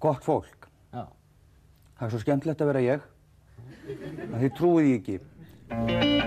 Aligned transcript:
Gott 0.00 0.24
fólk. 0.24 0.68
Já. 0.94 1.04
Það 1.98 2.06
er 2.06 2.12
svo 2.14 2.20
skemmtilegt 2.22 2.62
að 2.64 2.70
vera 2.72 2.84
ég. 2.84 3.02
að 4.30 4.38
Þið 4.46 4.54
trúið 4.56 4.86
því 4.86 4.94
ekki. 5.00 6.20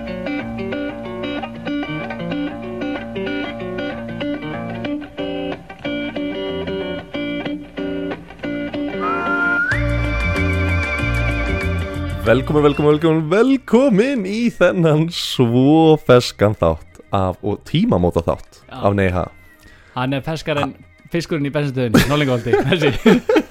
Velkomin, 12.24 12.64
velkomin, 12.64 12.92
velkomin, 12.94 13.26
velkomin 13.30 14.22
í 14.30 14.46
þennan 14.54 15.10
svo 15.12 15.98
feskan 16.06 16.54
þátt 16.56 17.02
af, 17.12 17.42
og 17.44 17.60
tímamóta 17.68 18.24
þátt 18.24 18.62
Já. 18.70 18.78
af 18.80 18.96
Neiha 18.96 19.26
Hann 19.98 20.16
er 20.16 20.24
ferskar 20.26 20.62
en 20.64 20.72
fiskurinn 21.12 21.46
í 21.46 21.52
bensinstöðinni, 21.54 22.06
Nólingoldi, 22.10 22.54
þessi. 22.70 23.43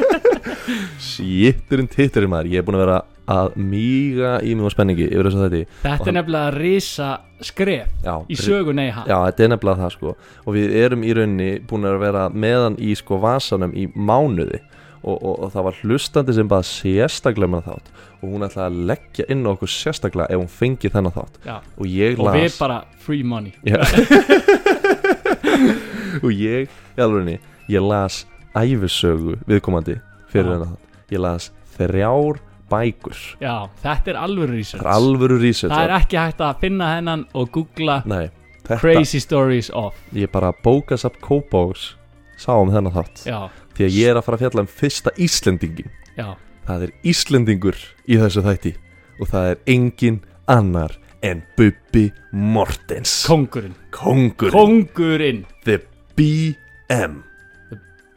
Sýtturinn 1.12 1.90
titturinn 1.92 2.32
maður, 2.32 2.50
ég 2.54 2.62
er 2.62 2.66
búin 2.66 2.79
að 2.79 2.84
vera 2.86 3.00
að 3.32 3.52
míga 3.62 4.32
í 4.43 4.52
mjög 4.58 4.72
spenningi 4.75 5.07
yfir 5.07 5.29
þess 5.29 5.38
að 5.38 5.44
þetta 5.54 5.82
Þetta 5.86 6.11
er 6.11 6.16
nefnilega 6.18 6.52
risa 6.57 7.08
skref 7.43 7.88
Já, 8.02 8.14
í 8.26 8.38
sögu 8.38 8.75
Neiha. 8.75 9.04
Já, 9.07 9.16
þetta 9.29 9.44
er 9.46 9.52
nefnilega 9.54 9.82
það 9.85 9.93
sko 9.96 10.14
og 10.18 10.57
við 10.57 10.76
erum 10.82 11.04
í 11.07 11.14
rauninni 11.16 11.50
búin 11.71 11.86
að 11.88 11.98
vera 12.02 12.25
meðan 12.35 12.79
í 12.82 12.94
sko 12.98 13.21
vasanum 13.22 13.75
í 13.79 13.86
mánuði 13.94 14.58
og, 15.02 15.16
og, 15.16 15.35
og 15.46 15.48
það 15.54 15.66
var 15.68 15.79
hlustandi 15.82 16.35
sem 16.36 16.50
bara 16.50 16.66
sérstaklega 16.66 17.50
með 17.54 17.64
þátt 17.71 17.88
og 18.22 18.26
hún 18.30 18.46
ætlaði 18.46 18.66
að 18.68 18.82
leggja 18.90 19.24
inn 19.35 19.46
á 19.46 19.50
okkur 19.54 19.71
sérstaklega 19.74 20.30
ef 20.30 20.43
hún 20.43 20.52
fengi 20.58 20.93
þennan 20.94 21.16
þátt 21.16 21.40
Já. 21.46 21.57
og 21.63 21.86
ég 21.90 22.18
Og 22.18 22.26
las 22.29 22.38
við 22.38 22.58
bara 22.63 22.79
free 23.02 23.24
money. 23.26 23.54
Og 26.22 26.30
ég, 26.36 26.68
í 26.68 27.02
alvegni, 27.02 27.38
ég 27.72 27.82
las 27.82 28.22
æfisögu 28.54 29.38
viðkomandi 29.49 29.96
fyrir 30.30 30.44
Já. 30.46 30.52
hennar 30.54 30.72
þátt 30.74 30.91
ég 31.12 31.22
las 31.22 31.50
þrjár 31.76 32.41
bækur 32.72 33.16
Já, 33.42 33.69
þetta 33.83 34.12
er 34.14 34.18
alvöru 34.22 34.52
það 34.52 34.58
research. 34.58 34.84
er 34.84 34.92
alvöru 34.94 35.38
research 35.42 35.74
Það 35.74 35.84
er 35.88 35.94
ekki 35.98 36.20
hægt 36.22 36.41
að 36.46 36.60
finna 36.62 36.92
hennan 36.96 37.27
og 37.36 37.50
googla 37.55 37.98
Nei, 38.08 38.30
þetta, 38.62 38.78
crazy 38.80 39.20
stories 39.20 39.70
of. 39.77 39.96
ég 40.16 40.30
bara 40.33 40.52
bókast 40.64 41.05
upp 41.08 41.18
Kópás 41.24 41.92
sá 42.40 42.55
um 42.56 42.72
þennan 42.72 42.94
þátt 42.96 43.27
Já, 43.28 43.40
því 43.77 43.86
að 43.88 43.98
ég 44.00 44.08
er 44.12 44.20
að 44.20 44.27
fara 44.28 44.38
að 44.40 44.44
fjalla 44.46 44.64
um 44.64 44.72
fyrsta 44.80 45.12
Íslendingin 45.20 45.90
já. 46.16 46.28
það 46.66 46.86
er 46.88 46.94
Íslendingur 47.12 47.78
í 48.08 48.18
þessu 48.22 48.42
þætti 48.48 48.74
og 49.20 49.28
það 49.30 49.50
er 49.52 49.60
engin 49.77 50.20
annar 50.50 50.96
en 51.22 51.42
Bubbi 51.56 52.08
Mortens 52.34 53.12
Kongurinn. 53.28 53.77
Kongur 53.94 54.50
Kongurinn. 54.50 55.44
The 55.62 55.77
BM 56.18 57.20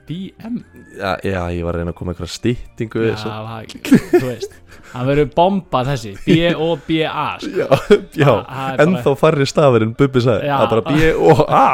BM. 0.07 0.59
já, 0.99 1.11
já, 1.25 1.41
ég 1.55 1.63
var 1.65 1.73
að 1.75 1.79
reyna 1.81 1.91
að 1.93 1.97
koma 1.99 2.13
einhverja 2.13 2.33
styttingu 2.35 3.01
við 3.03 3.11
Já, 3.11 3.17
það, 3.25 3.75
þú 4.13 4.21
veist. 4.27 4.53
Það 4.95 5.09
verður 5.09 5.29
bomba 5.35 5.81
þessi. 5.89 6.11
B-O-B-A, 6.25 7.25
sko. 7.41 7.49
já, 7.49 7.67
já, 8.15 8.29
er 8.29 8.43
bara- 8.45 8.85
ennþá 8.85 9.15
færri 9.19 9.47
stafir 9.49 9.85
en 9.87 9.93
Bubbi 9.97 10.21
sagði 10.23 10.47
Já. 10.47 10.55
það 10.55 10.65
er 10.65 10.71
bara 10.73 10.83
B 10.87 10.93
og 11.19 11.39
A 11.49 11.65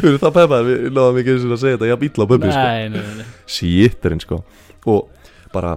Við 0.00 0.06
erum 0.08 0.20
það 0.22 0.32
peppaði, 0.38 0.64
við 0.70 0.84
náðum 0.96 1.18
ekki 1.20 1.32
eins 1.34 1.42
og 1.44 1.50
að 1.52 1.60
segja 1.60 1.76
þetta 1.76 1.88
jafn 1.90 2.06
illa 2.08 2.24
á 2.24 2.30
Bubbi 2.30 2.48
sko. 2.50 2.62
Nei, 2.64 2.88
nei, 2.88 3.00
nei, 3.04 3.14
nei. 3.20 3.26
Sýtturinn 3.56 4.22
sko 4.24 4.38
Og 4.88 5.00
bara 5.52 5.74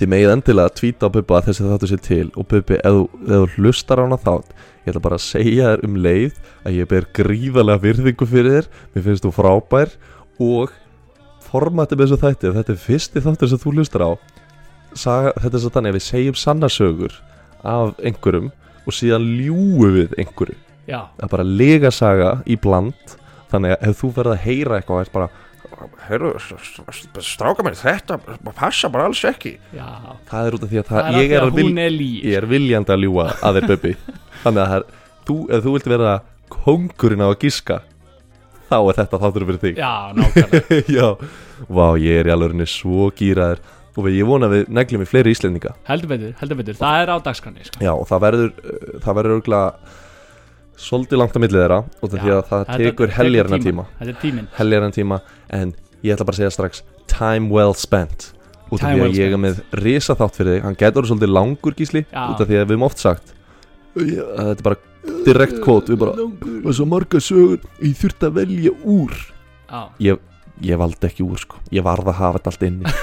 Þið 0.00 0.10
megið 0.12 0.32
endilega 0.32 0.70
að 0.70 0.76
tvíta 0.80 1.08
á 1.08 1.14
Bubba 1.14 1.38
að 1.38 1.48
þessi 1.48 1.66
þáttu 1.68 1.88
sér 1.90 2.00
til. 2.02 2.28
Og 2.40 2.46
Bubbi, 2.50 2.78
ef 2.80 2.96
þú, 2.96 3.40
hlustar 3.56 4.00
á 4.00 4.04
hana 4.06 4.18
þátt 4.20 4.54
Ég 4.82 4.90
ætla 4.90 5.02
bara 5.04 5.18
að 5.18 5.24
segja 5.26 5.72
þér 5.72 5.84
um 5.86 5.98
leið 6.02 6.38
Að 6.66 6.78
ég 6.78 6.88
ber 6.90 7.08
gríðarlega 7.18 7.82
virðingu 7.84 8.26
fyrir 8.26 8.56
þér. 8.56 8.70
Mér 8.94 9.04
finnst 9.06 9.26
þú 9.26 9.34
frábær 9.36 9.92
Og 10.42 10.72
formatið 11.46 12.00
með 12.00 12.08
þessu 12.08 12.20
þætti 12.24 12.48
ef 12.50 12.56
Þetta 12.58 12.74
er 12.74 12.82
fyrsti 12.86 13.22
þáttur 13.26 13.52
sem 13.52 13.62
þú 13.62 13.74
hlustar 13.76 14.06
á. 14.08 14.10
Saga, 14.98 15.34
Þetta 15.38 15.54
er 15.58 15.62
svo 15.62 15.72
þannig 15.76 15.92
að 15.92 15.98
við 16.00 16.06
segjum 16.08 16.40
sannasögur 16.42 17.16
Af 17.62 17.94
einhverjum 18.02 18.50
Og 18.82 18.96
síðan 18.96 19.28
ljúu 19.38 19.92
við 19.94 20.16
einhverju. 20.18 20.56
Já, 20.90 21.06
Það 21.14 21.26
er 21.26 21.30
bara 21.36 21.44
lega 21.46 21.90
saga 21.94 22.30
í 22.50 22.56
bland. 22.58 23.12
Þannig 23.52 23.76
að 23.76 23.84
ef 23.86 24.00
þú 24.00 24.08
verður 24.16 24.34
að 24.34 24.46
heyra 24.48 24.78
eitthvað 24.80 24.96
og 24.96 25.04
ert 25.04 25.12
bara 25.14 25.28
Heyrðu, 26.06 26.32
stráka 27.24 27.64
mér, 27.66 27.76
þetta 27.78 28.18
passa 28.56 28.90
bara 28.92 29.08
alls 29.10 29.22
ekki 29.28 29.54
já. 29.74 29.86
Það 30.30 30.48
er 30.48 30.56
út 30.56 30.66
af 30.66 30.72
því 30.72 30.80
að 30.82 30.90
það, 30.90 30.98
Það 30.98 31.08
er 31.08 31.18
ég, 31.18 31.22
er 31.22 31.30
því 31.30 31.38
að 31.38 31.46
að 31.46 31.58
vil, 31.58 31.68
er 31.82 31.96
ég 32.02 32.36
er 32.40 32.48
viljandi 32.50 32.94
að 32.94 33.04
ljúa 33.06 33.26
að 33.32 33.58
þér 33.58 33.68
Bubbi 33.72 33.94
Þannig 34.42 34.62
að 34.62 34.72
það 34.72 34.76
er, 34.78 34.86
þú, 35.28 35.36
ef 35.48 35.64
þú 35.66 35.76
vilt 35.76 35.90
vera 35.94 36.14
kongurinn 36.52 37.24
á 37.24 37.28
að 37.28 37.38
giska 37.46 37.78
Þá 38.72 38.78
er 38.80 38.98
þetta 39.02 39.22
þáttur 39.22 39.46
fyrir 39.50 39.62
þig 39.62 39.80
Já, 39.82 39.92
nákvæmlega. 40.16 40.82
Já, 40.98 41.08
vá, 41.68 41.86
ég 42.00 42.20
er 42.22 42.30
í 42.30 42.34
alveg 42.36 42.68
svo 42.72 43.10
gýraður 43.16 43.64
Og 43.92 44.08
ég 44.08 44.24
vona 44.24 44.48
að 44.48 44.54
við 44.56 44.70
neglum 44.72 45.02
í 45.04 45.08
fleiri 45.08 45.32
íslendinga 45.34 45.74
heldur 45.84 46.08
betur, 46.14 46.32
heldur 46.40 46.58
betur. 46.62 46.76
Það 46.78 47.02
er 47.02 47.10
á 47.12 47.16
dagskránni, 47.26 47.66
sko. 47.66 47.80
Já, 47.84 47.90
og 47.92 48.06
það 48.08 48.22
verður, 48.24 48.52
uh, 48.62 48.94
það 49.04 49.18
verður 49.18 49.34
örgulega 49.36 49.98
Svolítið 50.82 51.20
langt 51.20 51.36
á 51.36 51.40
milli 51.42 51.58
þeirra 51.60 51.80
Út 52.02 52.10
af 52.10 52.18
því 52.18 52.30
Já, 52.32 52.36
að 52.40 52.46
það 52.50 52.70
tekur 52.82 53.12
heljarna 53.16 53.58
tíma. 53.62 53.84
Þetta 54.00 54.12
er 54.12 54.20
tíminn. 54.22 54.48
heljarinn 54.58 54.94
tíma 54.96 55.20
en 55.60 55.74
ég 56.02 56.14
ætla 56.16 56.26
bara 56.26 56.34
að 56.36 56.40
segja 56.42 56.54
strax 56.56 56.82
time 57.12 57.50
well 57.52 57.74
spent. 57.78 58.32
Út 58.72 58.80
af 58.82 58.88
því 58.88 59.00
well 59.02 59.12
að 59.12 59.20
ég 59.20 59.36
er 59.36 59.42
með 59.44 59.60
risa 59.78 60.16
þátt 60.18 60.38
fyrir 60.40 60.56
þig. 60.56 60.64
Hann 60.66 60.78
getur 60.80 61.06
svolítið 61.10 61.32
langur 61.36 61.76
gísli 61.78 62.02
Já. 62.08 62.24
út 62.32 62.40
af 62.42 62.48
því 62.48 62.56
að 62.58 62.64
við 62.66 62.72
höfum 62.74 62.86
oft 62.88 62.98
sagt 62.98 63.32
"Já, 63.94 64.24
að 64.24 64.44
þetta 64.50 64.58
er 64.58 64.66
bara 64.68 64.76
direkt 65.26 65.60
quote 65.62 65.92
við 65.92 65.98
bara, 65.98 66.12
og 66.66 66.74
svo 66.74 66.86
marga 66.86 67.18
sögur 67.20 67.58
ég 67.82 67.94
þurfti 67.98 68.26
að 68.26 68.36
velja 68.40 68.72
úr. 68.84 69.12
Já, 69.70 69.80
ég, 70.00 70.18
ég 70.60 70.78
valdi 70.78 71.08
ekki 71.08 71.24
úr 71.24 71.40
sko. 71.40 71.58
Ég 71.74 71.84
varð 71.86 72.12
að 72.12 72.18
hafa 72.20 72.38
þetta 72.38 72.52
allt 72.52 72.64
inni. 72.68 72.84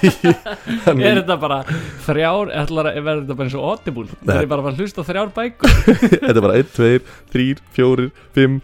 Er 0.00 0.82
Þannig, 0.84 1.06
þetta 1.20 1.36
bara 1.42 1.60
þrjár, 2.06 2.50
ætlar 2.62 2.88
verður 2.94 3.22
þetta 3.24 3.36
bara 3.36 3.48
eins 3.48 3.56
og 3.58 3.64
Nei. 3.90 4.30
Það 4.30 4.40
er 4.40 4.50
bara 4.50 4.70
að 4.70 4.80
hlusta 4.80 5.04
þrjár 5.06 5.32
bækur. 5.36 5.74
Þetta 6.14 6.34
er 6.34 6.44
bara 6.44 6.58
1, 6.60 6.70
2, 6.76 6.90
3, 7.34 7.46
4, 7.76 8.10
5 8.38 8.60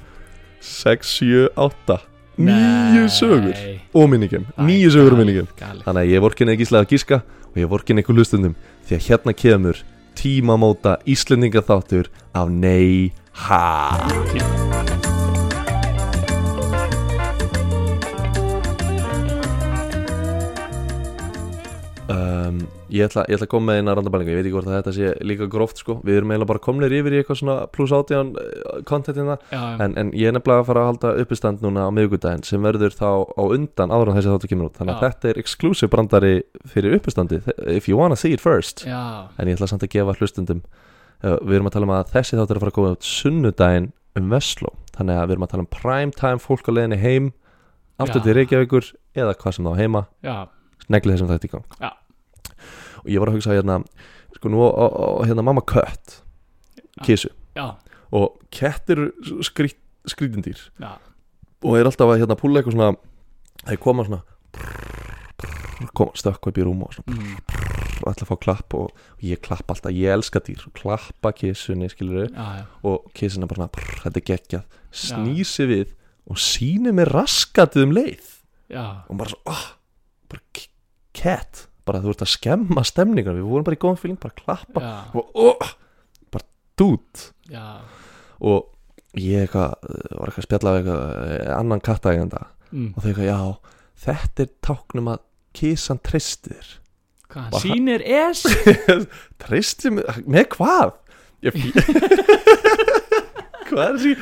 6, 0.67 1.15
7, 1.21 1.49
8 1.57 1.99
9 2.37 3.09
sögur. 3.09 3.55
Og 3.97 4.11
minningum, 4.11 4.45
9 4.61 4.91
sögur 4.93 5.17
og 5.17 5.21
minningum 5.23 5.49
Þannig 5.57 6.03
að 6.03 6.11
ég 6.13 6.25
vorkinni 6.25 6.57
ekki 6.57 6.69
slega 6.69 6.85
að 6.85 6.93
gíska 6.93 7.21
og 7.49 7.61
ég 7.63 7.71
vorkinni 7.73 8.05
ekki 8.05 8.17
hlustundum 8.17 8.57
því 8.89 8.99
að 8.99 9.09
hérna 9.09 9.37
kemur 9.37 9.83
tímamóta 10.17 10.99
Íslendingaþáttur 11.09 12.13
af 12.37 12.53
Nei 12.53 13.13
Ha 13.47 15.06
um, 22.47 22.61
ég, 22.93 23.07
ætla, 23.07 23.25
ég 23.29 23.37
ætla 23.37 23.47
að 23.47 23.53
koma 23.53 23.71
með 23.71 23.81
eina 23.81 23.95
randabælinga 23.99 24.33
ég 24.33 24.39
veit 24.39 24.47
ekki 24.47 24.55
hvort 24.57 24.71
að 24.71 24.77
þetta 24.77 24.95
sé 24.97 25.11
líka 25.27 25.49
gróft 25.53 25.83
sko. 25.83 25.99
Við 26.07 26.21
erum 26.21 26.33
eiginlega 26.33 26.51
bara 26.51 26.63
komnir 26.65 26.95
yfir 26.97 27.17
í 27.17 27.21
eitthvað 27.21 27.41
svona 27.43 27.57
pluss 27.75 27.95
átján 27.97 28.33
kontentina 28.89 29.37
Já, 29.51 29.59
já, 29.59 29.77
en, 29.85 29.97
en 30.01 30.13
ég 30.17 30.31
er 30.31 30.37
nefnilega 30.37 30.65
að 30.65 30.71
fara 30.71 30.85
að 30.85 30.91
halda 30.93 31.13
uppistand 31.25 31.65
núna 31.65 31.87
á 31.87 31.91
miðvikudaginn 31.97 32.47
sem 32.47 32.67
verður 32.67 32.97
þá 32.97 33.11
á 33.27 33.43
undan 33.45 33.95
áður 33.95 34.13
en 34.13 34.19
þessi 34.19 34.33
þáttu 34.35 34.53
kemur 34.53 34.71
út. 34.71 34.81
Þannig 34.81 34.97
að 34.97 35.07
þetta 35.07 35.31
er 35.33 35.43
exclusive 35.43 35.93
brandari 35.93 36.35
fyrir 36.73 36.99
uppistandi 36.99 37.43
if 37.77 37.91
you 37.91 38.01
wanna 38.01 38.19
see 38.19 38.35
it 38.37 38.45
first. 38.45 38.87
Já, 38.89 39.29
en 39.37 39.51
ég 39.51 39.59
ætla 39.59 39.71
samt 39.71 39.87
að 39.87 39.95
gefa 39.99 40.17
hlustundum 40.21 40.65
uh, 41.23 41.39
við 41.43 41.61
erum 41.61 41.71
að 41.71 41.79
tala 41.79 41.91
um 41.91 41.97
að 41.99 42.13
þessi 42.17 42.41
þáttur 42.41 42.57
er 42.57 42.61
að 42.61 42.67
fara 42.67 42.75
að 42.75 42.79
koma 42.81 42.97
út 42.97 43.09
sunnudaginn 43.09 43.93
um 44.17 44.31
Vestló 44.33 44.73
þannig 44.97 45.19
að 45.21 45.27
við 45.27 45.35
erum 45.37 45.47
að 45.47 45.53
tala 45.53 45.65
um 45.67 45.73
prime 45.73 46.17
time 46.17 46.41
fólk 46.41 46.69
á 46.69 46.73
leiðinni 46.73 46.99
heim 47.03 47.33
aftur 48.03 48.23
til 48.25 48.37
Reykjavíkur 48.37 48.91
eða 49.17 49.37
hvað 49.41 49.57
sem 49.57 49.69
þá 49.69 49.81
heima. 49.81 50.03
Negli 50.93 51.15
þessum 51.15 51.31
þetta 51.33 51.49
í 51.49 51.53
gang. 51.53 51.79
Já. 51.81 51.91
Og 53.07 53.11
ég 53.15 53.23
var 53.23 53.31
að 53.33 53.39
hugsa 53.39 53.55
hérna 53.57 53.79
sko 54.37 54.51
nú 54.53 54.61
á 54.67 55.23
hérna 55.25 55.45
mamma 55.47 55.63
kött 55.65 56.19
kísu 57.07 57.31
já, 57.57 57.77
og 58.13 58.37
kettir 58.51 59.07
skrít, 59.47 59.79
skrítindýr 60.11 60.59
já, 60.83 60.97
og 61.65 61.79
er 61.79 61.89
alltaf 61.89 62.11
að 62.13 62.21
hérna 62.25 62.37
púla 62.39 62.61
eitthvað 62.61 62.77
svona 62.77 62.91
þeir 63.67 63.81
koma 63.87 64.05
svona 64.07 64.23
koma 65.97 66.13
stökkva 66.17 66.51
upp 66.53 66.59
í 66.61 66.65
rúm 66.67 66.83
og 66.87 66.95
svona 66.97 67.17
mm, 67.17 67.37
og 68.03 68.11
ætla 68.13 68.25
að 68.27 68.31
fá 68.31 68.37
klapp 68.45 68.75
og, 68.77 68.91
og 69.17 69.25
ég 69.25 69.41
klapp 69.45 69.71
alltaf, 69.73 69.93
ég 69.97 70.13
elska 70.13 70.41
dýr. 70.45 70.63
Klappa 70.77 71.33
kissunni 71.37 71.89
skilur 71.93 72.27
já, 72.29 72.65
og 72.87 73.07
kissun 73.17 73.45
er 73.47 73.51
bara 73.51 73.69
prr, 73.73 73.97
þetta 74.05 74.21
er 74.21 74.27
geggjað. 74.31 74.67
Snýr 74.97 75.49
sig 75.49 75.69
við 75.71 75.95
og 76.29 76.41
sýnir 76.43 76.95
mér 76.97 77.11
raskatið 77.15 77.87
um 77.87 77.95
leið. 77.97 78.29
Já, 78.73 78.85
og 79.09 79.17
bara 79.21 79.33
svo, 79.33 79.41
oh, 79.53 79.65
bara 80.33 80.43
k- 80.57 80.69
cat, 81.17 81.67
bara 81.87 82.03
þú 82.03 82.13
ert 82.13 82.25
að 82.27 82.33
skemma 82.33 82.85
stemningar, 82.87 83.37
við 83.37 83.51
vorum 83.51 83.67
bara 83.67 83.79
í 83.79 83.83
góðum 83.83 84.01
fíling, 84.01 84.19
bara 84.23 84.39
klappa. 84.39 84.83
Já, 84.83 84.95
og 85.15 85.25
oh, 85.47 85.71
bara 86.35 86.47
dút. 86.81 87.29
Já, 87.51 87.67
og 88.43 88.59
ég 89.17 89.47
eitthvað, 89.47 89.77
var 90.13 90.29
eitthvað 90.29 90.43
að 90.43 90.49
spjalla 90.49 90.75
eitthvað 90.81 91.05
eh, 91.37 91.53
annan 91.57 91.85
kattægjanda 91.85 92.43
mm, 92.71 92.91
og 92.91 92.99
þau 93.01 93.09
eitthvað, 93.11 93.31
já, 93.31 93.41
þetta 94.07 94.45
er 94.45 94.51
táknum 94.69 95.13
að 95.15 95.23
kissan 95.57 96.03
treystir. 96.05 96.75
Hvað, 97.33 97.59
sýnir 97.63 98.05
es? 98.07 98.45
Treystir 99.43 99.97
mig, 99.97 100.23
með 100.29 100.51
hvað? 100.57 100.97
Hvað 103.67 103.83
er 103.83 103.97
þessi 103.99 104.13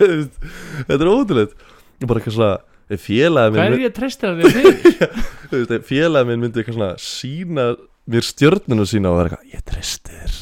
þetta 0.86 0.98
er 1.00 1.10
ótrúleitt 1.10 1.54
ég 1.56 1.79
bara 2.08 2.20
eitthvað 2.20 2.36
svona 2.36 2.98
félagi 3.00 3.54
minn, 3.54 3.74
Hverju 3.74 3.92
treystir 3.94 4.32
hann 4.32 4.40
þig 4.40 4.56
fyrir? 4.56 5.14
þú 5.50 5.60
veist, 5.60 5.86
félagi 5.86 6.30
minn 6.30 6.44
myndi 6.44 6.62
eitthvað 6.62 6.78
svona 6.78 6.92
sína 7.04 7.66
mér 8.10 8.26
stjörnuna 8.26 8.86
sína 8.88 9.12
og 9.12 9.20
vera 9.20 9.30
eitthvað, 9.30 9.50
ég 9.52 9.66
treysti 9.68 10.16
þér 10.16 10.32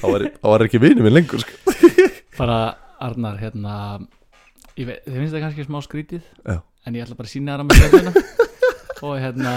þá 0.00 0.48
var, 0.48 0.64
ekki 0.66 0.80
vinur 0.82 1.06
minn 1.06 1.14
lengur 1.14 1.42
sko. 1.42 1.74
Bara, 2.40 2.58
Arnar, 3.02 3.36
hérna 3.42 3.74
ég 4.78 4.88
Þið 4.88 5.18
finnst 5.18 5.34
það 5.34 5.42
kannski 5.44 5.66
smá 5.66 5.82
skrítið 5.84 6.22
Já. 6.22 6.62
En 6.88 6.96
ég 6.96 7.04
ætla 7.04 7.18
bara 7.18 7.28
að 7.28 7.34
sína 7.34 7.54
þér 7.54 7.62
á 7.62 7.64
mig 7.68 7.76
hérna 7.82 8.12
Og 9.02 9.16
hérna, 9.18 9.52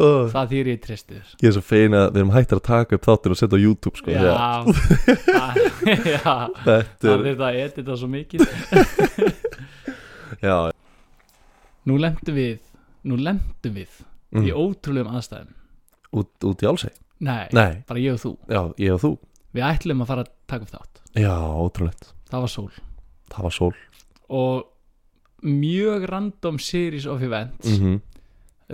oh. 0.00 0.30
það 0.32 0.52
þýr 0.52 0.68
ég 0.72 0.78
treysti 0.80 1.18
þér 1.18 1.32
ég 1.44 1.50
er 1.50 1.54
svo 1.58 1.62
fein 1.68 1.96
að 1.96 2.06
við 2.08 2.22
erum 2.22 2.32
hættir 2.32 2.56
að 2.56 2.64
taka 2.68 2.96
upp 2.96 3.04
þáttir 3.04 3.34
og 3.34 3.40
setja 3.40 3.60
á 3.60 3.64
YouTube 3.64 4.00
sko, 4.00 4.14
að 4.16 4.16
Já, 4.16 4.32
það, 5.28 5.58
já 6.08 6.34
Það 6.64 7.12
er, 7.12 7.26
er 7.28 7.36
það 7.42 7.58
edita 7.66 7.98
svo 8.00 8.08
mikið 8.14 8.40
já, 10.40 10.56
Nú 11.88 11.98
lendum 12.00 12.36
við 12.36 12.58
Nú 13.08 13.18
lendum 13.22 13.76
við 13.78 14.00
mm, 14.34 14.44
í 14.44 14.52
ótrúlegum 14.52 15.14
aðstæðum. 15.16 15.54
Út, 16.18 16.32
út 16.48 16.64
í 16.64 16.68
álseg 16.68 16.96
Nei, 17.18 17.48
nei, 17.50 17.80
bara 17.88 17.98
ég 17.98 18.14
og 18.14 18.20
þú. 18.22 18.30
Já, 18.46 18.60
ég 18.78 18.94
og 18.94 19.00
þú. 19.02 19.08
Við 19.56 19.64
ætlum 19.66 20.04
að 20.04 20.10
fara 20.12 20.22
að 20.22 20.28
taka 20.50 20.66
upp 20.66 20.74
þátt. 20.76 21.00
Já, 21.18 21.32
ótrúlegt, 21.34 22.12
Það 22.30 22.44
var 22.44 22.52
sól. 22.52 22.68
Það 23.32 23.46
var 23.48 23.54
sól. 23.56 23.72
Og 24.38 25.48
mjög 25.48 26.06
random 26.10 26.60
series 26.62 27.08
of 27.10 27.24
events 27.26 27.72
mm 27.74 27.98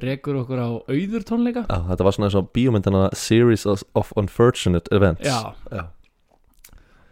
rekur 0.03 0.41
okkur 0.43 0.59
á 0.59 0.69
auður 0.91 1.27
tónleika. 1.27 1.65
Já, 1.69 1.77
þetta 1.91 2.07
var 2.07 2.17
svona 2.17 2.29
eins 2.29 2.39
og 2.39 2.49
bíómyndina 2.57 3.03
Series 3.15 3.67
of, 3.71 4.13
Unfortunate 4.19 4.91
Events. 4.95 5.23
Já. 5.23 5.55
já, 5.71 5.85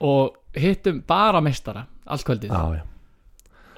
og 0.03 0.35
hittum 0.59 1.03
bara 1.07 1.41
meistara 1.41 1.87
allt 2.07 2.27
kvöldið. 2.27 2.51
Já, 2.51 2.81
já. 2.81 2.83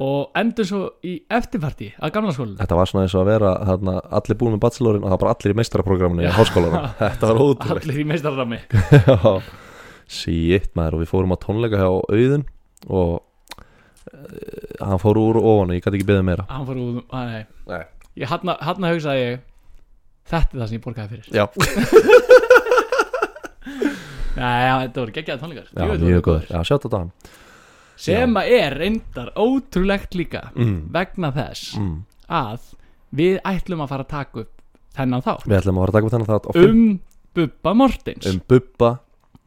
Og 0.02 0.34
endum 0.38 0.66
svo 0.66 0.80
í 1.06 1.12
eftirparti 1.30 1.92
að 2.02 2.12
gamla 2.16 2.32
skólan 2.34 2.56
Þetta 2.58 2.78
var 2.78 2.90
svona 2.90 3.04
eins 3.06 3.14
og 3.14 3.20
að 3.22 3.28
vera 3.30 3.50
þarna, 3.68 3.94
allir 4.18 4.38
búin 4.40 4.54
með 4.56 4.62
bachelorin 4.64 5.04
og 5.04 5.06
það 5.06 5.14
var 5.14 5.22
bara 5.22 5.34
allir 5.36 5.54
í 5.54 5.58
meistaraprogramminu 5.60 6.24
í 6.24 6.32
háskólanum. 6.34 6.88
Þetta 7.02 7.30
var 7.30 7.42
ótrúlegt. 7.44 7.86
Allir 7.86 8.00
í 8.02 8.06
meistararami 8.10 8.58
Shit 10.18 10.70
maður 10.76 10.98
og 10.98 11.04
við 11.04 11.10
fórum 11.12 11.34
á 11.34 11.38
tónleika 11.44 11.80
hjá 11.80 11.88
Auðun 11.88 12.44
og 12.90 13.12
uh, 13.14 13.22
hann 14.82 15.02
fór 15.02 15.20
úr 15.22 15.38
ofan 15.40 15.70
og 15.70 15.78
ég 15.78 15.84
gæti 15.84 16.00
ekki 16.00 16.08
beðið 16.10 16.26
meira. 16.28 16.48
Hann 16.50 16.66
fór 16.68 16.82
út 16.82 17.14
að, 17.14 17.30
nei. 17.30 17.44
Nei. 17.70 17.84
ég 18.24 18.34
hann 18.34 18.50
að 18.50 18.90
hugsaði 18.90 19.22
ég 19.22 19.46
þetta 20.34 20.50
er 20.50 20.58
það 20.58 20.68
sem 20.68 20.76
ég 20.76 20.84
borgaði 20.84 21.08
fyrir. 21.14 21.26
Já, 21.30 21.44
nei, 24.34 24.58
já, 24.66 24.74
þetta 24.82 24.98
voru 25.00 25.16
geggjaði 25.16 25.40
tónleikar. 25.44 25.72
Já 25.72 25.84
mjög 26.04 26.22
góður 26.26 26.46
Já, 26.50 26.58
sjátt 26.66 26.84
á 26.84 26.88
það 26.90 27.08
sem 28.04 28.38
að 28.40 28.52
er 28.58 28.78
reyndar 28.82 29.32
ótrúlegt 29.40 30.16
líka 30.18 30.48
mm. 30.54 30.76
vegna 30.94 31.32
þess 31.34 31.78
mm. 31.80 31.94
að 32.28 32.74
við 33.14 33.38
ætlum 33.46 33.84
að 33.84 33.94
fara 33.94 34.06
að 34.06 34.12
taka 34.14 34.44
upp 34.44 34.52
þennan 34.94 35.24
þá 35.24 35.32
Við 35.44 35.58
ætlum 35.60 35.78
að 35.78 35.84
fara 35.84 35.90
að 35.90 35.96
taka 35.98 36.06
upp 36.06 36.16
þennan 36.16 36.32
þátt 36.32 36.50
fimm- 36.58 36.84
um 36.84 37.00
Bubba 37.34 37.72
Mortens 37.74 38.28
um 38.30 38.42
Bubba 38.48 38.90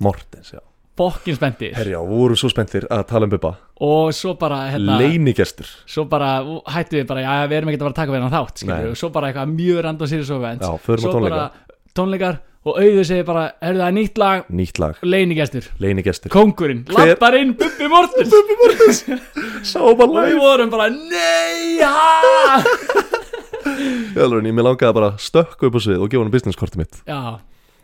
Mortens 0.03 0.51
já. 0.51 0.59
fokkin 0.97 1.37
spenntir 1.37 1.75
Herjá, 1.77 1.99
voru 2.03 2.35
svo 2.35 2.49
spenntir 2.51 2.87
að 2.91 3.05
tala 3.11 3.27
um 3.29 3.31
Bubba 3.31 3.53
og 3.85 4.09
svo 4.17 4.33
bara 4.39 4.65
hérna, 4.73 4.97
Leinigestur 4.99 5.69
svo 5.85 6.07
bara 6.09 6.41
hættu 6.73 6.99
við 6.99 7.07
bara, 7.09 7.23
já 7.23 7.47
við 7.47 7.59
erum 7.61 7.71
ekki 7.71 7.79
að 7.79 7.85
fara 7.85 7.93
að 7.93 8.01
taka 8.01 8.15
við 8.15 8.25
hann 8.25 8.35
þátt 8.35 8.63
skilur, 8.63 8.83
Nei. 8.83 8.91
og 8.91 8.99
svo 8.99 9.11
bara 9.15 9.29
eitthvað 9.31 9.53
mjög 9.53 9.81
random 9.87 10.11
sér 10.11 10.27
svo 10.27 10.39
event 10.41 10.65
Já, 10.65 10.71
förum 10.83 10.99
á 10.99 11.05
svo 11.05 11.15
tónleika. 11.15 11.45
Tónleikar 11.97 12.37
og 12.67 12.79
auður 12.81 13.05
segir 13.07 13.23
bara, 13.27 13.43
er 13.63 13.77
það 13.79 13.93
nýtt 13.95 14.17
lag. 14.19 14.47
Nýtt 14.51 14.79
lag, 14.83 14.97
leinigestur, 15.07 15.67
leinigestur 15.83 16.33
kóngurinn 16.33 16.81
Hver- 16.89 17.13
lappar 17.13 17.37
inn 17.39 17.53
Bubbi 17.59 17.87
Mortens. 17.91 18.31
Bubbi 18.33 18.57
Mortens. 18.63 19.03
Sáum 19.71 20.01
og 20.03 20.15
við 20.17 20.35
vorum 20.41 20.73
bara, 20.73 20.89
nei 20.91 21.79
ha! 21.83 22.59
Jálfurinn, 24.17 24.49
ég 24.49 24.55
mér 24.57 24.65
langaði 24.71 24.95
bara 24.97 25.11
að 25.13 25.21
stökka 25.27 25.69
upp 25.69 25.77
á 25.77 25.81
svið 25.83 26.03
og 26.03 26.11
gefa 26.11 26.23
hann 26.25 26.33
businesskortið 26.33 26.81
mitt. 26.81 26.99
Já, 27.07 27.19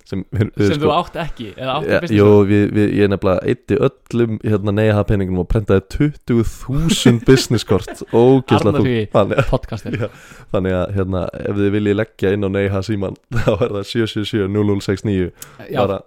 sem, 0.07 0.23
sem 0.57 0.79
þú 0.81 0.91
átt 0.93 1.17
ekki 1.23 1.49
eða 1.53 1.75
átt 1.79 2.11
Ja, 2.13 2.27
við, 2.49 2.63
við, 2.75 2.93
ég 2.99 3.11
nefnilega 3.11 3.53
eitti 3.53 3.77
öllum 3.87 4.39
hérna 4.43 4.75
neyha 4.75 5.03
peningum 5.09 5.41
og 5.43 5.49
prentaði 5.51 5.85
20.000 5.95 7.21
businesskort 7.27 8.03
ógeðslega 8.11 8.59
Arnar 8.59 8.79
þú 8.79 8.87
Hugi. 8.87 9.05
þannig, 9.13 9.43
podcastir 9.51 9.99
Já. 9.99 10.07
þannig 10.53 10.77
að 10.79 10.95
hérna, 10.97 11.25
ef 11.43 11.61
þið 11.61 11.71
viljið 11.77 11.99
leggja 12.01 12.33
inn 12.35 12.47
á 12.47 12.49
neyha 12.57 12.83
síman 12.85 13.19
þá 13.43 13.51
er 13.55 13.77
það 13.77 13.87
777 13.93 14.49
0069 14.53 15.29
já, 15.69 15.79
bara, 15.79 15.99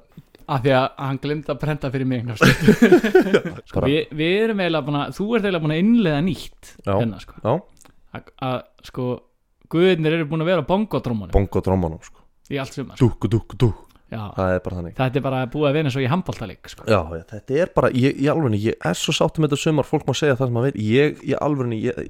af 0.46 0.62
því 0.62 0.74
að 0.78 0.86
hann 1.02 1.20
glemd 1.22 1.48
að 1.50 1.62
prenta 1.62 1.90
fyrir 1.94 2.10
mig 2.10 2.26
sko, 3.70 3.82
við, 3.86 4.12
við 4.14 4.36
erum 4.44 4.60
eiginlega 4.62 4.86
búin 4.86 5.00
að 5.00 5.16
þú 5.16 5.26
ert 5.30 5.48
eiginlega 5.48 5.64
búin 5.64 5.74
að 5.76 5.82
innlega 5.82 6.20
nýtt 6.26 6.74
Já. 6.84 6.92
hérna 6.92 7.22
sko 7.22 7.56
að, 8.16 8.60
sko 8.86 9.08
guðirnir 9.72 10.18
eru 10.20 10.28
búin 10.30 10.44
að 10.44 10.52
vera 10.52 10.66
bongodrómanum 10.66 11.34
bongo 11.34 11.62
drómanum 11.64 12.02
sko. 12.04 12.22
í 12.52 12.60
allt 12.62 12.76
sumar 12.76 13.00
dúk, 13.00 13.26
dúk, 13.30 13.56
dúk, 13.58 13.85
já, 14.12 14.20
það 14.36 14.52
er 14.52 14.62
bara 14.64 14.78
þannig. 14.78 14.94
Þetta 14.98 15.18
er 15.18 15.24
bara 15.24 15.40
búið 15.52 15.68
að 15.68 15.78
eins 15.80 15.96
og 15.98 16.04
í 16.04 16.08
handbóltaleik 16.10 16.70
sko. 16.72 16.86
Já, 16.90 16.98
já, 17.16 17.22
þetta 17.32 17.58
er 17.62 17.72
bara, 17.76 17.90
ég, 17.96 18.18
ég 18.22 18.32
alveg 18.32 18.56
ég 18.62 18.86
er 18.90 18.98
svo 18.98 19.14
sáttum 19.16 19.44
með 19.44 19.54
þetta 19.54 19.62
sumar, 19.64 19.88
fólk 19.88 20.06
má 20.08 20.14
segja 20.16 20.38
það 20.38 20.50
sem 20.50 20.56
maður 20.58 20.70
veit 20.70 20.80
ég, 20.86 21.22
ég 21.32 21.44
alveg, 21.46 22.00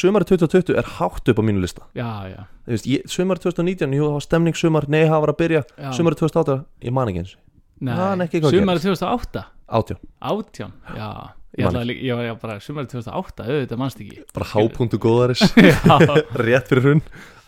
sumari 0.00 0.28
2020 0.30 0.80
er 0.82 0.92
hátt 0.98 1.32
upp 1.32 1.40
á 1.40 1.44
mínu 1.48 1.64
lista. 1.64 1.86
Já, 1.98 2.10
já, 2.30 2.40
veist, 2.70 2.88
ég, 2.90 3.08
sumari 3.10 3.44
2019, 3.44 3.98
jú, 3.98 4.06
það 4.06 4.16
var 4.18 4.26
stemning 4.28 4.60
sumar 4.60 4.88
nei, 4.92 5.02
það 5.06 5.24
var 5.26 5.34
að 5.34 5.40
byrja, 5.42 5.64
já. 5.74 5.90
sumari 5.96 6.20
2008 6.20 6.60
ég 6.86 6.96
man 7.00 7.12
ekki 7.12 7.24
eins, 7.24 7.36
Man 7.80 8.20
ekki 8.26 8.42
sumari 8.44 8.82
2008 8.82 9.44
átján. 9.70 10.00
Átján, 10.20 10.72
já. 10.92 11.10
Ég, 11.58 11.66
var 11.66 12.24
já, 12.28 12.34
bara 12.38 12.60
sumari 12.62 12.86
2008 12.92 13.46
auðvitað 13.48 13.80
mannst 13.80 14.02
ekki. 14.04 14.20
Bara 14.36 14.46
hápunktu 14.52 15.00
góðaris 15.02 15.42
rétt 16.44 16.68
fyrir 16.70 16.84
hrunn 16.84 17.02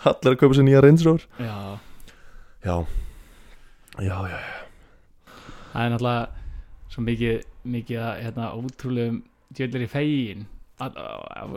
allir 0.09 0.35
að 0.35 0.41
kaupa 0.41 0.59
sér 0.59 0.67
nýja 0.67 0.83
reynsrór 0.83 1.25
já, 1.39 2.75
já, 3.99 4.17
já, 4.29 4.39
já, 4.39 4.57
það 5.73 5.85
er 5.85 5.93
náttúrulega 5.93 6.29
svo 6.93 7.05
mikið, 7.07 7.45
mikið 7.65 8.03
að 8.03 8.19
hérna, 8.27 8.49
ótrúlegum 8.57 9.23
djöldlir 9.53 9.87
í 9.87 9.93
fegin 9.93 10.47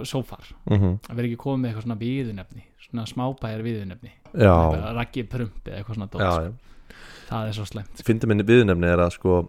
so 0.05 0.21
far. 0.21 0.45
Mm 0.69 0.77
að 1.09 1.15
vera 1.15 1.27
ekki 1.27 1.41
komið 1.41 1.61
með 1.61 1.69
eitthvað 1.69 1.85
svona 1.87 1.99
viðunefni 1.99 2.65
svona 2.85 3.05
smábæjar 3.09 3.63
viðunefni 3.65 4.11
já, 4.37 4.55
raggi 4.93 5.23
prumpi 5.23 5.71
eða 5.71 5.79
eitthvað 5.79 5.95
svona 5.95 6.09
dót, 6.11 6.21
já, 6.21 6.31
sko. 6.31 6.97
það 7.29 7.47
er 7.47 7.57
svo 7.57 7.65
slemt 7.65 8.03
fyndi 8.05 8.27
minni 8.29 8.45
viðnefni 8.45 8.87
er 8.91 9.01
að 9.01 9.15
sko 9.15 9.39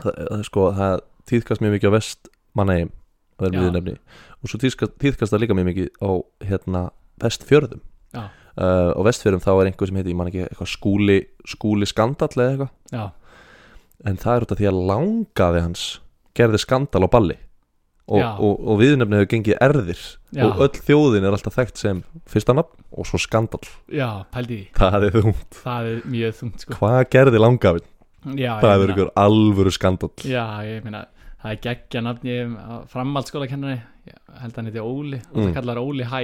það, 0.00 0.44
sko, 0.48 0.72
það 0.78 1.00
týðkast 1.28 1.60
mjög 1.60 1.76
mikið 1.76 1.90
á 1.90 1.94
viðnefni 3.40 3.96
og 4.40 4.48
svo 4.48 4.60
týðkast 4.60 5.32
það 5.32 5.40
líka 5.44 5.56
mjög 5.56 5.68
mikið 5.70 5.88
á 6.00 6.10
hérna 6.48 6.82
vestfjörðum. 7.20 7.82
Já. 8.14 8.28
Uh, 8.60 8.92
og 8.96 9.06
vestfjörðum 9.08 9.42
þá 9.44 9.50
er 9.56 9.70
einhver 9.70 9.90
sem 9.90 9.96
heitir, 10.00 10.12
ég 10.14 10.18
man 10.20 10.30
ekki 10.30 10.44
eitthvað 10.46 10.70
skúli, 10.76 11.18
skúli 11.48 11.88
skandall 11.88 12.32
eða 12.36 12.50
eitthvað. 12.54 12.72
Já, 12.92 13.04
en 14.10 14.16
það 14.20 14.34
er 14.36 14.46
út 14.46 14.52
af 14.54 14.60
því 14.60 14.68
að 14.70 14.82
langaði 14.90 15.62
hans 15.66 15.84
gerði 16.38 16.60
skandal 16.62 17.04
á 17.04 17.08
balli. 17.12 17.36
Og, 18.10 18.18
Já. 18.18 18.26
og, 18.42 18.56
og 18.66 18.78
viðnefni 18.80 19.18
hefur 19.20 19.28
gengið 19.30 19.58
erðir 19.62 20.00
Já. 20.34 20.42
og 20.48 20.62
öll 20.64 20.80
þjóðin 20.82 21.26
er 21.28 21.34
alltaf 21.36 21.54
þekkt 21.54 21.78
sem 21.78 22.00
fyrsta 22.26 22.56
nafn 22.58 22.80
og 22.90 23.06
svo 23.06 23.20
skandal 23.22 23.60
já, 23.86 24.24
pældi 24.34 24.56
því. 24.56 24.64
Það 24.80 25.04
er 25.06 25.14
þú, 25.14 25.32
það 25.60 25.90
er 25.92 26.00
mjög 26.10 26.34
þungt 26.40 26.64
sko. 26.64 26.74
Hvað 26.80 26.98
gerði 27.14 27.42
langafinn? 27.44 27.86
Já, 28.34 28.56
það 28.58 28.66
ég 28.66 28.74
er 28.74 28.82
meina- 28.82 28.96
ykkur 28.96 29.12
alvöru 29.22 29.74
skandal 29.76 30.10
já, 30.26 30.42
ég 30.66 30.82
meina 30.88 31.04
það 31.44 31.52
er 31.54 31.60
geggja 31.68 32.02
nafni 32.08 32.34
framhaldsskóla 32.90 33.48
kennari 33.52 33.78
held 34.42 34.50
að 34.50 34.58
hann 34.58 34.72
heiti 34.72 34.82
Óli. 34.82 35.20
Og 35.30 35.36
Mm. 35.38 35.46
það 35.46 35.54
kallar 35.60 35.82
Óli 35.84 36.04
Hæ 36.10 36.22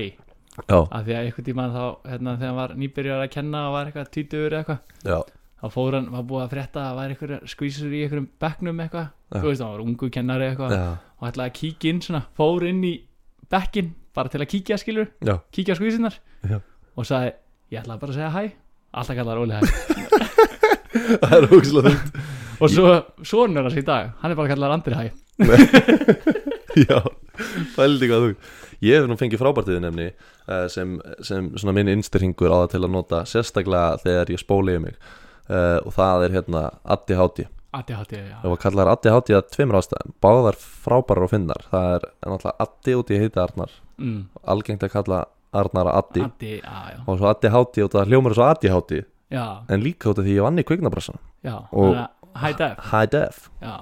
af 0.64 1.02
því 1.06 1.16
að 1.16 1.24
einhvern 1.24 1.46
tímann 1.46 1.74
þá 1.74 1.82
hérna, 2.10 2.36
þegar 2.36 2.48
hann 2.50 2.60
var 2.60 2.76
nýbyrjar 2.80 3.24
að 3.24 3.32
kenna 3.34 3.64
og 3.68 3.74
var 3.76 3.90
eitthvað 3.90 4.12
títuður 4.16 4.56
eða 4.56 4.62
eitthvað 4.62 5.34
þá 5.56 5.66
fór 5.72 5.96
hann, 5.96 6.08
var 6.12 6.24
búið 6.28 6.44
að 6.44 6.52
frétta 6.54 6.80
að 6.82 6.86
það 6.86 6.98
væri 7.00 7.16
eitthvað 7.16 7.50
skvísur 7.52 7.92
í 7.92 8.00
einhverjum 8.04 8.28
bekknum 8.42 8.82
eitthvað. 8.84 9.06
Þú 9.36 9.46
veist, 9.46 9.62
hann 9.64 9.72
var 9.74 9.84
ungu 9.84 10.10
kennari 10.12 10.48
eitthvað 10.50 10.74
og 11.16 11.28
ætlaði 11.30 11.50
að 11.50 11.56
kíkja 11.60 11.92
inn 11.92 12.02
svona, 12.04 12.22
fór 12.36 12.66
inn 12.68 12.82
í 12.86 12.94
bekkin 13.52 13.92
bara 14.16 14.32
til 14.32 14.40
að 14.42 14.50
kíkja 14.52 14.78
skilur 14.80 15.10
já. 15.24 15.36
kíkja 15.52 15.76
Já. 15.76 16.58
og 16.96 17.06
sagði, 17.08 17.32
ég 17.72 17.80
ætlaði 17.82 18.00
bara 18.00 18.12
að 18.12 18.16
segja 18.16 18.32
hæ. 18.32 18.44
Alltaf 18.96 19.16
kallar 19.18 19.40
Óli 19.42 19.54
hæ. 19.56 19.60
Það 21.20 21.34
er 21.36 21.48
ógislega 21.52 21.90
þungt. 21.92 22.20
Og 22.56 22.70
svo, 22.72 22.92
sonur 23.26 23.66
hans 23.66 23.76
í 23.76 23.84
dag, 23.84 24.14
hann 24.22 24.32
er 24.32 24.38
bara 24.38 24.52
kallar 24.54 24.72
Andri 24.76 24.96
hæ. 24.96 25.10
Já, 26.86 27.00
þú 27.76 28.30
ég 28.84 28.98
hef 29.00 29.06
nú 29.08 29.16
fengið 29.20 29.40
frábærtiði 29.42 29.80
nefni 29.84 30.06
uh, 30.48 30.66
sem, 30.72 30.96
sem 31.24 31.50
svona 31.56 31.74
minn 31.76 31.88
innstyrringur 31.94 32.52
á 32.52 32.56
það 32.64 32.70
til 32.74 32.82
að 32.84 32.92
nota 32.96 33.22
sérstaklega 33.28 34.00
þegar 34.04 34.32
ég 34.34 34.42
spóli 34.42 34.74
yfir 34.76 34.84
mig. 34.88 34.98
Uh, 35.46 35.78
og 35.86 35.94
það 35.94 36.24
er 36.26 36.34
hérna 36.40 36.62
Addi 36.84 37.14
Hátti 37.18 37.46
Addi 37.76 37.92
Hátti, 37.94 38.16
já. 38.18 38.36
Og 38.48 38.56
kallar 38.58 38.88
Addi 38.90 39.12
Hátti 39.12 39.34
að 39.36 39.48
tveimur 39.54 39.78
ástæðum 39.82 40.14
báðar 40.24 40.56
frábærar 40.58 41.26
og 41.26 41.30
finnar. 41.30 41.66
Það 41.70 41.88
er 41.98 42.06
náttúrulega 42.32 42.56
Addi 42.66 42.94
út 42.98 43.12
í 43.12 43.18
heiti 43.20 43.42
Arnar. 43.42 43.74
Mm, 44.00 44.22
algengt 44.54 44.86
að 44.86 44.92
kalla 44.96 45.20
Arnar 45.56 45.90
að 45.92 45.98
Addi 46.24 46.54
já, 46.58 47.02
og 47.06 47.20
svo 47.20 47.28
Addi 47.30 47.52
Hátti 47.52 47.84
og 47.84 47.92
það 47.94 48.10
hljómar 48.10 48.34
svo 48.36 48.46
Addi 48.48 48.72
Hátti 48.72 48.98
já, 49.32 49.44
en 49.72 49.84
líka 49.84 50.10
út 50.10 50.18
af 50.20 50.26
því 50.26 50.34
ég 50.36 50.44
vann 50.46 50.60
í 50.60 50.64
kviknabrassan 50.66 51.16
já 51.46 51.54
Og- 51.72 51.94
að 51.96 52.08
High 52.36 52.56
def, 52.58 52.82
High 52.90 53.08
Def. 53.08 53.36
Já. 53.64 53.76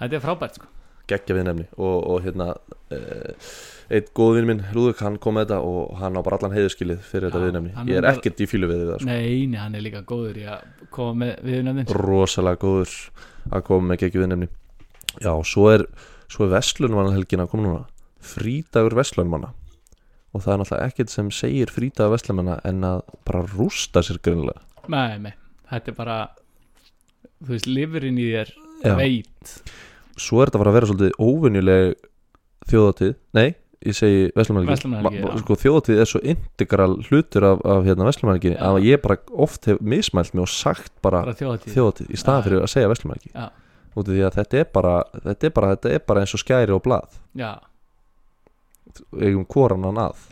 Þetta 0.00 0.16
er 0.18 0.22
frábært 0.24 0.56
sko. 0.58 0.66
Geggja 1.06 1.36
við 1.36 1.44
nefni 1.46 1.66
og, 1.78 1.98
og 2.10 2.24
hérna 2.24 2.48
uh, 2.90 3.50
eitt 3.90 4.08
góð 4.16 4.32
vinn 4.38 4.48
minn, 4.50 4.62
Lúðvík, 4.74 5.00
hann 5.04 5.16
kom 5.22 5.36
með 5.38 5.46
þetta 5.46 5.58
og 5.70 5.96
hann 6.00 6.16
á 6.18 6.20
bara 6.26 6.38
allan 6.40 6.54
heiðuskilið 6.56 7.02
fyrir 7.06 7.28
þetta 7.28 7.38
Já, 7.40 7.44
viðnefni. 7.46 7.72
hann 7.76 7.90
ég 7.90 7.98
er 8.00 8.06
er 8.08 8.16
ekkert 8.16 8.40
í 8.42 8.48
fílu 8.50 8.68
við 8.70 8.82
það 8.88 9.00
sko. 9.02 9.08
Nei, 9.10 9.46
nei, 9.46 9.58
hann 9.60 9.74
er 9.78 9.84
líka 9.84 10.02
góður 10.06 10.40
í 10.40 10.46
að 10.50 10.64
koma 10.90 11.14
með 11.22 11.44
viðnöfnin 11.46 11.92
rosalega 12.02 12.60
góður 12.64 12.94
að 13.52 13.66
koma 13.68 13.86
með 13.92 14.06
ekki 14.08 14.22
viðnefni. 14.22 14.48
Já, 15.22 15.32
svo 15.46 15.68
er, 15.72 15.86
svo 16.32 16.46
er 16.48 16.54
Vestlunmanna 16.56 17.14
helgin 17.14 17.44
að 17.44 17.52
koma 17.52 17.66
núna. 17.68 17.84
Frídagur 18.26 18.96
Vestlunmanna 18.98 19.52
og 20.34 20.42
það 20.42 20.52
er 20.52 20.58
náttúrulega 20.60 20.90
ekkert 20.90 21.12
sem 21.14 21.28
segir 21.32 21.70
frídagur 21.72 22.16
Vestlunmanna 22.16 22.58
en 22.66 22.82
að 22.84 23.04
bara 23.28 23.44
rústa 23.54 24.02
sér 24.04 24.18
grunnlega 24.18 24.64
Nei, 24.92 25.18
nei, 25.22 25.32
þetta 25.70 25.92
er 25.92 25.96
bara 25.96 26.16
þú 27.42 27.52
veist, 27.54 27.68
lifurinn 27.70 28.18
í 28.18 28.26
þér 28.34 28.50
Já. 28.84 28.94
veit. 28.98 29.54
Svo 30.20 30.40
er 30.42 30.50
þetta 30.50 30.60
bara 30.62 30.72
að 30.72 30.76
vera 30.80 30.90
svolítið 30.90 31.16
óvenjuleg 31.22 31.94
þjóðatíð, 32.70 33.14
nei 33.36 33.48
ég 33.84 33.96
segi 33.96 34.22
Vestlumælgi, 34.36 35.20
sko 35.42 35.56
þjóðatíð 35.60 36.00
er 36.02 36.10
svo 36.10 36.20
integral 36.24 36.96
hlutur 37.08 37.46
af, 37.50 37.62
af 37.66 37.84
hérna 37.86 38.08
Vestlumælgi 38.08 38.54
Já. 38.54 38.62
að 38.70 38.80
ég 38.86 39.02
bara 39.04 39.18
oft 39.46 39.68
hef 39.68 39.80
mismælt 39.80 40.34
mig 40.34 40.46
og 40.46 40.50
sagt 40.52 40.92
bara, 41.04 41.22
bara 41.26 41.36
þjóðatíð 41.36 41.76
þjóðatíð 41.76 42.10
í 42.10 42.20
staðan 42.20 42.42
Já. 42.42 42.46
fyrir 42.48 42.64
að 42.64 42.72
segja 42.72 42.90
Vestlumælgi. 42.92 43.30
Já. 43.34 43.46
út 43.96 44.08
af 44.08 44.12
því 44.12 44.24
að 44.26 44.40
þetta 44.40 44.60
er 44.60 44.66
bara 44.72 44.96
þetta 45.24 45.48
er 45.48 45.54
bara, 45.58 45.74
þetta 45.76 45.94
er 45.94 46.02
bara 46.08 46.24
eins 46.24 46.34
og 46.36 46.42
skæri 46.42 46.76
og 46.76 46.82
blað. 46.84 47.20
Eigum 49.20 49.44
koranan 49.44 50.00
að 50.00 50.26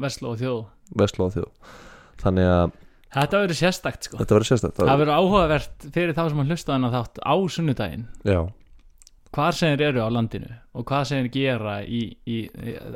Veslu 0.00 0.32
og 0.32 0.38
þjóð. 0.40 0.62
Vestlú 0.96 1.26
og 1.26 1.34
þjóð. 1.36 1.74
Þannig 2.20 2.48
að 2.50 2.78
Þetta 3.10 3.40
verður 3.42 3.58
sérstakt 3.58 4.06
sko. 4.06 4.18
Þetta 4.20 4.36
verður 4.36 4.46
sérstætt 4.46 4.76
Það 4.78 5.00
verður 5.00 5.16
áhugavert 5.18 5.86
fyrir 5.96 6.14
þá 6.14 6.20
sem 6.28 6.42
að 6.42 6.52
hlusta 6.52 6.74
þennan 6.76 6.92
þátt 6.94 7.16
á 7.26 7.34
sunnudaginn. 7.50 8.04
Já, 8.22 8.40
hvar 9.34 9.54
sem 9.54 9.76
eru 9.80 10.02
á 10.02 10.08
landinu 10.10 10.50
og 10.74 10.84
hvað 10.90 11.04
sem 11.10 11.28
gera 11.32 11.80
í, 11.86 12.02
í, 12.26 12.38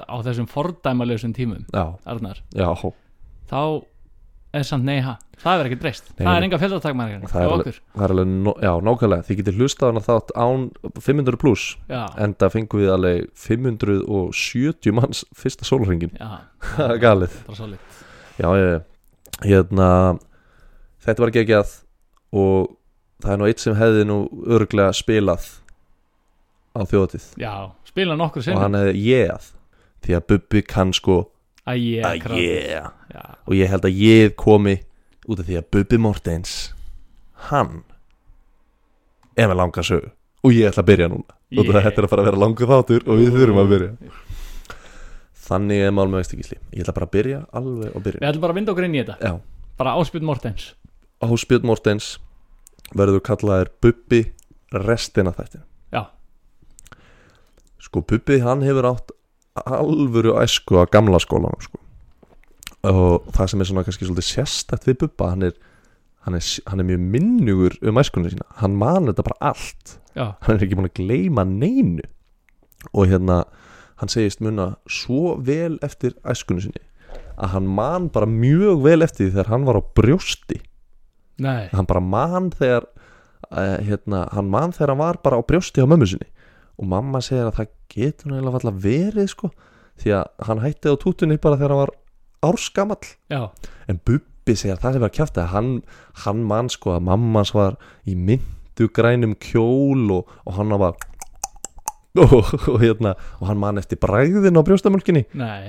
á 0.06 0.16
þessum 0.26 0.48
fordæmalösum 0.50 1.34
tímum 1.36 1.64
já, 1.72 1.84
Arnar, 2.06 2.40
já 2.54 2.68
þá 3.50 3.60
er 4.54 4.62
samt 4.62 4.86
nei 4.86 5.00
ha, 5.02 5.16
það 5.42 5.56
verður 5.58 5.68
ekki 5.72 5.78
dreist 5.82 6.10
Nei, 6.14 6.24
það 6.26 6.36
er 6.38 6.44
enga 6.46 6.58
fjöldatakmarkar 6.62 7.24
Það 7.32 7.40
er 7.44 7.52
alveg- 7.54 7.78
það 7.96 8.04
er 8.06 8.12
alveg, 8.14 8.28
no, 8.46 8.52
já, 8.62 8.70
nákvæmlega. 8.86 9.24
Þið 9.26 9.38
getur 9.40 9.56
hlustað 9.58 9.98
á 9.98 10.02
þátt 10.06 10.30
án 10.38 10.66
500 11.02 11.38
pluss 11.42 11.64
já, 11.90 12.02
enda 12.22 12.50
fengum 12.54 12.82
við 12.84 12.92
alveg 12.94 13.24
570 13.34 14.94
manns 14.94 15.24
fyrsta 15.34 15.66
sólringin 15.66 16.14
það 16.76 16.94
er 16.94 17.02
galið. 17.02 17.34
Já, 18.38 18.48
ég, 18.58 18.86
hérna 19.42 19.88
þetta 21.04 21.24
var 21.26 21.34
geggjað 21.34 21.74
og 22.34 22.72
það 23.24 23.34
er 23.34 23.42
nú 23.42 23.50
eitt 23.50 23.62
sem 23.62 23.76
hefði 23.78 24.06
nú 24.08 24.18
örglega 24.54 24.94
spilað 24.96 25.50
á 26.74 26.80
þjóðatíð 26.82 27.28
já, 27.40 27.52
spila 27.88 28.18
nokkur 28.18 28.42
og 28.42 28.46
sinnum 28.48 28.64
hann 28.64 28.78
hefði 28.78 29.06
jéð 29.06 29.48
því 30.04 30.18
að 30.18 30.26
Bubbi 30.32 30.64
kann 30.68 30.92
sko 30.96 31.22
að 31.64 31.80
yeah. 31.80 32.90
já, 33.08 33.22
og 33.46 33.56
ég 33.56 33.70
held 33.72 33.86
að 33.88 34.02
ég 34.04 34.34
komi 34.36 34.76
út 35.24 35.40
af 35.40 35.48
því 35.48 35.58
að 35.60 35.68
Bubbi 35.72 36.00
Mortens 36.04 36.54
hann 37.48 37.82
er 39.36 39.50
með 39.50 39.58
langa 39.60 39.84
sögu. 39.86 40.12
Og 40.44 40.52
ég 40.52 40.68
ætla 40.68 40.84
að 40.84 40.90
byrja 40.92 41.08
núna. 41.08 41.36
Yeah. 41.54 41.64
og 41.64 41.70
þetta 41.72 42.00
er 42.00 42.06
að 42.06 42.12
fara 42.12 42.24
að 42.24 42.28
vera 42.30 42.42
langa 42.42 42.68
þáttur 42.68 43.04
og 43.06 43.20
við 43.20 43.36
þurfum 43.38 43.60
að 43.62 43.72
byrja. 43.72 44.12
Þannig 45.44 45.82
er 45.84 45.92
mál 45.92 46.06
með 46.08 46.22
vextikísli 46.22 46.56
ég 46.72 46.84
ætla 46.84 46.96
bara 46.96 47.08
að 47.08 47.14
byrja 47.14 47.40
alveg 47.52 47.90
og 47.90 48.00
við 48.00 48.06
byrja 48.08 48.30
ætlum 48.30 48.44
bara 48.44 48.54
að 48.54 48.60
vinda 48.60 48.74
okkur 48.74 48.86
inn 48.88 48.96
í 48.96 49.02
þetta. 49.02 49.16
Já, 49.20 49.32
bara 49.80 49.94
áspjöld 50.00 50.26
Mortens. 50.28 50.66
Áspjöld 51.24 51.68
Mortens 51.68 52.08
verður 52.96 53.24
kallaðir 53.24 53.72
Bubbi 53.84 54.22
restina 54.74 55.32
já, 55.36 55.62
sko 57.94 58.02
Bubbi 58.02 58.40
hann 58.42 58.64
hefur 58.66 58.90
átt 58.90 59.12
alvöru 59.54 60.34
æsku 60.42 60.82
á 60.82 60.90
gamla 60.90 61.20
skólanum 61.22 61.62
sko. 61.62 61.78
og 62.82 63.28
það 63.32 63.50
sem 63.50 63.60
er 63.60 63.68
svona 63.68 63.84
kannski 63.86 64.08
svolítið 64.08 64.30
sérstætt 64.32 64.88
við 64.88 64.98
Bubba 65.04 65.30
hann 65.30 65.46
er, 65.46 65.54
hann 66.26 66.34
er, 66.34 66.42
hann 66.66 66.82
er 66.82 66.88
mjög 66.88 67.04
minnugur 67.14 67.76
um 67.86 68.00
æskunni 68.02 68.32
sína, 68.32 68.46
hann 68.58 68.74
man 68.76 69.06
þetta 69.06 69.24
bara 69.24 69.52
allt. 69.52 70.00
Já, 70.14 70.34
hann 70.42 70.58
er 70.58 70.66
ekki 70.66 70.76
búin 70.78 70.90
að 70.90 70.98
gleyma 70.98 71.46
neinu. 71.46 72.02
Og 72.92 73.08
hérna 73.08 73.44
hann 74.02 74.10
segist 74.10 74.42
munna 74.42 74.74
svo 74.90 75.38
vel 75.38 75.78
eftir 75.86 76.18
æskunni 76.26 76.66
sinni 76.66 76.82
að 77.38 77.54
hann 77.54 77.66
man 77.70 78.10
bara 78.14 78.26
mjög 78.30 78.82
vel 78.82 79.02
eftir 79.06 79.28
því 79.28 79.32
þegar 79.32 79.52
hann 79.54 79.64
var 79.66 79.78
á 79.78 79.82
brjósti. 79.96 80.60
Nei. 81.42 81.70
Hann 81.72 81.86
bara 81.86 82.02
man 82.02 82.50
þegar 82.54 82.84
uh, 83.50 83.78
hérna, 83.82 84.26
hann 84.34 84.50
man 84.50 84.74
þegar 84.74 84.92
hann 84.92 85.02
var 85.02 85.22
bara 85.22 85.38
á 85.38 85.42
brjósti 85.46 85.82
á 85.82 85.86
mömmu 85.86 86.10
sinni 86.10 86.33
og 86.78 86.88
mamma 86.90 87.20
segir 87.24 87.48
að 87.48 87.58
það 87.60 87.72
getur 87.94 88.34
eiginlega 88.34 88.60
alltaf 88.60 88.80
verið 88.84 89.28
sko. 89.30 89.50
Því 90.02 90.14
að 90.18 90.46
hann 90.48 90.62
hætti 90.64 90.90
á 90.90 90.94
tútunni 90.98 91.38
bara 91.38 91.58
þegar 91.60 91.74
hann 91.74 91.82
var 91.84 91.94
árskamall 92.44 93.06
já, 93.30 93.40
en 93.88 94.00
Bubbi 94.04 94.56
segir 94.58 94.74
að 94.76 94.82
það 94.82 94.96
sem 94.96 95.04
var 95.04 95.14
kjátt 95.14 95.40
að 95.40 95.50
hann, 95.54 95.72
hann 96.24 96.44
man 96.48 96.70
sko 96.72 96.96
að 96.96 97.06
mammas 97.08 97.54
var 97.54 97.78
í 98.04 98.16
myndu 98.18 98.88
grænum 98.94 99.36
kjól 99.40 100.10
og, 100.18 100.32
og 100.44 100.58
hann 100.58 100.74
var 100.82 100.98
og, 102.24 102.34
og, 102.70 102.78
hérna, 102.82 103.14
og 103.40 103.48
hann 103.50 103.58
man 103.58 103.80
eftir 103.80 103.98
bræðin 104.02 104.58
á 104.58 104.62
brjóstamölkinni 104.66 105.24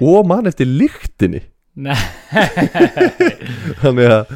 og 0.05 0.27
man 0.29 0.49
eftir 0.49 0.69
lyktinni. 0.69 1.41
Þannig 3.81 4.11
að 4.11 4.35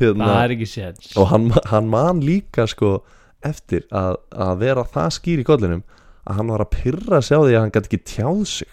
hérna, 0.00 0.24
það 0.24 0.40
er 0.40 0.54
ekki 0.56 0.68
séns. 0.68 1.10
og 1.20 1.28
hann, 1.30 1.50
hann 1.70 1.90
man 1.92 2.22
líka 2.24 2.66
sko 2.70 3.00
eftir 3.46 3.84
að, 3.94 4.18
að 4.32 4.54
vera 4.64 4.84
það 4.88 5.12
skýr 5.16 5.42
í 5.42 5.46
kollinum 5.48 5.84
að 6.26 6.40
hann 6.40 6.52
var 6.52 6.64
að 6.64 6.72
pyrra 6.76 7.20
sig 7.24 7.38
á 7.38 7.40
því 7.40 7.54
að 7.54 7.62
hann 7.64 7.74
gæti 7.74 7.90
ekki 7.90 8.02
tjáð 8.14 8.42
sig. 8.50 8.72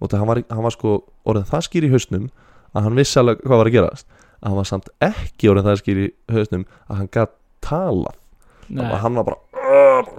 Og 0.00 0.12
það 0.12 0.22
hann 0.22 0.30
var, 0.30 0.42
hann 0.52 0.66
var 0.66 0.76
sko 0.76 0.98
orðin 1.26 1.48
það 1.48 1.66
skýr 1.66 1.88
í 1.88 1.92
hausnum 1.94 2.28
að 2.76 2.86
hann 2.86 3.00
vissi 3.00 3.18
alveg 3.20 3.42
hvað 3.44 3.62
var 3.62 3.70
að 3.70 3.76
gerast. 3.78 4.08
Að 4.36 4.48
hann 4.50 4.60
var 4.60 4.70
samt 4.70 4.92
ekki 5.04 5.50
orðin 5.50 5.68
það 5.68 5.82
skýr 5.82 6.02
í 6.04 6.08
hausnum 6.36 6.64
að 6.86 7.00
hann 7.00 7.10
gæti 7.16 7.36
talað. 7.66 8.22
Nei, 8.66 8.86
og 8.86 8.98
hann 9.00 9.18
var 9.18 9.28
bara 9.30 9.42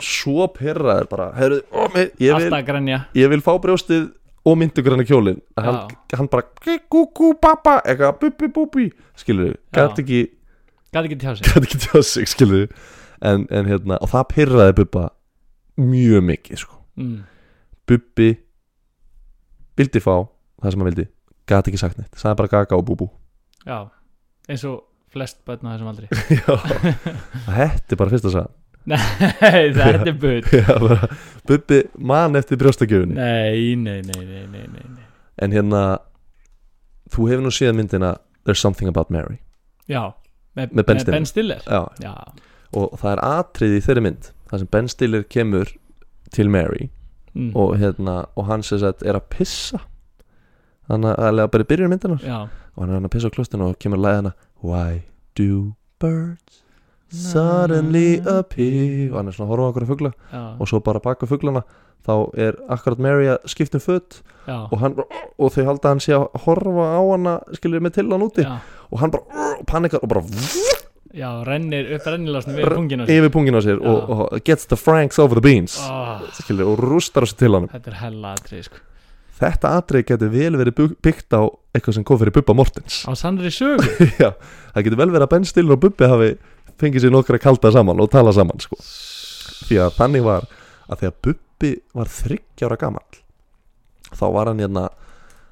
svo 0.03 0.47
pyrraður 0.53 1.09
bara 1.11 1.27
heyrðu, 1.37 1.59
ó, 1.71 1.81
mig, 1.93 2.13
ég, 2.21 2.37
vil, 2.39 2.93
ég 3.17 3.31
vil 3.33 3.43
fá 3.43 3.51
brjóstið 3.61 4.07
og 4.47 4.57
myndugrann 4.59 5.03
í 5.03 5.07
kjólin 5.07 5.39
hann, 5.59 5.79
hann 6.13 6.29
bara 6.31 6.45
kú 6.89 7.33
pappa 7.41 7.77
eitthvað 7.83 8.19
bubbi 8.21 8.49
bubbi 8.55 8.87
skilur 9.19 9.53
Já. 9.53 9.83
gæti 9.83 10.05
ekki 10.05 10.21
gæti 10.93 11.11
ekki 11.11 11.81
tjá 11.83 12.01
sig. 12.01 12.27
sig 12.31 12.69
en, 13.21 13.47
en 13.49 13.65
hérna, 13.69 13.97
og 14.01 14.11
það 14.11 14.27
pyrraði 14.33 14.75
Bubba 14.81 15.07
mjög 15.81 16.25
mikið 16.27 16.61
sko. 16.63 16.79
Mm. 16.97 17.21
Bubbi 17.87 18.29
vildi 19.77 20.01
fá 20.03 20.15
það 20.17 20.73
sem 20.73 20.81
hann 20.81 20.89
vildi 20.89 21.07
gæti 21.47 21.71
ekki 21.71 21.81
sagt 21.81 21.99
neitt, 21.99 22.13
sagði 22.19 22.39
bara 22.41 22.53
gaga 22.53 22.79
og 22.79 22.85
búbú. 22.87 23.09
Já, 23.67 23.87
eins 24.49 24.65
og 24.67 24.81
flest 25.13 25.43
börn 25.47 25.67
á 25.67 25.75
þessum 25.75 25.91
aldri. 25.91 26.09
Já, 26.41 26.53
þetta 27.47 27.95
er 27.95 28.01
bara 28.01 28.13
fyrst 28.13 28.29
að 28.29 28.39
sagða 28.39 28.53
nei, 28.87 29.73
það 29.75 30.07
er 30.07 30.45
bara, 30.85 31.07
Bubbi 31.47 31.81
man 31.99 32.39
eftir 32.39 32.55
brjóstakjöfunni 32.61 33.17
nei, 33.17 33.73
nei, 33.75 33.97
nei, 33.99 34.21
nei, 34.23 34.45
nei, 34.47 34.63
nei, 34.71 35.07
en 35.43 35.51
hérna 35.51 35.81
þú 37.11 37.27
hefur 37.27 37.43
nú 37.43 37.51
séð 37.51 37.75
myndina 37.75 38.13
There's 38.47 38.63
Something 38.63 38.87
About 38.87 39.09
Mary. 39.11 39.41
Já, 39.91 40.13
með, 40.55 40.71
Með 40.71 40.85
Ben 40.87 40.99
Stiller. 41.01 41.25
Stiller. 41.27 41.63
Já, 41.67 41.83
já, 41.99 42.13
og 42.79 42.95
það 43.01 43.11
er 43.11 43.21
atrið 43.27 43.75
í 43.75 43.81
þeirri 43.83 44.03
mynd 44.05 44.29
þar 44.49 44.63
sem 44.63 44.71
Ben 44.71 44.89
Stiller 44.91 45.25
kemur 45.27 45.71
til 46.33 46.49
Mary 46.51 46.89
mm. 47.33 47.51
og, 47.55 47.77
hérna, 47.79 48.25
og 48.35 48.47
hann 48.49 48.63
sem 48.65 48.81
sagt 48.81 49.05
er 49.05 49.19
að 49.19 49.27
pissa. 49.33 49.81
Þannig 50.87 51.17
að 51.17 51.41
það 51.41 51.51
bara 51.53 51.65
í 51.65 51.69
byrjun 51.71 51.91
myndinar 51.91 52.23
já, 52.23 52.37
og 52.47 52.83
hann 52.83 52.95
er 52.95 53.09
að 53.09 53.13
pissa 53.15 53.31
á 53.31 53.35
klostinu 53.35 53.67
og 53.67 53.79
kemur 53.81 53.99
að 53.99 54.05
læða 54.05 54.21
hana 54.21 54.33
Why 54.63 55.01
do 55.37 55.75
birds 56.01 56.63
suddenly 57.11 58.19
appear? 58.23 59.11
Og 59.11 59.19
hann 59.19 59.29
er 59.29 59.35
svona 59.35 59.47
að 59.47 59.51
horfa 59.53 59.67
á 59.67 59.71
okkur 59.71 59.87
fugla. 59.91 60.13
Já, 60.31 60.43
og 60.57 60.71
svo 60.71 60.81
bara 60.83 61.03
baka 61.03 61.29
fuglana 61.29 61.63
þá 62.07 62.13
er 62.39 62.57
akkurat 62.71 63.01
Mary 63.03 63.29
að 63.31 63.51
skipta 63.51 63.79
um 63.79 63.83
föt. 63.83 64.21
Já, 64.47 64.57
og, 64.71 64.77
hann, 64.81 64.97
og 65.37 65.53
þau 65.53 65.63
halda 65.67 65.89
að 65.89 65.93
hann 65.93 66.03
sé 66.03 66.15
að 66.15 66.27
horfa 66.45 66.87
á 66.95 67.01
hana 67.03 67.37
skilur 67.59 67.83
með 67.83 67.97
til 67.99 68.07
hann 68.11 68.27
úti. 68.27 68.47
Já, 68.47 68.59
og 68.91 69.01
hann 69.03 69.13
bara 69.13 69.47
panikar 69.67 70.03
og 70.03 70.11
bara 70.13 70.23
já, 71.15 71.29
rennir 71.47 71.93
upp 71.95 72.07
rennilásnum 72.09 72.55
við 72.57 72.65
R- 72.67 72.75
pungin 72.75 73.01
á 73.01 73.05
sig 73.07 73.17
yfir 73.21 73.31
pungin 73.35 73.55
á 73.57 73.61
sér 73.63 73.79
og, 73.79 74.09
og 74.17 74.41
gets 74.47 74.65
the 74.67 74.75
franks 74.79 75.19
over 75.19 75.39
the 75.39 75.43
beans 75.45 75.77
oh, 75.83 76.19
skilur, 76.41 76.73
og 76.73 76.81
rústar 76.83 77.23
þessu 77.27 77.37
til 77.39 77.53
hann 77.55 77.67
þetta 77.71 77.93
er 77.93 77.97
hella 78.01 78.33
atrið 78.37 78.63
sko. 78.67 78.81
þetta 79.39 79.71
atrið 79.79 80.05
getur 80.11 80.31
vel 80.33 80.57
verið 80.59 80.75
bygg- 80.81 80.97
byggt 81.05 81.37
á 81.37 81.41
eitthvað 81.77 81.97
sem 81.99 82.03
kom 82.09 82.17
fyrir 82.17 82.33
Bubba 82.33 82.55
Mortens. 82.57 83.03
Á 83.05 83.13
sannri 83.13 83.51
sögu. 83.53 83.85
Já, 84.23 84.31
það 84.73 84.87
getur 84.87 84.97
vel 85.03 85.11
verið 85.13 85.27
að 85.27 85.33
Ben 85.35 85.45
Stiller 85.45 85.75
og 85.77 85.81
Bubbi 85.83 86.07
hafi 86.09 86.29
fengið 86.81 87.03
sér 87.05 87.13
nokkra 87.13 87.37
kalda 87.41 87.69
saman 87.75 88.01
og 88.01 88.09
tala 88.09 88.33
saman 88.33 88.57
sko. 88.63 88.79
því 89.67 89.77
að 89.85 89.93
þannig 89.99 90.25
var 90.25 90.47
að 90.89 91.03
þegar 91.03 91.15
Bubbi 91.27 91.71
var 91.97 92.09
þryggjára 92.17 92.79
gamall 92.81 93.21
þá 94.17 94.25
var 94.33 94.49
hann 94.49 94.61
hérna 94.63 94.87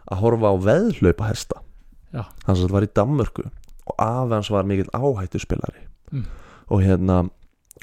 að 0.10 0.20
horfa 0.24 0.50
á 0.50 0.56
veðhlaupa 0.66 1.30
hesta 1.30 1.62
Já. 2.16 2.24
hann 2.48 2.56
sagt 2.58 2.74
var 2.74 2.86
í 2.86 2.90
Danmörku 2.96 3.46
og 3.88 3.96
afi 4.02 4.34
hans 4.34 4.50
var 4.52 4.64
mikill 4.64 4.90
áhættu 4.94 5.40
spilari 5.40 5.86
Mm. 6.12 6.26
og 6.70 6.82
hérna 6.86 7.30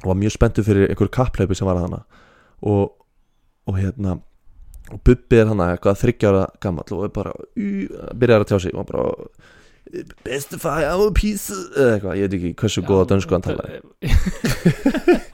var 0.05 0.15
mjög 0.15 0.31
spenntur 0.37 0.63
fyrir 0.65 0.89
einhver 0.89 1.09
kapplaupi 1.11 1.55
sem 1.55 1.67
var 1.67 1.75
að 1.77 1.81
hana 1.89 1.99
og, 2.63 2.93
og 3.67 3.75
hérna 3.79 4.21
og 4.93 5.01
Bubbi 5.05 5.37
er 5.41 5.47
hann 5.51 5.59
eitthvað 5.61 5.99
þryggjára 6.03 6.45
gamall 6.61 6.93
og 6.93 7.05
er 7.05 7.09
bara 7.09 7.33
byrjar 8.15 8.41
að 8.45 8.49
tjá 8.51 8.59
sig. 8.61 8.75
Og 8.75 8.87
bara 8.87 9.15
bestify 10.25 10.85
our 10.91 11.11
piece 11.15 11.53
eða 11.77 11.95
eitthvað, 11.97 12.17
ég 12.19 12.29
veit 12.29 12.35
ekki 12.39 12.55
hversu 12.63 12.83
góða 12.87 13.07
dönsku 13.11 13.33
hann 13.35 13.43
talaði. 13.47 13.81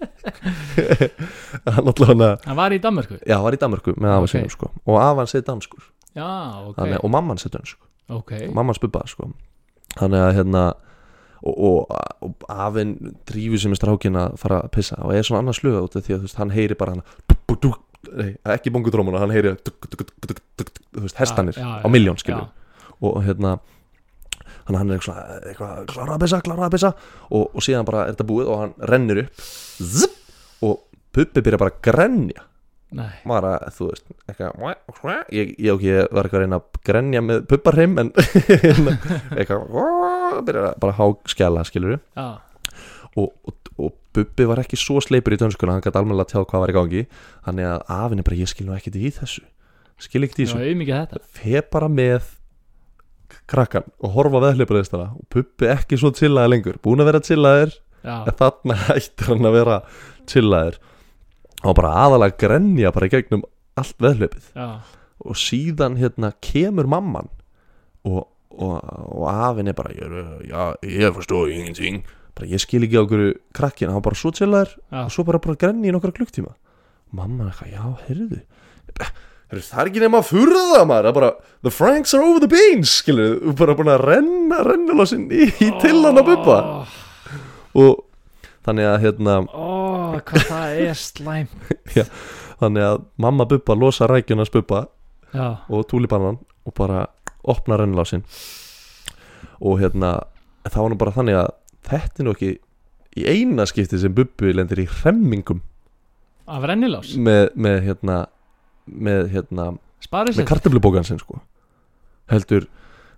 Hann 1.65 1.87
alltaf 1.87 2.09
hann 2.09 2.23
Hann 2.45 2.57
var 2.57 2.73
í 2.73 2.79
Danmörku? 2.83 3.19
Já, 3.27 3.35
hann 3.37 3.45
var 3.45 3.57
í 3.57 3.61
Danmörku 3.61 3.95
með 3.97 4.11
afa 4.15 4.23
Ok. 4.27 4.31
sinum 4.33 4.51
sko. 4.53 4.71
Og 4.87 4.99
afan 5.03 5.27
sé 5.31 5.41
danskur. 5.45 5.83
Já, 6.17 6.25
ok, 6.69 6.77
Þannig, 6.79 7.01
og 7.05 7.11
mamman 7.11 7.37
sé 7.39 7.49
dönsk 7.53 7.77
ok. 8.09 8.33
Og 8.49 8.55
mamman 8.55 8.75
spubba 8.75 9.03
sko 9.07 9.31
þannig 9.97 10.25
að 10.25 10.35
hérna 10.39 10.65
og, 11.49 11.89
og, 11.89 12.45
afinn 12.51 12.97
drífur 13.29 13.63
sem 13.63 13.75
er 13.75 13.81
strákin 13.81 14.19
að 14.19 14.37
fara 14.43 14.63
að 14.65 14.73
pissa 14.75 14.99
og 15.05 15.15
er 15.15 15.27
svona 15.27 15.45
annars 15.45 15.61
sluga 15.63 15.85
út 15.87 15.97
af 15.97 16.05
því 16.05 16.17
að 16.17 16.21
þú 16.21 16.29
veist, 16.29 16.41
hann 16.41 16.55
heyri 16.55 16.79
bara 16.79 16.97
hann 16.97 17.05
nei, 18.19 18.31
ekki 18.55 18.73
bongudrómuna, 18.75 19.23
hann 19.23 19.35
heyri 19.35 19.55
þú 19.63 21.05
veist, 21.05 21.19
hestanir 21.19 21.59
á 21.59 21.87
miljón 21.91 22.19
skilur 22.21 22.49
já. 22.49 22.97
og 22.99 23.21
hérna 23.27 23.59
hann, 24.69 24.77
hann 24.77 24.93
er 24.93 24.99
eitthvað, 24.99 25.33
eitthvað 25.53 25.81
klára 25.93 26.17
að 26.17 26.25
pissa, 26.25 26.43
klára 26.45 26.67
að 26.69 26.77
pissa. 26.77 26.93
Og, 27.31 27.49
og 27.55 27.65
síðan 27.65 27.89
bara 27.89 28.05
er 28.05 28.15
þetta 28.15 28.29
búið 28.29 28.53
og 28.53 28.63
hann 28.63 28.77
rennir 28.93 29.23
upp 29.25 29.43
zip, 29.79 30.17
og 30.65 30.85
puppi 31.15 31.45
byrja 31.45 31.61
bara 31.61 31.75
að 31.75 31.83
grenja 31.89 32.47
bara, 33.29 33.53
þú 33.75 33.91
veist, 33.91 34.07
eitthvað 34.31 35.33
ég, 35.35 35.55
ég, 35.61 35.83
ég 35.85 36.09
var 36.15 36.25
eitthvað 36.25 36.39
að 36.39 36.45
reyna 36.45 36.61
að 36.61 36.83
grenja 36.89 37.21
með 37.25 37.43
pupparheim 37.51 37.99
en 38.01 38.13
eitthvað 39.37 39.67
byrja 40.49 40.71
bara 40.81 40.95
að 40.95 40.99
há 41.01 41.07
skjala, 41.29 41.65
skilur 41.69 41.99
já, 41.99 42.29
og, 43.19 43.29
og, 43.45 43.73
og 43.77 43.95
Bubbi 44.17 44.49
var 44.49 44.63
ekki 44.63 44.79
svo 44.81 45.03
sleipur 45.05 45.37
í 45.37 45.39
dönskuna 45.39 45.77
hann 45.77 45.85
gæti 45.85 46.01
almennilega 46.01 46.27
að 46.27 46.33
tjá 46.33 46.49
hvað 46.51 46.63
var 46.65 46.73
í 46.73 46.75
gangi. 46.75 47.03
Þannig 47.47 47.67
að 47.69 47.83
afinn 47.99 48.23
er 48.23 48.27
bara, 48.27 48.39
ég 48.41 48.51
skil 48.51 48.67
nú 48.67 48.75
ekkert 48.75 48.97
í 48.99 49.13
þessu. 49.15 49.45
Skil 50.03 50.23
ekkert 50.25 50.41
í 50.41 50.47
þessu. 50.47 50.59
var 50.59 50.71
auðmikið 50.73 50.97
þetta. 50.97 51.21
Fe 51.37 51.63
bara 51.77 51.91
með 51.93 52.33
krakkan 53.49 53.87
og 54.03 54.15
horfa 54.17 54.41
veðhlauparistana 54.43 55.11
og 55.13 55.29
Bubbi 55.35 55.71
ekki 55.71 56.01
svo 56.01 56.11
chillaði 56.17 56.55
lengur. 56.55 56.81
Búin 56.83 57.05
að 57.05 57.11
vera 57.13 57.23
chillaðir 57.29 57.77
en 58.03 58.39
þarna 58.41 58.79
hættir 58.89 59.31
hann 59.33 59.49
að 59.51 59.59
vera 59.61 59.79
chillaðir 60.31 60.81
og 61.65 61.75
bara 61.79 61.95
aðalega 62.05 62.35
að 62.35 62.41
grenja 62.45 62.93
bara 62.95 63.09
í 63.09 63.13
gegnum 63.13 63.45
allt 63.79 63.97
veðhlaupið. 64.03 64.51
Já, 64.55 64.69
og 65.19 65.39
síðan 65.39 65.97
hérna 65.99 66.33
kemur 66.45 66.87
mamman 66.91 67.31
og, 68.07 68.29
og, 68.55 68.77
og 68.79 69.25
afinn 69.33 69.71
er 69.71 69.77
bara 69.79 69.95
ég, 69.97 70.15
já, 70.47 70.63
ég 70.87 71.17
forstó 71.17 71.47
ingenting. 71.51 72.05
Bara 72.39 72.51
ég 72.53 72.63
skil 72.63 72.85
ekki 72.87 73.01
á 73.03 73.05
hverju 73.09 73.33
krakkin 73.57 73.91
hann 73.91 74.05
bara 74.05 74.19
svo 74.19 74.31
chillaður 74.35 74.77
já, 74.77 75.01
og 75.05 75.11
svo 75.15 75.25
bara 75.27 75.43
bara 75.43 75.59
grenni 75.59 75.91
í 75.91 75.95
nokkra 75.95 76.15
klukktíma. 76.15 76.55
Mamma 77.11 77.49
er 77.49 77.51
eitthvað, 77.51 77.73
já, 77.73 77.85
heyrðu. 78.07 78.41
Heyrðu, 79.49 79.65
það 79.65 79.81
er 79.81 79.91
ekki 79.91 80.03
nema 80.05 80.21
að 80.21 80.29
furða 80.29 80.83
maður. 80.87 81.09
Það 81.09 81.17
bara, 81.19 81.31
the 81.65 81.73
franks 81.73 82.15
are 82.15 82.27
over 82.27 82.43
the 82.45 82.51
beans 82.53 82.93
skilur, 83.01 83.39
þú 83.43 83.55
bara 83.59 83.77
búin 83.79 83.91
að 83.95 84.05
renna 84.05 84.61
rennulásinn 84.67 85.27
í, 85.33 85.49
í 85.49 85.71
til 85.83 85.97
hann 86.05 86.21
að 86.21 86.29
bubba. 86.29 86.59
Ó, 87.75 87.83
og 87.83 88.05
þannig 88.69 88.91
að 88.91 89.01
hérna 89.07 89.39
Ó, 90.19 90.23
hvað 90.27 90.47
það 90.51 90.81
er 90.85 90.99
slæm 90.99 91.51
þannig 92.61 92.87
að 92.89 93.03
mamma 93.23 93.47
bubba 93.49 93.77
losa 93.79 94.09
rækjuna 94.11 94.49
bubba 94.53 94.87
Já, 95.33 95.61
og 95.69 95.85
túlibannan 95.91 96.41
og 96.67 96.75
bara 96.77 97.07
opna 97.49 97.77
rennulásinn 97.79 98.25
og 99.61 99.79
hérna 99.81 100.19
það 100.69 100.83
var 100.83 100.93
nú 100.93 100.99
bara 101.01 101.15
þannig 101.17 101.39
að 101.39 101.51
þetta 101.89 102.23
er 102.23 102.27
nú 102.27 102.35
ekki 102.37 102.51
í 103.19 103.27
eina 103.27 103.67
skipti 103.69 103.99
sem 104.01 104.15
bubbi 104.15 104.53
lendir 104.55 104.83
í 104.85 104.89
hremmingum. 105.01 105.63
Af 106.49 106.65
rennilás? 106.69 107.15
Með, 107.21 107.51
með 107.59 107.79
hérna 107.89 108.19
með 108.89 109.31
hérna 109.35 109.71
Sparið 110.01 110.37
með 110.37 110.39
sér 110.39 110.49
kartöflubókan 110.49 111.07
sinn 111.07 111.21
sko. 111.21 111.41
Heldur, 112.31 112.69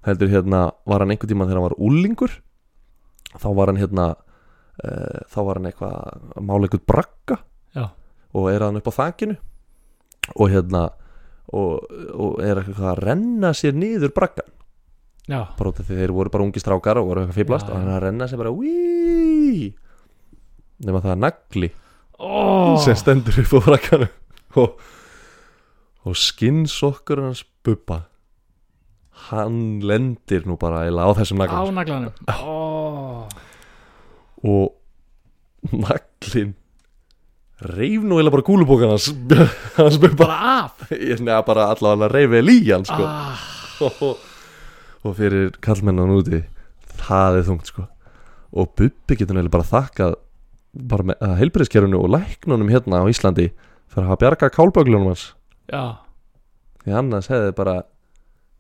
heldur 0.06 0.30
hérna 0.32 0.70
var 0.88 1.04
hann 1.04 1.12
einhvern 1.12 1.30
tímann 1.30 1.50
þegar 1.50 1.60
hann 1.60 1.68
var 1.68 1.78
úlingur 1.78 2.36
þá 3.36 3.48
var 3.58 3.70
hann 3.70 3.80
hérna 3.80 4.06
uh, 4.84 5.20
þá 5.30 5.38
var 5.46 5.60
hann 5.60 5.70
eitthvað 5.70 5.94
að 6.36 6.48
mála 6.48 6.68
eitthvað 6.68 6.86
bragga. 6.92 7.40
Já, 7.76 7.84
og 8.34 8.50
er 8.52 8.66
hann 8.66 8.80
upp 8.80 8.90
á 8.90 8.98
þakinu. 9.00 9.36
Og 10.36 10.50
hérna 10.52 10.88
og, 11.56 11.86
og 12.14 12.40
er 12.44 12.60
eitthvað 12.62 12.90
að 12.92 13.02
renna 13.04 13.52
sér 13.56 13.76
niður 13.76 14.12
braggan 14.14 14.50
já, 15.26 15.40
bara 15.56 15.72
út 15.72 15.80
af 15.82 15.88
því 15.88 15.98
þeir 16.00 16.14
voru 16.14 16.32
bara 16.32 16.46
ungi 16.46 16.62
strákar 16.62 17.00
og 17.00 17.10
voru 17.10 17.24
eitthvað 17.24 17.40
fýblast 17.40 17.70
og 17.70 17.78
hann 17.78 17.90
að 17.90 18.02
renna 18.06 18.28
sér 18.30 18.40
bara 18.42 18.54
Wííí 18.54 19.72
nema 20.86 21.02
það 21.04 21.12
er 21.12 21.20
nagli. 21.26 21.70
Ó, 22.20 22.76
sem 22.84 22.96
stendur 22.96 23.40
upp 23.42 23.52
á 23.56 23.60
bragganu 23.66 24.08
og, 24.60 24.86
og 26.08 26.16
skinnsokkur 26.16 27.22
hans 27.24 27.44
bubba 27.64 28.04
hann 29.30 29.80
lendir 29.84 30.46
nú 30.48 30.56
bara 30.60 30.86
á 30.88 31.10
þessum 31.18 31.40
naglan 31.42 31.68
ánaglanum 31.68 32.12
Ó, 32.30 33.26
og 34.46 35.72
naglin 35.76 36.54
reif 37.60 38.00
nú 38.00 38.16
eiginlega 38.16 38.32
bara 38.38 38.46
kúlubókan 38.46 38.94
hans 38.94 39.10
hans 39.78 39.98
bubba 40.00 40.24
bara 40.24 40.38
af. 40.64 40.86
Ég 40.94 41.20
nefna 41.20 41.42
bara 41.46 41.68
allavega 41.74 42.06
hann 42.08 42.14
reif 42.14 42.30
vel 42.32 42.52
í 42.54 42.58
hann 42.70 42.86
sko. 42.88 43.04
Ah, 43.04 43.42
og, 43.84 44.02
og 45.04 45.16
fyrir 45.18 45.52
kallmennan 45.64 46.14
úti 46.16 46.42
það 47.04 47.40
er 47.40 47.48
þungt 47.50 47.68
sko. 47.72 47.86
Og 48.50 48.72
Bubbi 48.74 49.14
getur 49.14 49.36
neil 49.36 49.50
bara 49.52 49.62
þakkað 49.62 50.16
bara 50.90 51.04
með 51.06 51.20
heilbyrðiskerfinu 51.38 52.00
og 52.00 52.10
læknunum 52.14 52.70
hérna 52.72 53.02
á 53.02 53.06
Íslandi 53.10 53.50
fyrir 53.90 54.04
að 54.06 54.08
hafa 54.10 54.20
bjarga 54.24 54.48
kálböglunum 54.54 55.10
hans. 55.12 55.28
Já, 55.70 56.00
því 56.82 56.96
annars 56.98 57.28
hefði 57.30 57.52
bara 57.58 57.76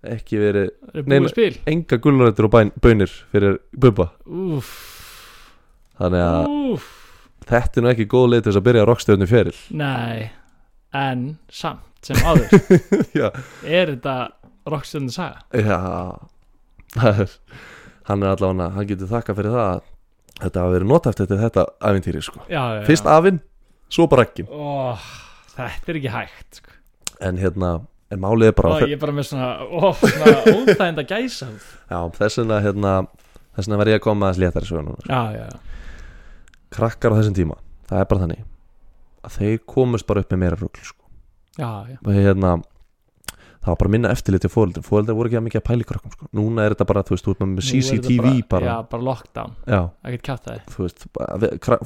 ekki 0.06 0.38
verið 0.40 0.68
er 0.94 1.04
Nei, 1.04 1.18
búið 1.18 1.24
nei. 1.26 1.32
spil. 1.32 1.56
enga 1.70 1.98
gullurættur 2.02 2.46
og 2.48 2.52
bæn, 2.54 2.70
bönir 2.82 3.10
fyrir 3.34 3.58
Bubba. 3.74 4.10
Úf, 4.26 4.70
þannig 6.00 6.24
að 6.24 6.50
úf 6.72 6.88
þetta 7.50 7.80
er 7.80 7.84
nú 7.84 7.90
ekki 7.92 8.06
góð 8.10 8.26
leið 8.32 8.42
til 8.44 8.50
þess 8.52 8.60
að 8.60 8.66
byrja 8.68 8.88
rockstöðunni 8.88 9.28
feril. 9.30 9.54
Nei, 9.80 10.30
en 10.96 11.24
samt 11.52 12.06
sem 12.06 12.20
áður. 12.24 12.52
Er 13.78 13.94
þetta 13.94 14.16
rockstjörnum 14.70 15.12
saga? 15.14 15.42
Já. 15.56 15.78
Hann 18.10 18.24
er 18.24 18.32
allavega 18.34 18.70
hann 18.74 18.88
getur 18.88 19.10
þakka 19.10 19.36
fyrir 19.38 19.54
það 19.54 19.68
að 19.70 19.82
þetta 20.40 20.62
hafa 20.64 20.74
verið 20.74 20.90
notæft 20.90 21.22
eftir 21.24 21.40
þetta 21.42 21.64
æfintýri 21.90 22.22
sko. 22.24 22.42
Já, 22.48 22.62
já, 22.78 22.82
fyrst 22.88 23.06
já. 23.06 23.12
afinn, 23.18 23.40
svo 23.92 24.06
brakkin 24.10 24.48
Ó, 24.50 24.96
Þetta 25.54 25.92
er 25.92 25.98
ekki 26.00 26.12
hægt 26.14 26.60
sko. 26.62 26.76
en 27.20 27.38
hérna, 27.38 27.72
en 28.10 28.22
málið 28.22 28.50
er 28.50 28.54
bara 28.56 28.72
Ó, 28.72 28.78
Ég 28.88 28.96
er 28.96 29.02
bara 29.02 29.14
með 29.14 29.28
svona, 29.30 29.50
ó, 29.68 29.90
svona 30.00 30.32
óþæginda 30.54 31.04
gæsa. 31.06 31.50
Já, 31.90 31.98
þess 32.16 32.40
vegna 32.40 32.60
hérna, 32.64 32.94
þess 33.52 33.68
vegna 33.68 33.80
var 33.82 33.92
ég 33.92 34.00
að 34.00 34.06
koma 34.08 34.30
að 34.32 34.40
léttari 34.46 34.70
sögur 34.70 34.88
núna 34.88 35.04
Já, 35.06 35.22
já, 35.36 35.44
já 35.50 35.58
krakkar 36.74 37.14
á 37.14 37.18
þessum 37.20 37.36
tíma, 37.36 37.58
það 37.90 38.02
er 38.02 38.10
bara 38.10 38.24
þannig 38.26 38.44
að 39.26 39.38
þeir 39.38 39.62
komust 39.68 40.08
bara 40.08 40.24
upp 40.24 40.34
með 40.34 40.42
meira 40.44 40.58
rugl 40.60 40.84
sko. 40.84 41.08
Hérna 41.60 42.58
það 43.60 43.68
var 43.74 43.78
bara 43.82 43.92
minna 43.92 44.10
eftirlit 44.14 44.40
til 44.44 44.50
fóreldrum 44.52 44.84
fóreldrar 44.86 45.16
voru 45.18 45.28
ekki 45.28 45.36
að 45.36 45.44
mikið 45.44 45.60
að 45.60 45.66
pæla 45.66 45.84
í 45.84 45.88
krökkum 45.90 46.12
sko. 46.14 46.28
núna 46.36 46.64
er 46.64 46.74
þetta 46.74 46.86
bara, 46.88 47.02
þú 47.04 47.12
veist, 47.12 47.26
þú 47.26 47.34
ert 47.34 47.42
með 47.44 47.66
CCTV 47.68 48.24
þetta 48.24 48.48
bara, 48.54 48.70
Já, 48.70 48.76
bara 48.94 49.06
lockdown, 49.08 49.52
ekkert 50.08 50.24
kjátt 50.28 50.48
það 50.48 50.78
veist 50.78 51.04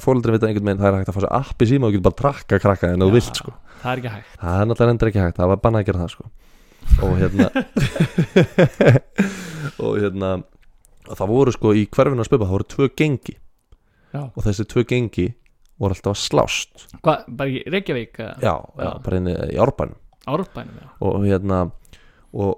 fóreldrar 0.05 0.37
vita 0.37 0.47
einhvern 0.47 0.69
veginn, 0.69 0.79
það 0.79 0.87
er 0.87 0.97
hægt 1.01 1.11
að 1.11 1.17
fá 1.17 1.21
sér 1.25 1.35
appi 1.41 1.67
síma 1.67 1.89
og 1.89 1.97
getur 1.97 2.07
bara 2.07 2.19
trakka 2.21 2.61
krakka 2.63 2.93
en 2.95 3.03
þú 3.03 3.11
vilt 3.17 3.41
sko. 3.41 3.55
Það 3.81 3.91
er 3.91 4.01
ekki 4.01 4.13
hægt 4.15 4.39
það 4.39 4.63
er 4.63 4.71
náttúrulega 4.71 5.11
ekki 5.11 5.23
hægt, 5.25 5.39
það 5.41 5.51
var 5.51 5.63
bannað 5.65 5.83
að 5.83 5.87
gera 5.89 6.03
það 6.05 6.11
sko. 6.15 6.25
og 7.03 7.13
hérna 7.19 7.45
og 9.83 9.99
hérna 9.99 10.31
það 11.11 11.33
voru 11.33 11.55
sko 11.59 11.75
í 11.75 11.83
hverfinu 11.91 12.23
að 12.23 12.29
spöpa 12.29 12.47
það 12.47 12.55
voru 12.55 12.69
tvö 12.71 12.89
gengi 12.95 13.35
Já, 14.15 14.21
og 14.31 14.45
þessi 14.47 14.65
tvö 14.71 14.83
gengi 14.89 15.25
voru 15.81 15.95
alltaf 15.95 16.13
að 16.15 16.21
slást. 16.23 16.85
Hvað, 17.03 17.25
bara 17.39 17.51
í 17.51 17.63
Reykjavík 17.73 18.19
já, 18.23 18.53
já, 18.55 18.91
bara 19.03 19.17
inni 19.19 19.33
í 19.51 19.57
árbænum. 19.59 19.97
Árbænum, 20.31 20.77
já. 20.79 20.87
Og 21.05 21.25
hérna 21.27 21.59
og, 22.31 22.53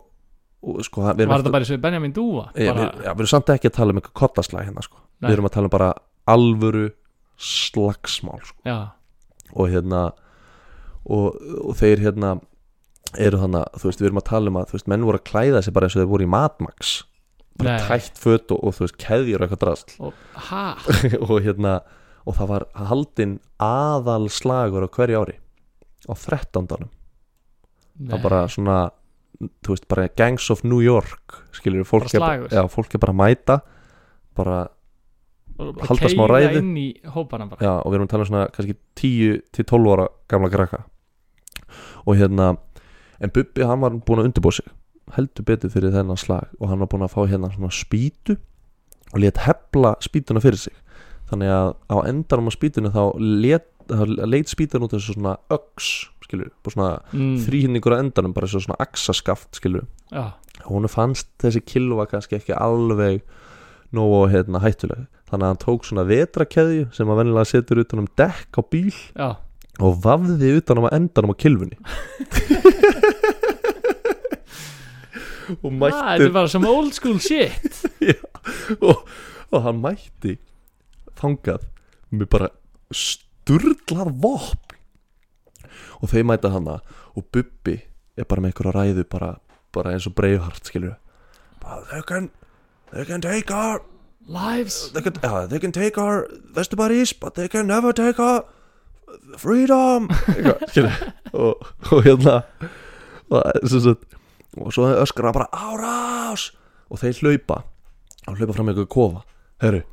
og 0.63 0.83
sko 0.85 1.07
Var 1.07 1.17
þetta 1.17 1.53
bara 1.55 1.65
eins 1.65 1.73
og 1.73 1.81
Benjamin 1.83 2.13
Dúa? 2.15 2.45
Já, 2.53 2.69
Bara, 2.71 2.91
við, 2.93 3.01
við 3.07 3.11
erum 3.15 3.31
samt 3.33 3.49
ekki 3.55 3.71
að 3.71 3.75
tala 3.79 3.95
um 3.95 3.99
eitthvað 4.01 4.19
kottaslag 4.21 4.69
hérna 4.69 4.85
sko. 4.85 5.01
Við 5.25 5.33
erum 5.33 5.49
að 5.49 5.55
tala 5.57 5.69
um 5.69 5.73
bara 5.73 5.89
alvöru 6.29 6.85
slagsmál 7.37 8.41
sko. 8.45 8.77
Og 9.57 9.69
hérna 9.73 10.05
og, 11.07 11.37
og 11.63 11.75
þeir 11.79 12.01
hérna 12.03 12.35
eru 13.17 13.39
þannig 13.39 13.63
að 13.63 13.81
þú 13.81 13.89
veist, 13.89 14.01
við 14.01 14.09
erum 14.09 14.21
að 14.21 14.29
tala 14.29 14.51
um 14.51 14.57
að 14.59 14.65
þú 14.69 14.77
veist, 14.77 14.89
menn 14.91 15.05
voru 15.07 15.19
að 15.21 15.27
klæða 15.29 15.61
sig 15.63 15.73
bara 15.75 15.87
eins 15.87 15.95
og 15.95 16.01
þeir 16.03 16.09
voru 16.11 16.25
í 16.27 16.31
matmax 16.33 16.95
bara 17.57 17.77
Nei. 17.77 17.87
tætt 17.87 18.19
föt 18.21 18.53
og, 18.53 18.61
og 18.63 18.75
þú 18.77 18.85
veist, 18.85 18.99
keðjur 19.01 19.43
eitthvað 19.45 19.63
drast 19.63 19.95
og, 19.99 20.13
og 21.29 21.37
hérna 21.45 21.79
og 22.27 22.35
það 22.37 22.51
var 22.51 22.67
haldinn 22.89 23.37
aðal 23.63 24.27
slagur 24.33 24.83
á 24.83 24.89
hverju 24.91 25.21
ári. 25.23 25.37
Á 26.07 26.13
13. 26.13 26.67
það 26.67 26.87
Nei. 26.87 28.11
var 28.11 28.23
bara 28.25 28.41
svona 28.51 28.77
þú 29.63 29.75
veist, 29.75 29.87
bara 29.89 30.07
Gangs 30.17 30.49
of 30.53 30.63
New 30.65 30.81
York 30.83 31.37
skilur 31.55 31.83
við, 31.83 31.89
fólk, 31.89 32.09
fólk 32.73 32.97
er 32.97 33.03
bara 33.03 33.15
að 33.15 33.21
mæta 33.21 33.59
bara 34.37 34.57
bara 35.57 35.87
halda 35.89 36.11
smá 36.13 36.27
bara. 37.49 37.65
Já, 37.65 37.73
og 37.81 37.89
við 37.89 37.97
erum 37.97 38.07
að 38.07 38.11
tala 38.13 38.25
um 38.25 38.29
svona 38.29 38.45
kannski 38.53 38.75
10 39.01 39.39
til 39.57 39.65
12 39.65 39.93
ára 39.95 40.07
gamla 40.29 40.49
krakka. 40.53 40.83
Og 42.05 42.19
hérna 42.19 42.51
en 43.17 43.33
Bubbi 43.33 43.65
hann 43.65 43.81
var 43.81 43.97
búin 43.97 44.21
að 44.21 44.29
undirbúa 44.29 44.53
sig 44.59 44.67
heldur 45.15 45.47
betur 45.47 45.71
fyrir 45.71 45.93
þennan 45.95 46.19
slag 46.19 46.51
og 46.59 46.71
hann 46.71 46.81
var 46.83 46.91
búin 46.91 47.05
að 47.05 47.13
fá 47.15 47.21
hérna 47.29 47.51
svona 47.53 47.71
spýtu 47.73 48.37
og 49.13 49.21
let 49.23 49.39
hefla 49.45 49.95
spýtuna 50.03 50.43
fyrir 50.43 50.59
sig. 50.59 50.75
Þannig 51.31 51.51
að 51.51 51.71
á 51.91 51.97
endanum 52.07 52.51
á 52.51 52.53
spýtunu 52.55 52.91
þá 52.95 53.03
leit 54.27 54.51
spýtun 54.51 54.85
út 54.87 54.95
þessu 54.95 55.15
svona 55.15 55.37
öks 55.53 56.09
svona 56.27 56.97
mm. 57.13 57.37
þrýhinningur 57.45 57.95
á 57.95 58.01
endanum 58.01 58.33
bara 58.35 58.49
þessu 58.49 58.65
svona 58.65 58.81
axaskaft 58.83 59.55
skilur 59.55 59.85
já, 60.11 60.35
hún 60.67 60.87
fannst 60.91 61.29
þessi 61.39 61.61
kilva 61.63 62.03
kannski 62.11 62.35
ekki 62.35 62.51
alveg 62.51 63.21
nógu 63.95 64.25
hérna, 64.27 64.59
hættuleg. 64.59 65.05
Þannig 65.31 65.45
að 65.45 65.51
hann 65.53 65.59
tók 65.61 65.85
svona 65.87 66.03
vetrakeðju 66.07 66.89
sem 66.95 67.07
að 67.07 67.21
venjulega 67.21 67.47
setur 67.47 67.79
utan 67.83 68.03
um 68.03 68.09
dekk 68.19 68.59
á 68.59 68.61
bíl 68.67 68.91
já, 68.91 69.29
og 69.83 69.99
vafði 70.03 70.53
utan 70.59 70.81
um 70.81 70.87
að 70.89 70.95
endanum 70.97 71.33
á 71.33 71.35
kilfunni 71.39 71.77
og 75.55 75.67
Ah, 75.71 75.73
mætti 75.79 75.97
þetta 75.97 76.27
er 76.27 76.35
bara 76.35 76.51
some 76.51 76.69
old 76.69 76.93
school 76.97 77.19
shit. 77.19 77.83
Og, 78.87 79.03
og 79.51 79.63
hann 79.63 79.81
mætti 79.83 80.37
þangað 81.19 81.65
með 82.11 82.29
bara 82.31 82.47
sturlað 82.95 84.13
vopn. 84.23 84.77
Og 85.99 86.11
þau 86.11 86.23
mæta 86.29 86.51
hana 86.53 86.77
og 87.17 87.25
Bubbi 87.33 87.79
er 88.17 88.27
bara 88.29 88.43
með 88.43 88.53
einhverja 88.53 88.75
ræðu 88.75 89.03
bara, 89.09 89.33
bara 89.75 89.93
eins 89.95 90.07
og 90.07 90.15
Braveheart 90.15 90.69
skilur 90.69 90.95
they 91.91 92.01
can 92.07 92.29
they 92.93 93.03
can 93.05 93.21
take 93.21 93.51
our 93.51 93.81
lives. 94.27 94.91
they 94.93 95.01
can, 95.01 95.13
uh, 95.23 95.45
they 95.47 95.59
can 95.59 95.71
take 95.71 95.97
our 95.97 96.27
vestibodies 96.53 97.13
but 97.19 97.35
they 97.35 97.47
can 97.47 97.67
never 97.67 97.91
take 97.91 98.19
our 98.19 98.45
freedom. 99.37 100.09
Eitthvað, 100.27 101.11
og, 101.33 101.67
og 101.91 102.03
hérna 102.03 102.41
og, 103.29 103.43
sem 103.67 103.81
sagt, 103.83 104.16
og 104.63 104.75
svo 104.75 104.89
öskra 105.03 105.33
bara 105.35 105.49
árás! 105.51 106.51
Og 106.87 107.01
þeir 107.01 107.21
hlaupa. 107.23 107.63
Og 108.27 108.37
hlaupa 108.39 108.55
fram 108.55 108.69
með 108.69 108.77
eitthvað 108.77 108.93
kofa. 108.95 109.25
Herru, 109.63 109.83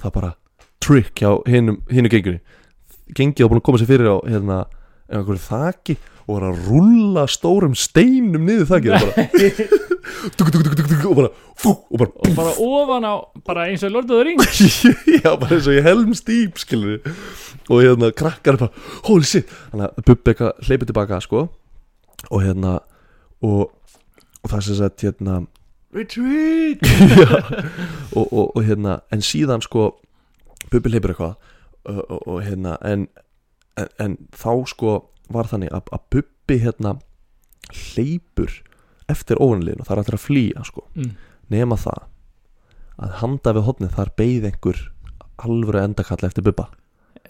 það 0.00 0.10
er 0.10 0.16
bara 0.20 0.32
trick 0.82 1.22
hjá 1.22 1.30
hinum, 1.48 1.80
hinu 1.90 2.10
gengunni 2.12 2.40
gengið 3.14 3.46
á 3.46 3.50
búin 3.50 3.60
að 3.60 3.66
koma 3.68 3.80
sér 3.80 3.90
fyrir 3.90 4.10
á 4.10 4.16
hérna, 4.26 4.60
einhverju 5.06 5.42
þaki 5.46 5.96
og 6.26 6.32
var 6.34 6.46
að 6.48 6.62
rulla 6.66 7.24
stórum 7.30 7.76
steinum 7.78 8.46
niður 8.48 8.70
þakið 8.72 8.94
og 8.96 9.04
bara 9.06 9.26
duk, 10.34 10.50
duk, 10.56 10.80
duk, 10.80 11.04
og 11.06 11.18
bara 11.20 11.30
fú, 11.54 11.70
og 11.70 12.00
bara 12.00 12.10
og 12.10 12.32
bara 12.34 12.54
ofan 12.66 13.06
á, 13.06 13.14
bara 13.46 13.68
eins 13.70 13.84
og 13.86 14.08
the 14.10 14.24
Rings. 14.26 14.64
Já, 15.22 15.36
bara 15.38 15.54
eins 15.54 15.68
og 15.70 15.76
ég 15.76 15.86
helm 15.86 16.16
stýp 16.18 16.58
skilur 16.58 16.98
og 17.70 17.82
hérna 17.84 18.10
krakkar 18.14 18.58
bara 18.58 18.86
holy 19.06 19.26
shit, 19.26 19.50
þannig 19.70 19.86
að 19.86 20.08
Bubbi 20.10 20.34
eitthvað 20.34 20.66
hleypið 20.66 20.90
tilbaka 20.90 21.22
sko. 21.22 21.46
Og 22.26 22.42
hérna 22.42 22.80
og, 23.46 23.70
og 24.46 24.52
það 24.52 24.66
sem 24.68 24.78
sagt 24.78 25.02
hérna 25.02 25.40
retreat! 25.96 26.82
Og, 28.16 28.32
og, 28.32 28.56
og 28.56 28.62
hérna 28.64 29.00
en 29.12 29.20
síðan 29.24 29.60
sko 29.64 29.90
Bubbi 30.70 30.88
hleypur 30.88 31.12
eitthvað 31.12 31.34
og, 31.86 31.98
og, 32.00 32.20
og 32.24 32.38
hérna 32.46 32.76
en, 32.86 33.02
en, 33.76 33.90
en 34.00 34.14
þá 34.32 34.52
sko 34.70 34.94
var 35.32 35.50
þannig 35.50 35.74
að, 35.74 35.90
að 35.92 36.06
Bubbi 36.14 36.56
hérna 36.62 36.94
hleypur 37.74 38.54
eftir 39.12 39.36
óvanliðin 39.42 39.82
og 39.82 39.88
það 39.88 39.96
er 39.96 40.02
allir 40.02 40.16
að 40.16 40.24
flýja 40.24 40.64
sko. 40.66 40.86
Mm. 40.96 41.12
nema 41.52 41.76
það 41.78 42.06
að 42.96 43.14
handa 43.20 43.52
við 43.58 43.66
hotnið 43.68 43.94
þar 43.98 44.12
beigð 44.16 44.48
einhver 44.50 44.82
alvöru 45.44 45.82
endakall 45.82 46.24
eftir 46.24 46.46
Bubba. 46.46 46.70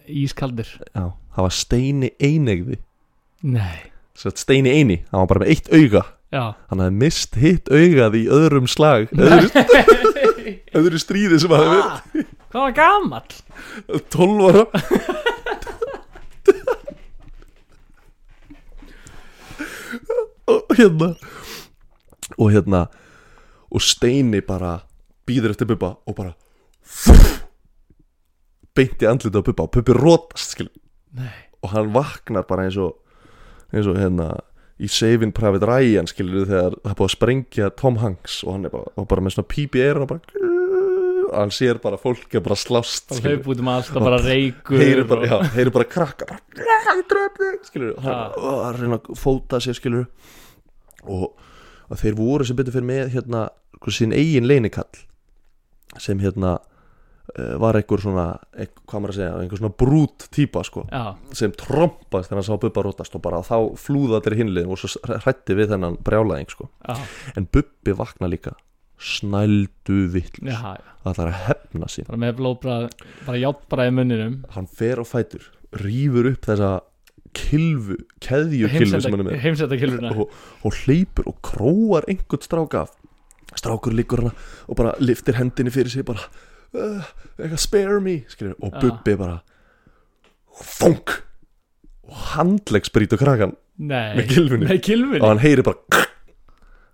Ískaldur 0.06 0.68
Já, 0.94 1.10
það 1.34 1.48
var 1.48 1.56
Steini 1.56 2.12
einegði 2.22 2.78
nei, 3.42 3.90
Steini 4.14 4.70
eini, 4.70 5.00
hann 5.10 5.24
var 5.24 5.32
bara 5.34 5.42
með 5.42 5.56
eitt 5.56 5.72
auga 5.74 6.04
hann 6.40 6.82
hafði 6.82 6.98
mist 7.02 7.36
hitt 7.40 7.70
augað 7.72 8.18
í 8.18 8.24
öðrum 8.32 8.68
slag 8.70 9.12
öðru, 9.14 9.48
öðru 10.80 11.00
stríði 11.00 11.40
sem 11.42 11.54
hafði 11.54 11.80
ah, 11.82 12.00
hvað 12.52 12.62
var 12.62 12.74
verið 13.10 13.42
12 14.14 14.46
ára. 14.46 14.64
Og 20.46 20.76
hérna 20.78 21.08
og 22.36 22.50
hérna 22.52 22.86
og 23.70 23.82
Steini 23.82 24.40
bara 24.46 24.78
býður 25.26 25.54
eftir 25.54 25.68
Bubba 25.70 25.96
og 26.06 26.16
bara 26.16 26.34
beinti 28.76 29.08
andlita 29.08 29.42
á 29.42 29.46
Bubba 29.46 29.66
og 29.66 29.72
Bubbi 29.74 29.96
rótast 29.96 30.62
og 31.62 31.72
hann 31.72 31.92
vaknar 31.94 32.46
bara 32.46 32.66
eins 32.66 32.78
og 32.78 33.00
eins 33.72 33.88
og 33.90 33.98
hérna 33.98 34.36
í 34.80 34.88
Saving 34.92 35.32
Private 35.32 35.64
Ryan 35.70 36.06
skilur 36.10 36.44
þegar 36.50 36.74
það 36.82 36.90
er 36.90 36.96
búið 36.98 37.06
að 37.08 37.14
sprengja 37.14 37.70
Tom 37.80 37.96
Hanks 38.02 38.42
og 38.44 38.52
hann 38.56 38.66
er 38.68 38.74
bara, 38.74 39.06
bara 39.08 39.22
með 39.24 39.36
svona 39.36 39.48
píp 39.54 39.78
í 39.78 39.84
eyrun 39.86 40.04
og 40.04 40.10
bara 40.10 40.44
hann 41.36 41.50
sér 41.54 41.80
bara 41.82 41.96
fólk 42.00 42.34
er 42.38 42.42
bara 42.44 42.54
slást 42.60 43.08
skilurðu. 43.10 43.40
hlaup 43.40 43.48
út 43.54 43.62
um 43.64 43.70
allt 43.72 43.88
og 43.96 44.04
bara 44.04 44.20
reykur 44.22 44.78
heyrir 44.78 45.08
bara, 45.08 45.24
og- 45.24 45.32
já, 45.32 45.54
heyrir 45.56 45.72
bara 45.74 45.84
krakka 45.90 46.28
bara, 46.28 46.40
ég 46.60 47.08
dröf 47.10 47.40
þig 47.40 47.64
skilur 47.70 47.94
og 47.96 48.02
hann 48.04 48.14
Ha. 48.14 48.68
er 48.70 48.78
reyna 48.82 48.98
að 49.00 49.18
fóta 49.18 49.58
sér 49.64 49.74
skilur 49.80 50.06
og, 51.06 51.32
þeir 51.96 52.14
voru 52.20 52.44
sem 52.46 52.56
betur 52.56 52.72
fyrir 52.76 52.86
með 52.92 53.10
hérna 53.16 53.48
sko, 53.80 53.90
sín 53.90 54.12
eigin 54.14 54.46
leinikall 54.46 55.02
sem 55.98 56.18
hérna 56.20 56.58
var 57.60 57.78
einhver 57.78 58.02
svona 58.02 58.26
einhver, 58.54 58.82
hvað 58.86 59.02
maður 59.02 59.14
að 59.14 59.18
segja, 59.20 59.38
einhver 59.40 59.62
svona 59.62 59.78
brút 59.82 60.28
típa 60.34 60.62
sko 60.66 60.84
já, 60.90 61.02
sem 61.36 61.54
trompast 61.58 62.30
þegar 62.30 62.42
hann 62.42 62.48
sá 62.48 62.60
Bubba 62.62 62.84
rótast 62.86 63.18
og 63.18 63.24
bara 63.24 63.42
þá 63.46 63.56
flúða 63.80 64.20
allir 64.20 64.38
hinliðin 64.42 64.72
og 64.72 64.80
svo 64.80 65.02
hrætti 65.10 65.56
við 65.58 65.74
þennan 65.74 65.98
brjálæðing 66.06 66.52
sko. 66.54 66.70
já, 66.86 66.96
en 67.36 67.48
Bubbi 67.52 67.96
vakna 67.98 68.30
líka 68.30 68.54
snældu 68.96 70.06
já 70.40 70.78
það 71.06 71.14
ætlar 71.14 71.30
að 71.30 71.40
hefna 71.46 71.88
sín. 71.90 72.08
Bara 72.08 72.22
með 72.22 72.36
blóðbrað, 72.40 72.84
bara 73.26 73.40
játbrað 73.40 73.90
í 73.90 73.94
munninum. 73.94 74.36
Hann 74.56 74.68
fer 74.78 75.02
á 75.02 75.04
fætur, 75.06 75.46
rýfur 75.82 76.30
upp 76.32 76.48
þessa 76.48 76.70
kilvu, 77.36 77.98
keðju 78.24 78.70
kilvu 78.72 79.00
sem 79.04 79.14
hann 79.14 79.26
er 79.26 79.92
með 79.92 80.08
og, 80.14 80.36
og 80.64 80.78
hleypur 80.84 81.30
og 81.30 81.40
króar 81.44 82.08
einhvern 82.10 82.44
strák 82.46 82.78
af. 82.82 82.94
Strákur 83.56 83.94
líkur 83.96 84.24
hana 84.24 84.34
og 84.66 84.78
bara 84.78 84.96
liftir 85.00 85.38
hendinni 85.38 85.72
fyrir 85.72 85.92
sig 85.92 86.04
bara 86.08 86.26
uh, 86.74 87.56
spare 87.60 88.00
me 88.00 88.18
skilur, 88.32 88.56
og. 88.62 88.74
Bubbi 88.82 89.14
bara 89.20 89.38
funk! 90.56 91.10
Og 92.06 92.14
handleggsbrýtu 92.36 93.18
krakkan 93.18 93.56
nei, 93.82 94.14
með 94.16 94.28
kilfunni. 94.30 94.68
með 94.70 94.78
kilfunni 94.86 95.20
og 95.20 95.28
hann 95.32 95.40
heyri 95.42 95.64
bara 95.66 96.04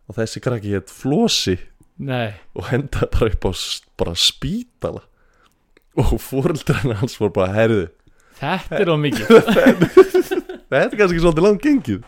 og 0.08 0.16
þessi 0.16 0.40
krakki 0.42 0.72
hétt 0.72 0.90
Flossi 0.92 1.58
nei, 2.02 2.32
og 2.56 2.66
henda 2.70 3.06
bara 3.12 3.28
upp 3.30 3.44
á 3.46 3.50
s- 3.52 3.82
bara 4.00 4.14
spítala. 4.18 5.02
Og 6.00 6.14
fóreldrarna 6.24 6.96
hans 7.02 7.18
voru 7.20 7.34
bara 7.36 7.52
herðu. 7.52 7.84
Þetta 8.40 8.78
er 8.80 8.90
of 8.90 8.98
mikið. 9.02 9.28
Þetta 10.72 10.78
er 10.80 10.96
kannski 10.96 11.20
svolítið 11.20 11.44
langt 11.44 11.62
gengið. 11.66 12.06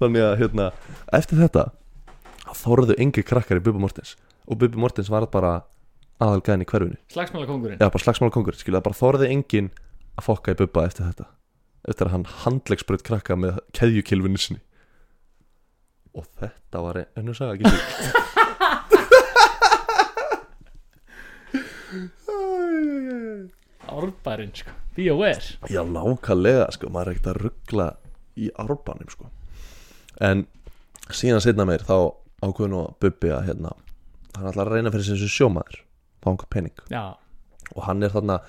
Þannig 0.00 0.24
að 0.24 0.36
hérna 0.40 0.70
eftir 1.12 1.38
þetta 1.42 1.66
þá 2.48 2.52
þorðu 2.62 2.96
engi 3.04 3.22
krakkar 3.28 3.60
í 3.60 3.64
Bubba 3.66 3.82
Mortens. 3.84 4.14
Og 4.48 4.56
Bubba 4.58 4.80
Mortens 4.80 5.10
var 5.12 5.28
bara 5.30 5.52
aðalgæðin 6.24 6.64
í 6.64 6.68
hverfinu. 6.68 6.98
Slagsmála 7.12 7.48
kongurinn 7.48 7.78
eða 7.80 7.92
bara 7.94 8.04
slagsmála 8.04 8.34
kongur 8.34 8.58
skilja 8.58 8.84
bara 8.84 8.98
þorði 8.98 9.28
engin 9.34 9.68
að 10.18 10.26
fokka 10.28 10.54
í 10.54 10.58
Bubba 10.58 10.86
eftir 10.88 11.08
þetta. 11.08 11.26
Eftir 11.88 12.08
að 12.08 12.14
hann 12.16 12.26
handleggsbröð 12.44 13.04
krakka 13.06 13.38
með 13.38 13.60
keðjukilvinu 13.78 14.40
sinni. 14.42 14.62
Og 16.18 16.26
þetta 16.40 16.82
var 16.82 17.04
ennur 17.14 17.36
saga 17.38 17.54
ekki 17.54 17.68
árbærin 23.88 24.52
sko, 24.54 24.70
be 24.96 25.08
aware 25.10 25.56
Já, 25.72 25.82
nákvæmlega, 25.86 26.68
sko, 26.74 26.90
maður 26.92 27.10
er 27.10 27.16
ekkert 27.16 27.30
að 27.32 27.40
ruggla 27.44 27.86
í 28.38 28.50
árbanum, 28.60 29.10
sko. 29.10 29.30
En 30.22 30.44
síðan 31.14 31.42
setna 31.42 31.66
meir 31.68 31.84
þá 31.86 31.96
ákveður 32.44 32.72
nú 32.72 32.80
að 32.84 32.96
Bubbi 33.02 33.32
að 33.34 33.46
hérna 33.48 33.74
hann 34.36 34.50
ætlar 34.50 34.68
að 34.68 34.76
reyna 34.76 34.92
fyrir 34.94 35.08
sem 35.08 35.32
sjómaður 35.32 35.80
einhver 36.26 36.50
pening. 36.50 36.74
Já, 36.90 37.14
og 37.74 37.82
hann 37.86 38.02
er 38.02 38.12
þarna 38.14 38.40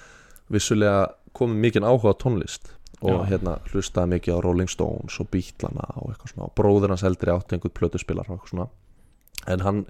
vissulega 0.50 1.10
komið 1.38 1.64
mikið 1.66 1.88
áhuga 1.88 2.14
á 2.16 2.22
tónlist 2.22 2.72
og 3.00 3.24
Já. 3.24 3.26
hérna 3.32 3.58
hlustaði 3.72 4.16
mikið 4.16 4.40
á 4.40 4.44
Rolling 4.44 4.72
Stones 4.72 5.20
og 5.22 5.30
Beatlana 5.32 5.86
og 6.02 6.12
eitthvað 6.12 6.34
svona 6.34 6.48
og 6.50 6.56
bróður 6.58 6.94
hans 6.94 7.06
eldri 7.08 7.32
átti 7.32 7.56
einhvern 7.56 7.76
plötuspilar 7.78 8.28
og 8.28 8.38
eitthvað 8.40 8.54
svona. 8.54 8.68
En 9.48 9.64
hann 9.64 9.86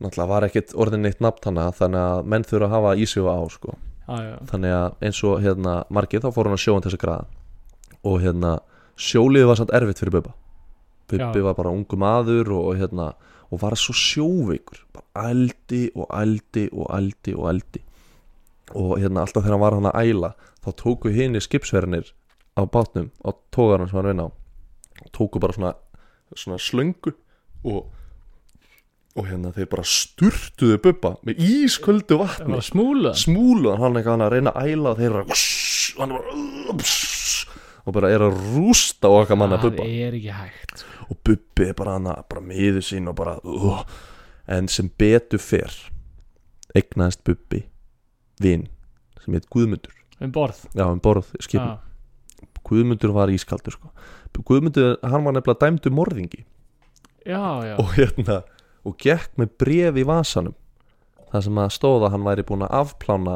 náttúrulega 0.00 0.28
var 0.30 0.46
ekkit 0.48 0.74
orðin 0.74 1.04
neitt 1.04 1.20
nafn 1.20 1.50
hana 1.50 1.68
þannig 1.76 2.00
að 2.00 2.30
menn 2.32 2.46
þurfa 2.48 2.70
að 2.70 2.76
hafa 2.76 2.94
í 2.96 3.06
sig 3.06 3.22
og 3.22 3.30
á 3.36 3.40
sko. 3.52 3.76
Já, 4.08 4.16
já, 4.26 4.36
þannig 4.50 4.76
að 4.76 5.04
eins 5.06 5.24
og 5.28 5.42
hérna 5.44 5.74
margið 5.92 6.24
þá 6.24 6.30
fór 6.34 6.48
hann 6.48 6.56
að 6.56 6.64
sjóan 6.64 6.82
til 6.82 6.90
þess 6.90 7.00
að 7.00 7.04
graða. 7.04 7.26
Og 8.00 8.16
hérna 8.24 8.54
sjóliði 8.96 9.50
var 9.50 9.60
samt 9.60 9.74
erfitt 9.76 10.00
fyrir 10.00 10.16
Bubba 10.16 10.32
Bubbi 11.10 11.42
var 11.44 11.56
bara 11.58 11.72
ungu 11.74 11.98
maður 11.98 12.52
og, 12.56 12.70
hérna 12.78 13.12
og 13.50 13.62
var 13.62 13.76
svo 13.78 13.94
sjóveikur. 13.96 14.84
Bara 14.94 15.30
ældi 15.30 15.90
og 15.94 16.10
ældi 16.14 16.68
og 16.72 16.90
ældi 16.94 17.34
og 17.34 17.50
ældi. 17.50 17.82
Og 18.78 18.98
hérna 19.02 19.24
alltaf 19.24 19.42
þegar 19.42 19.56
hann 19.56 19.64
var 19.64 19.78
hann 19.78 19.90
að 19.90 20.10
æla 20.10 20.34
þá 20.64 20.70
tóku 20.78 21.10
hini 21.14 21.40
skipsverðinir 21.42 22.12
á 22.54 22.62
bátnum 22.62 23.10
á 23.26 23.34
tógarnum 23.50 23.88
sem 23.90 23.98
hann 23.98 24.10
vinna 24.12 24.28
á 24.28 25.06
tóku 25.10 25.40
bara 25.42 25.56
svona 25.56 25.72
svona 26.36 26.60
slöngu 26.62 27.14
og, 27.64 27.88
og 29.16 29.26
hérna 29.26 29.50
þeir 29.56 29.70
bara 29.72 29.82
sturtuðu 29.82 30.78
bubba 30.84 31.16
með 31.26 31.42
ísköldu 31.42 32.20
vatni. 32.20 32.54
Var 32.54 32.66
smúla 32.66 33.14
smúlu 33.18 33.74
hann. 33.74 33.98
Eitthvað 33.98 34.14
hann 34.14 34.26
að 34.28 34.36
reyna 34.36 34.54
að 34.54 34.74
æla 34.74 34.92
og 34.92 35.00
þeir 35.00 35.10
eru 35.10 35.24
að 35.24 35.34
og 35.90 36.04
hann 36.04 36.14
bara 36.14 37.09
og 37.84 37.94
bara 37.96 38.10
er 38.12 38.24
að 38.24 38.38
rústa 38.54 39.10
okkar 39.10 39.38
manna 39.40 39.58
bubba. 39.60 39.84
Það 39.84 40.06
er 40.06 40.16
ekki 40.18 40.34
hægt. 40.36 40.84
Og 41.08 41.20
bubbi 41.26 41.68
er 41.68 41.76
bara 41.78 41.96
hann 41.96 42.10
að 42.12 42.22
bara 42.30 42.44
miður 42.44 42.84
sín 42.86 43.08
og 43.10 43.16
bara 43.18 43.36
uh, 43.44 43.82
en 44.50 44.68
sem 44.70 44.90
betur 45.00 45.42
fer 45.42 45.74
eignaðist 46.76 47.24
bubbi 47.26 47.64
vin 48.42 48.68
sem 49.24 49.36
heit 49.36 49.48
Guðmundur. 49.52 49.94
Um 50.20 50.32
borð. 50.32 50.64
Já, 50.76 50.84
um 50.86 51.00
borð 51.02 51.32
Já, 51.40 51.78
Guðmundur 52.66 53.14
var 53.16 53.32
ískaldur 53.32 53.74
sko. 53.74 53.90
Guðmundur, 54.36 54.98
hann 55.02 55.24
var 55.24 55.34
nefnilega 55.34 55.66
dæmdu 55.66 55.92
morðingi. 55.94 56.44
Já, 57.26 57.60
já. 57.66 57.74
og 57.76 57.94
hérna 57.96 58.40
og 58.86 58.96
gekk 59.00 59.34
með 59.36 59.56
bref 59.60 59.98
í 60.00 60.04
vasanum 60.08 60.54
það 61.30 61.46
sem 61.46 61.58
að 61.60 61.72
stóða 61.74 62.10
hann 62.14 62.24
væri 62.24 62.44
búin 62.48 62.64
að 62.64 62.76
afplána 62.80 63.34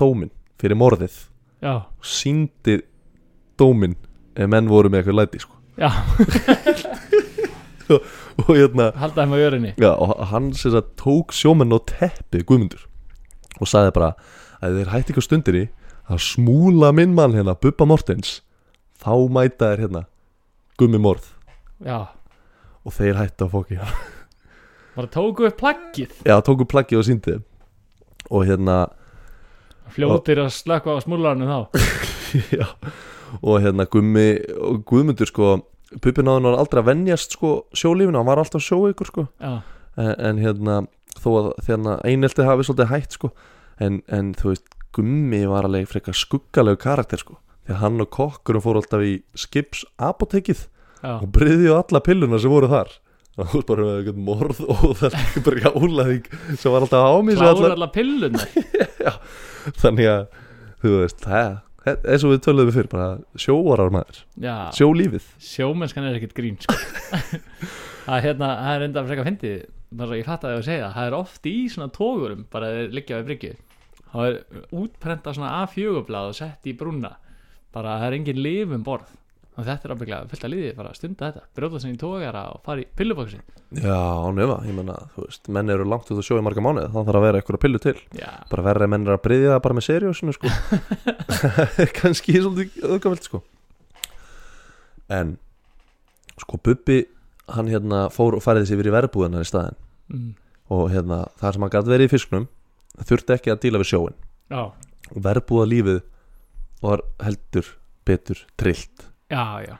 dómin 0.00 0.32
fyrir 0.60 0.78
morðið. 0.78 1.14
Já. 1.62 1.86
síndi 2.02 2.80
dómin 3.62 3.96
ef 4.34 4.50
menn 4.50 4.70
voru 4.70 4.90
með 4.90 5.02
eitthvað 5.02 5.20
læti 5.20 5.42
sko. 5.46 5.54
já. 5.78 5.90
og 7.92 8.54
hérna 8.56 8.92
halda 8.96 9.24
þeim 9.24 9.34
á 9.36 9.38
jörinni 9.42 9.72
já, 9.76 9.90
og 9.92 10.16
hann 10.30 10.52
sem 10.56 10.72
sagt 10.74 10.94
tók 11.00 11.34
sjómenn 11.36 11.74
á 11.74 11.78
teppið 11.88 12.46
Guðmundur 12.48 12.86
og 13.60 13.68
sagði 13.70 13.94
bara 13.98 14.14
að 14.62 14.78
þeir 14.78 14.92
hætti 14.92 15.12
ekki 15.12 15.22
á 15.22 15.28
stundinni 15.28 15.64
að 16.10 16.24
smúla 16.24 16.90
minn 16.94 17.14
mann 17.16 17.36
hérna 17.36 17.54
Bubba 17.58 17.86
Mortens. 17.88 18.40
Þá 19.02 19.12
mæta 19.32 19.72
þeir 19.72 19.84
hérna 19.86 20.02
gummi 20.78 21.00
morð. 21.02 21.28
Já, 21.82 22.10
og 22.86 22.94
þeir 22.96 23.18
hætti 23.18 23.46
að 23.46 23.54
fóki 23.56 23.78
bara 24.96 25.10
tóku 25.10 25.46
upp 25.48 25.58
plaggið. 25.58 26.18
Já, 26.28 26.36
tóku 26.44 26.66
plaggi 26.68 26.98
og 26.98 27.06
síndi 27.08 27.38
og 28.30 28.44
hérna 28.46 28.84
Fljótir 29.92 30.38
að 30.40 30.54
slökka 30.54 30.94
á 30.94 31.04
smúlarnu 31.04 31.48
þá. 31.48 31.58
Já, 32.60 32.68
og 33.40 33.62
hérna 33.64 33.86
gummi 33.90 34.26
og 34.58 34.82
Guðmundur 34.88 35.30
sko 35.30 35.52
náði 35.92 36.32
hann 36.32 36.48
aldrei 36.56 36.80
að 36.82 36.88
venjast 36.88 37.36
sko 37.36 37.52
sjólífinu 37.76 38.18
hann 38.18 38.28
var 38.28 38.40
alltaf 38.40 38.64
sjóeikur 38.64 39.08
sko. 39.08 39.26
Já, 39.40 39.60
en, 40.00 40.12
en 40.18 40.40
hérna 40.40 40.76
þó 41.20 41.30
að 41.38 41.48
þérna 41.66 41.98
einelti 42.08 42.46
hafi 42.48 42.66
svolítið 42.66 42.92
hætt 42.92 43.18
sko 43.18 43.32
en, 43.82 44.00
en 44.08 44.32
þú 44.38 44.54
veist 44.54 44.78
Gummi 44.92 45.46
var 45.48 45.64
alveg 45.64 45.88
frekar 45.88 46.16
skuggalegu 46.16 46.76
karakter 46.82 47.20
sko 47.20 47.38
því 47.64 47.72
að 47.76 47.80
hann 47.80 48.02
og 48.04 48.10
kokkurum 48.12 48.64
fór 48.64 48.80
alltaf 48.80 49.04
í 49.06 49.14
skips 49.38 49.86
apotekið 50.02 50.66
já, 51.00 51.14
og 51.14 51.28
breyði 51.32 51.70
á 51.72 51.80
alla 51.80 52.02
pilluna 52.04 52.40
sem 52.42 52.52
voru 52.52 52.68
þar. 52.68 52.90
Það 53.32 53.52
var 53.54 53.62
bara 53.70 53.84
með 53.86 53.98
eitthvað 53.98 54.18
morð 54.26 54.58
og 54.66 54.82
það 55.00 55.14
er 55.16 55.44
bara 55.46 55.62
jálaðing 55.64 56.26
sem 56.60 56.74
var 56.74 56.84
alltaf 56.84 57.06
ámið 57.16 57.38
kláður 57.40 57.76
alla 57.78 57.88
pillunar 57.94 58.42
þannig 59.82 60.10
að 60.12 60.26
þú 60.82 60.92
veist 60.98 61.24
það 61.24 61.54
eins 61.86 62.24
og 62.24 62.32
við 62.32 62.42
töluðum 62.46 62.70
við 62.70 62.78
fyrir 62.78 62.90
bara 62.92 63.08
sjóarar 63.44 63.92
maður, 63.94 64.22
Já, 64.38 64.56
sjólífið. 64.76 65.28
Sjómennskan 65.42 66.08
er 66.08 66.18
ekkert 66.18 66.36
grín 66.36 66.58
sko. 66.62 66.76
það 68.06 68.16
er 68.16 68.26
hérna, 68.28 68.50
það 68.62 68.74
er 68.76 68.86
enda 68.88 69.06
frekar 69.08 69.28
fyndið 69.30 69.62
bara 69.92 70.18
ég 70.18 70.28
fatt 70.28 70.46
að 70.46 70.54
ég 70.54 70.62
að 70.62 70.68
segja, 70.68 70.92
það. 70.94 71.08
Er 71.08 71.16
oft 71.18 71.48
í 71.48 71.56
svona 71.72 71.92
tógurum, 71.92 72.46
bara 72.52 72.70
þeir 72.72 72.94
liggja 72.96 73.18
við 73.20 73.28
bryggju. 73.30 73.52
Það 74.12 74.28
er 74.28 74.38
útprenta 74.82 75.34
svona 75.36 75.50
A4-blað 75.62 76.30
og 76.30 76.38
sett 76.38 76.68
í 76.68 76.74
brúna. 76.76 77.14
Bara 77.72 77.98
það 78.00 78.06
er 78.08 78.16
engin 78.18 78.40
lif 78.44 78.72
um 78.76 78.84
borð 78.84 79.12
og 79.52 79.66
þetta 79.66 79.88
er 79.88 79.94
ábygglega 79.94 80.28
fullt 80.30 80.46
að 80.46 80.52
liði, 80.54 80.72
bara 80.78 80.92
að 80.92 80.98
stunda 80.98 81.28
þetta 81.28 81.42
brjóta 81.58 81.80
sinni 81.82 81.98
í 81.98 82.00
tógara 82.00 82.42
og 82.54 82.62
fara 82.64 82.80
í 82.80 82.86
pillubóksi 82.96 83.40
já, 83.76 83.96
ánefa, 83.98 84.58
ég 84.68 84.76
menna, 84.76 84.96
þú 85.12 85.26
veist 85.26 85.50
menn 85.52 85.72
eru 85.74 85.86
langt 85.88 86.08
út 86.08 86.20
að 86.22 86.26
sjó 86.28 86.38
í 86.40 86.44
marga 86.46 86.64
mánuði, 86.64 86.88
þá 86.92 86.98
þarf 86.98 87.18
að 87.20 87.26
vera 87.26 87.40
eitthvað 87.42 87.62
pillu 87.64 87.80
til. 87.82 87.94
Já, 88.16 88.30
bara 88.48 88.66
verður 88.68 88.86
að 88.86 88.92
menn 88.94 89.06
er 89.06 89.16
að 89.16 89.24
breyðja 89.26 89.58
bara 89.64 89.76
með 89.76 89.86
seriósinu 89.88 90.36
sko. 90.36 90.52
Kannski 91.98 92.36
svolítið 92.38 92.86
öðgafelt 92.88 93.28
sko. 93.28 93.42
En 95.12 95.36
sko 96.40 96.60
Bubbi 96.64 97.02
hann 97.52 97.70
hérna 97.70 98.06
fór 98.12 98.36
og 98.38 98.44
færði 98.44 98.68
sig 98.68 98.78
yfir 98.78 98.90
í 98.90 98.94
verbúðunar 98.94 99.44
í 99.44 99.48
staðin 99.48 99.78
mm. 100.12 100.30
og 100.74 100.88
hérna 100.92 101.24
það 101.40 101.54
sem 101.54 101.66
hann 101.66 101.74
gæti 101.74 101.92
verið 101.92 102.08
í 102.08 102.12
fisknum 102.12 102.48
þurfti 103.08 103.36
ekki 103.36 103.52
að 103.52 103.62
díla 103.64 103.82
við 103.82 103.90
sjóin 103.92 104.16
já, 104.52 104.62
og 105.12 105.24
verbúða 105.26 105.68
lífið 105.70 106.00
var 106.82 107.04
heldur 107.22 107.72
betur 108.08 108.44
trillt 108.60 109.08
já, 109.32 109.44
já. 109.66 109.78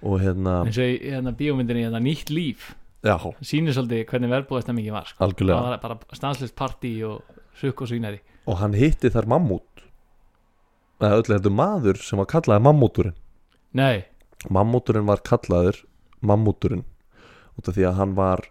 Og 0.00 0.20
hérna, 0.22 0.60
eins 0.64 0.78
og 0.80 0.86
í 0.88 1.00
hérna 1.10 1.32
bíómyndinni 1.36 1.86
hérna 1.86 2.00
nýtt 2.04 2.30
líf. 2.32 2.70
Já, 3.04 3.16
sýnir 3.44 3.72
svolítið 3.76 4.06
hvernig 4.12 4.32
verbúðastemmingin 4.32 4.96
var 4.96 5.08
sko. 5.08 5.18
það 5.18 5.26
algjörlega 5.26 5.64
var 5.64 5.82
bara 5.82 6.16
stanslist 6.16 6.56
partí 6.56 6.92
og 7.08 7.24
sukk 7.56 7.82
og 7.84 7.90
svínari. 7.90 8.20
Og 8.48 8.60
hann 8.60 8.76
hitti 8.76 9.10
þar 9.12 9.28
mammút. 9.28 9.84
Eða 11.00 11.20
öllu 11.22 11.36
þetta 11.38 11.52
maður 11.56 12.00
sem 12.04 12.20
var 12.20 12.28
kallaði 12.28 12.64
mammúturinn. 12.68 13.16
Nei, 13.76 14.04
Mammúturinn 14.48 15.08
var 15.08 15.20
kallaður 15.26 15.82
Mammúturinn 16.24 16.86
út 17.58 17.68
af 17.68 17.76
því 17.76 17.84
að 17.88 17.98
hann 17.98 18.12
var 18.16 18.42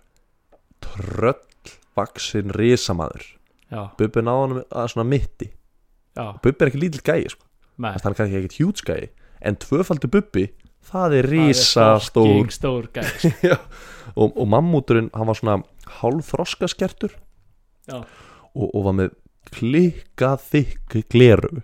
tröllvaksin 0.85 2.53
risamaður. 2.53 3.25
Já, 3.69 3.89
Bubbi 3.97 4.21
náði 4.25 4.41
hann 4.43 4.61
að 4.69 4.91
svona 4.93 5.05
mitti. 5.09 5.49
Bubbi 6.17 6.65
er 6.65 6.71
ekki 6.71 6.81
lítill 6.81 7.05
gæi 7.05 7.29
sko. 7.33 7.45
hann 7.79 7.95
er 7.95 8.17
kannski 8.17 8.37
ekkert 8.41 8.57
hjúts 8.59 8.85
gæi 8.85 9.09
en 9.41 9.57
tvöfaldur 9.59 10.11
Bubbi 10.13 10.49
það 10.89 11.17
er 11.19 11.29
risastór. 11.33 12.49
stór 12.53 12.89
gæ. 12.93 13.03
Já. 13.49 13.57
og, 14.15 14.33
og 14.33 14.45
Mammúturinn 14.49 15.11
hann 15.13 15.29
var 15.29 15.37
svona 15.37 15.59
hálfþroskaskertur 15.99 17.15
já, 17.89 17.99
og, 17.99 18.67
og 18.67 18.83
var 18.85 18.95
með 18.97 19.17
klikka 19.49 20.35
þykk 20.37 20.99
gleru. 21.09 21.63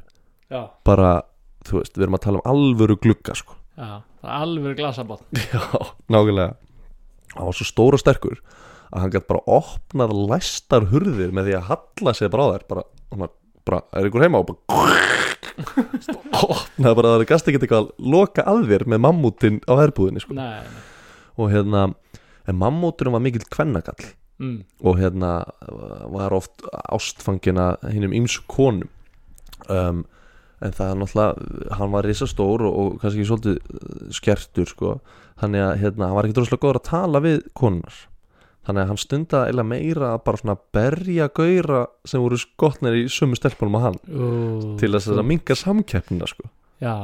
Já, 0.49 0.65
bara, 0.88 1.19
þú 1.65 1.79
veist, 1.81 1.97
við 1.97 2.07
erum 2.07 2.17
að 2.17 2.23
tala 2.25 2.41
um 2.41 2.49
alvöru 2.49 2.97
glugga 3.01 3.35
sko. 3.38 3.57
Já 3.77 4.01
alveg 4.25 4.77
glasabótt 4.79 5.25
Já, 5.53 5.61
nákvæmlega. 6.09 6.55
Hann 7.35 7.49
var 7.49 7.57
svo 7.57 7.67
stór 7.67 7.97
og 7.97 8.01
sterkur 8.01 8.39
að 8.93 9.01
hann 9.03 9.13
gætt 9.15 9.27
bara 9.27 9.43
opnað 9.57 10.13
læstar 10.29 10.88
hurðir 10.91 11.33
með 11.35 11.49
því 11.49 11.55
að 11.57 11.67
halla 11.71 12.13
sig 12.15 12.31
bara 12.31 12.45
á 12.47 12.49
þær 12.53 12.65
bara, 12.69 12.83
hann 13.11 13.23
bara, 13.65 13.82
er 13.95 14.10
ykkur 14.10 14.25
heima 14.25 14.41
og 14.43 14.51
bara 14.51 14.60
opnaði 15.56 16.95
bara 16.99 17.13
að 17.13 17.17
það 17.21 17.30
gæst 17.32 17.49
ekki 17.49 17.62
eitthvað 17.62 17.82
að 17.86 18.12
loka 18.15 18.45
að 18.49 18.67
þér 18.71 18.86
með 18.91 19.04
mammútin 19.06 19.62
á 19.69 19.73
herbúðinni 19.80 20.23
sko. 20.23 20.36
nei, 20.38 20.62
nei. 20.65 20.84
og 21.39 21.51
hérna, 21.54 21.88
en 22.45 22.60
mammúturinn 22.62 23.15
var 23.15 23.23
mikill 23.25 23.47
kvennakall 23.49 24.13
Mm. 24.36 24.65
og 24.84 24.97
hérna 24.99 25.45
var 26.12 26.34
oft 26.36 26.60
ástfangina 26.91 27.78
hinnum 27.88 28.12
ymsu 28.12 28.41
konum 28.51 28.89
um, 29.71 30.01
en 30.60 30.73
það 30.75 30.89
er 30.89 30.97
náttúrulega 30.99 31.75
hann 31.80 31.93
var 31.93 32.04
risastór 32.04 32.65
og, 32.67 32.73
og 32.75 32.97
kannski 32.99 33.23
svolítið 33.30 34.12
skertur 34.12 34.67
sko 34.67 34.91
þannig 35.39 35.63
að 35.63 35.80
hérna, 35.86 36.10
hann 36.10 36.17
var 36.17 36.28
ekki 36.28 36.36
droslega 36.36 36.63
góður 36.65 36.82
að 36.82 36.89
tala 36.89 37.21
við 37.23 37.39
konunar 37.56 38.01
þannig 38.65 38.82
að 38.84 38.89
hann 38.91 39.01
stundaði 39.01 39.49
eiginlega 39.51 39.69
meira 39.69 40.12
að 40.15 40.21
bara 40.25 40.41
svona 40.41 40.56
berja 40.75 41.28
gaura 41.38 41.82
sem 42.08 42.23
voru 42.23 42.39
skotnir 42.41 42.97
í 42.97 43.06
sömu 43.13 43.38
stelpunum 43.38 43.78
að 43.80 43.86
hann. 43.88 43.99
Ú, 44.10 44.30
til 44.82 44.91
þess 44.95 45.12
að 45.13 45.25
minka 45.30 45.58
samkeppnina 45.60 46.30
sko. 46.30 46.49
Já, 46.84 46.95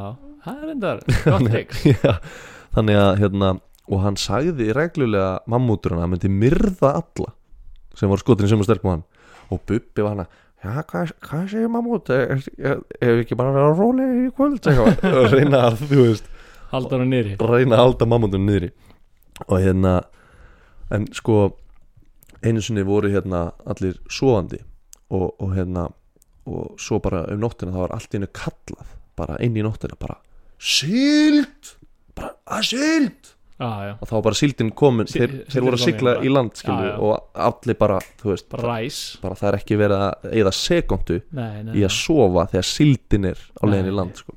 það 0.46 0.64
er 0.66 0.74
endar 0.76 1.04
gott 1.28 1.52
Já, 1.94 2.16
þannig 2.76 3.02
að 3.04 3.12
hérna 3.22 3.54
og 3.92 4.04
hann 4.06 4.18
sagði 4.20 4.70
reglulega 4.76 5.42
mammúturinn 5.52 6.00
að 6.00 6.06
hann 6.06 6.14
myndi 6.16 6.32
myrða 6.32 6.94
alla 7.02 7.34
sem 7.98 8.08
voru 8.12 8.24
skotin 8.24 8.48
í 8.48 8.52
sömu 8.54 8.66
stelpum 8.68 8.96
hann. 8.96 9.08
Og 9.52 9.60
Bubbi 9.68 10.06
var 10.06 10.16
hann 10.16 10.26
að 10.26 10.40
Já, 10.62 10.76
hvað, 10.86 11.12
hvað 11.26 11.46
segir 11.50 11.70
mammút? 11.74 12.10
Ef 12.14 12.46
ef 12.62 13.20
ekki 13.24 13.34
bara 13.38 13.50
að 13.50 13.56
vera 13.58 13.70
róleg 13.80 14.12
í 14.14 14.28
kvöld? 14.38 14.68
Og 15.10 15.32
reyna 15.34 15.64
að, 15.72 15.80
þú 15.90 16.04
veist, 16.04 16.28
haldar 16.70 17.02
hann 17.02 17.10
niðri. 17.10 17.32
reyna 17.42 17.80
að 17.80 17.82
halda 17.82 18.08
mammútum 18.12 18.46
niðri. 18.46 18.70
Og 19.48 19.56
hérna 19.58 19.96
en 20.92 21.08
sko 21.16 21.38
einu 22.44 22.62
sinni 22.62 22.84
voru 22.88 23.12
hérna 23.14 23.52
allir 23.70 23.98
svoandi 24.10 24.60
og, 25.12 25.28
og 25.42 25.56
hérna 25.56 25.88
og 26.50 26.80
svo 26.82 26.98
bara 27.04 27.26
um 27.32 27.40
nóttina 27.44 27.72
það 27.74 27.84
var 27.86 27.94
allt 27.98 28.16
einu 28.18 28.28
kallað 28.34 28.96
bara 29.20 29.38
inn 29.46 29.58
í 29.60 29.64
nóttina 29.66 29.98
bara 30.00 30.18
síld 30.62 31.76
bara 32.18 32.34
að 32.58 32.66
síld 32.72 33.32
já, 33.86 33.92
og 34.02 34.08
þá 34.10 34.14
var 34.18 34.24
bara 34.26 34.38
síldin 34.40 34.72
komin 34.78 35.08
Sí- 35.10 35.20
þeir, 35.22 35.32
síldin 35.36 35.52
þeir 35.54 35.66
voru 35.68 35.78
að 35.78 35.84
sigla 35.86 36.14
í 36.26 36.32
land 36.34 36.56
skilju, 36.58 36.86
Já, 36.88 36.92
já. 36.92 36.98
og 36.98 37.42
allir 37.48 37.78
bara 37.78 38.00
þú 38.22 38.32
veist, 38.32 38.48
bara 38.50 38.64
bara 39.22 39.36
það 39.38 39.48
er 39.52 39.58
ekki 39.60 39.78
verið 39.78 40.06
að 40.08 40.32
eða 40.42 40.54
sekundu 40.58 41.20
í 41.78 41.84
að 41.86 41.94
sofa 41.98 42.48
þegar 42.56 42.70
síldin 42.72 43.26
er 43.32 43.38
á 43.38 43.64
leiðin 43.70 43.92
í 43.92 43.96
land 43.96 44.16
sko. 44.18 44.34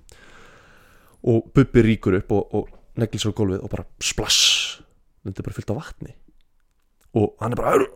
og 1.24 1.48
Bubbi 1.56 1.82
ríkur 1.88 2.18
upp 2.20 2.32
og, 2.36 2.54
og 2.54 2.68
á 3.00 3.32
gólfið 3.32 3.64
og 3.64 3.70
bara 3.72 3.86
splass 4.00 4.42
þetta 5.24 5.40
er 5.40 5.48
bara 5.48 5.56
fyllt 5.56 5.72
af 5.72 5.80
vatni 5.80 6.14
og 7.14 7.34
hann 7.40 7.52
er 7.52 7.56
bara 7.60 7.72
"Heyrðu, 7.74 7.90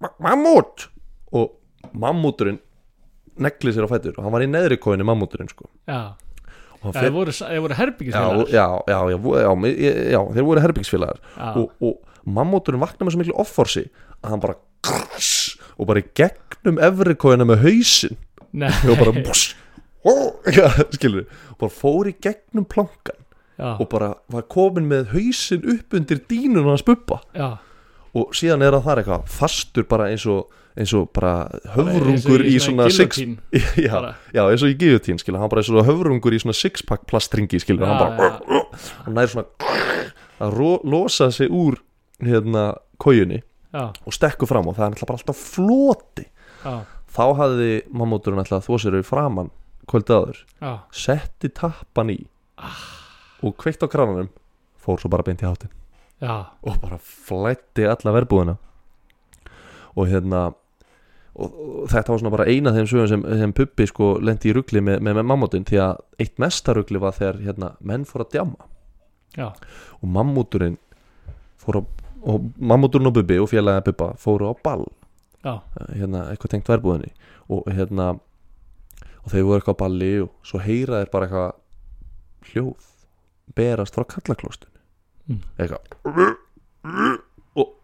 ma 0.00 0.08
mammút! 0.28 0.88
Og 1.32 1.50
mammúturinn 1.94 2.58
neglir 3.38 3.72
sér 3.74 3.86
á 3.86 3.90
fætur. 3.90 4.14
Og 4.18 4.24
hann 4.24 4.32
var 4.34 4.42
í 4.42 4.48
neðri 4.50 4.78
kóinni 4.82 5.04
mammúturinn 5.06 5.48
sko. 5.50 5.68
já, 5.88 6.14
og 6.78 6.82
hann 6.82 6.92
þeir 6.92 7.02
fer, 7.08 7.10
voru, 7.14 7.32
voru 7.64 7.74
herbyggisfélagar 7.74 8.48
já, 8.52 8.66
já, 8.86 8.98
já, 9.10 9.18
já, 9.18 9.54
já, 9.74 10.10
já, 10.12 10.20
þeir 10.34 10.46
voru 10.46 10.60
herbyggsfélagar 10.64 11.18
já, 11.36 11.56
og, 11.56 11.70
og 11.80 11.94
mammóturinn 12.26 12.80
vakna 12.82 13.06
með 13.06 13.14
svo 13.14 13.22
miklu 13.22 13.38
offorsi 13.40 13.84
að 14.22 14.30
hann 14.34 14.40
bara 14.42 14.58
krass, 14.82 15.58
og 15.78 15.86
bara 15.90 16.02
í 16.02 16.08
gegnum 16.18 16.78
efrikóina 16.82 17.46
með 17.48 17.62
hausinn. 17.66 18.18
Nei, 18.52 18.70
og 18.88 18.98
bara 18.98 19.12
já, 20.54 20.68
skilur 20.94 21.26
og 21.52 21.58
bara 21.60 21.74
fór 21.74 22.08
í 22.10 22.14
gegnum 22.22 22.64
plankan 22.64 23.18
já, 23.58 23.74
og 23.78 23.88
bara 23.90 24.14
var 24.30 24.46
komin 24.50 24.86
með 24.90 25.10
hausinn 25.14 25.66
upp 25.74 25.94
undir 25.98 26.20
dínun 26.30 26.68
hans 26.70 26.84
bubba. 26.86 27.20
Já, 27.34 27.58
og 28.16 28.32
síðan 28.36 28.64
er 28.64 28.76
hann 28.76 28.86
þar 28.86 29.02
eitthvað 29.02 29.28
fastur 29.32 29.88
bara 29.88 30.08
eins 30.12 30.24
og 30.30 30.54
eins 30.78 30.92
og 30.94 31.08
bara 31.16 31.48
höfrungur 31.74 32.44
í 32.46 32.54
svona 32.62 32.86
six 32.94 33.18
já, 33.86 34.14
já, 34.32 34.42
eins 34.44 34.62
og 34.62 34.70
í 34.70 34.76
guillotine 34.78 35.18
skilur 35.18 35.42
hann 35.42 35.50
bara 35.50 35.64
eins 35.64 35.72
og 35.72 35.88
höfrungur 35.88 36.36
í 36.36 36.40
svona 36.42 36.56
sixpack 36.56 37.08
plastringi 37.10 37.60
skilur 37.62 37.88
hann 37.88 37.98
Já, 37.98 38.16
bara 38.20 38.62
hann 39.04 39.18
nær 39.18 39.32
svona 39.32 39.48
að 40.38 40.60
losa 40.86 41.32
sig 41.34 41.50
úr 41.50 41.80
hérna 42.22 42.70
kójunni 43.02 43.42
og 43.74 44.14
stekku 44.14 44.46
fram 44.48 44.68
og 44.70 44.78
það 44.78 44.94
er 44.94 45.06
bara 45.06 45.18
alltaf 45.18 45.40
floti. 45.54 46.24
Já, 46.64 46.74
þá 47.14 47.24
hafði 47.38 47.72
mammóturinn 47.94 48.42
alltaf 48.42 48.66
þvó 48.66 48.78
sér 48.82 48.98
við 48.98 49.08
framann 49.08 49.50
kvöldið 49.88 50.16
áður. 50.18 50.40
Já, 50.60 50.72
setti 50.92 51.50
tappan 51.54 52.14
í 52.14 52.18
og 53.44 53.54
kveikt 53.60 53.84
á 53.84 53.88
krananum 53.90 54.30
fór 54.82 55.02
svo 55.02 55.10
bara 55.12 55.26
beint 55.26 55.44
í 55.44 55.48
hátinn 55.48 55.74
já, 56.22 56.34
og 56.62 56.80
bara 56.82 56.98
flætti 57.02 57.86
alla 57.88 58.14
verbúðina. 58.16 58.56
Og 59.98 60.08
hérna 60.10 60.42
og, 61.38 61.52
og 61.54 61.86
þetta 61.90 62.12
var 62.12 62.22
svona 62.22 62.34
bara 62.34 62.48
eina 62.50 62.72
þeim 62.74 62.88
sögum 62.90 63.08
sem, 63.10 63.22
sem 63.42 63.54
Puppi 63.54 63.86
sko 63.86 64.16
lendi 64.22 64.50
í 64.50 64.56
rugli 64.56 64.82
með, 64.82 65.00
með, 65.02 65.20
með 65.20 65.28
mammútin 65.30 65.66
því 65.68 65.80
að 65.84 66.02
eitt 66.18 66.38
mesta 66.42 66.74
rugli 66.74 67.00
var 67.02 67.14
þegar 67.16 67.40
hérna, 67.46 67.72
menn 67.80 68.06
fór 68.08 68.26
að 68.26 68.34
djama 68.36 68.68
já, 69.38 69.48
og 70.00 70.12
mammúturinn 70.16 70.78
fór 71.62 71.80
á 71.80 71.82
og 72.28 72.48
mammúturinn 72.58 73.06
og 73.10 73.14
Bubbi 73.14 73.38
og 73.38 73.50
félagið 73.50 73.84
Bubba 73.92 74.08
fóru 74.18 74.50
á 74.50 74.54
ball. 74.64 74.86
Já, 75.46 75.60
hérna, 75.94 76.24
eitthvað 76.32 76.50
tengt 76.56 76.68
verbúðinni. 76.68 77.12
Og 77.48 77.68
hérna 77.70 78.08
og 79.22 79.30
þeir 79.30 79.46
voru 79.46 79.60
eitthvað 79.60 79.78
á 79.78 79.82
balli 79.84 80.10
og 80.24 80.32
svo 80.42 80.58
heyra 80.62 80.98
þeir 80.98 81.12
bara 81.12 81.28
eitthvað 81.28 82.50
hljóð 82.50 82.88
berast 83.54 83.94
frá 83.94 84.04
kallaklóstunni 84.10 84.67
Mm. 84.67 84.67
Eitthvað. 85.58 85.82
Og 87.58 87.74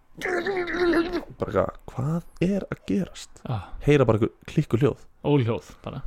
bara 1.38 1.50
eitthvað 1.50 1.70
hvað 1.90 2.46
er 2.46 2.66
að 2.70 2.85
gerast? 2.88 3.42
Já, 3.42 3.59
heyra 3.87 4.07
bara 4.09 4.20
eitthvað 4.20 4.52
klikku 4.52 4.80
hljóð. 4.80 5.02
Óljóð 5.24 5.74
bara, 5.85 6.04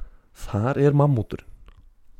þar 0.48 0.80
er 0.86 0.98
mammúturinn 0.98 1.54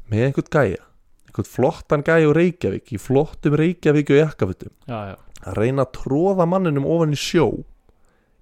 með 0.08 0.28
einhvern 0.28 0.52
gæja 0.54 0.84
einhvern 1.28 1.50
flottan 1.52 2.04
gæja 2.06 2.30
úr 2.30 2.38
Reykjavík 2.40 2.94
í 2.96 3.00
flottum 3.02 3.58
Reykjavík 3.60 4.12
og 4.14 4.22
jakkafutum 4.22 4.74
að 4.88 5.58
reyna 5.58 5.86
að 5.86 5.94
tróða 6.00 6.48
manninum 6.50 6.88
ofan 6.90 7.14
í 7.14 7.20
sjó 7.20 7.48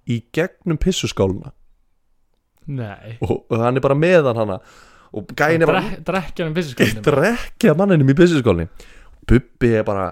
í 0.06 0.20
gegnum 0.34 0.78
pissuskáluna. 0.78 1.50
Nei. 2.66 3.16
Og, 3.22 3.44
og 3.50 3.58
hann 3.62 3.78
er 3.78 3.82
bara 3.84 3.96
meðan 3.98 4.38
hana. 4.38 4.60
Og 5.16 5.28
gæin 5.38 5.62
er 5.62 5.70
bara 5.70 5.82
drekkja 6.06 6.46
um 6.48 6.54
drekja 6.54 7.74
manninum 7.78 8.10
í 8.10 8.16
pissuskálni 8.18 8.66
Bubbi 9.26 9.70
er 9.78 9.84
bara 9.86 10.08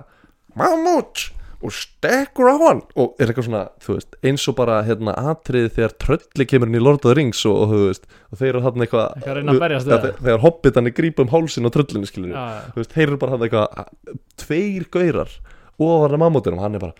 mammút 0.58 1.30
og 1.64 1.72
stekkur 1.72 2.50
á 2.52 2.56
hann. 2.60 2.80
Og 3.00 3.14
er 3.22 3.30
eitthvað 3.32 3.46
svona, 3.46 3.60
þú 3.80 3.94
veist, 3.96 4.16
eins 4.28 4.42
og 4.52 4.56
bara 4.58 4.82
hérna 4.84 5.14
atriði 5.32 5.70
þegar 5.78 5.94
trölli 6.02 6.44
kemur 6.50 6.68
inn 6.68 6.76
í 6.76 6.82
Lord 6.84 7.00
of 7.00 7.08
the 7.08 7.14
Rings 7.16 7.40
og, 7.48 7.56
og 7.62 7.70
þú 7.72 7.78
veist, 7.86 8.04
og 8.28 8.40
þeir 8.42 8.50
eru 8.50 8.60
hann 8.66 8.84
eitthvað 8.84 9.06
Eitthvað 9.16 9.32
að 9.32 9.38
reyna 9.38 9.54
að 9.54 9.62
berjast 9.64 9.88
við 9.88 9.94
Ja, 9.94 10.00
þegar- 10.02 10.20
þegar 10.26 10.42
hobbitan 10.44 10.90
er 10.90 10.94
grípa 10.98 11.24
um 11.24 11.32
hálsin 11.32 11.64
á 11.64 11.70
tröllinu 11.72 12.10
skilur 12.10 12.34
já, 12.34 12.44
já, 12.44 12.60
þú 12.74 12.82
veist, 12.82 12.92
þeir 12.98 13.06
eru 13.08 13.20
bara 13.24 13.32
hann 13.32 13.46
eitthvað 13.48 14.12
tveir 14.44 14.86
gaurar 14.98 15.32
ofan 15.80 16.14
að 16.18 16.22
mammútinum, 16.26 16.60
hann 16.66 16.76
er 16.76 16.84
bara 16.84 16.94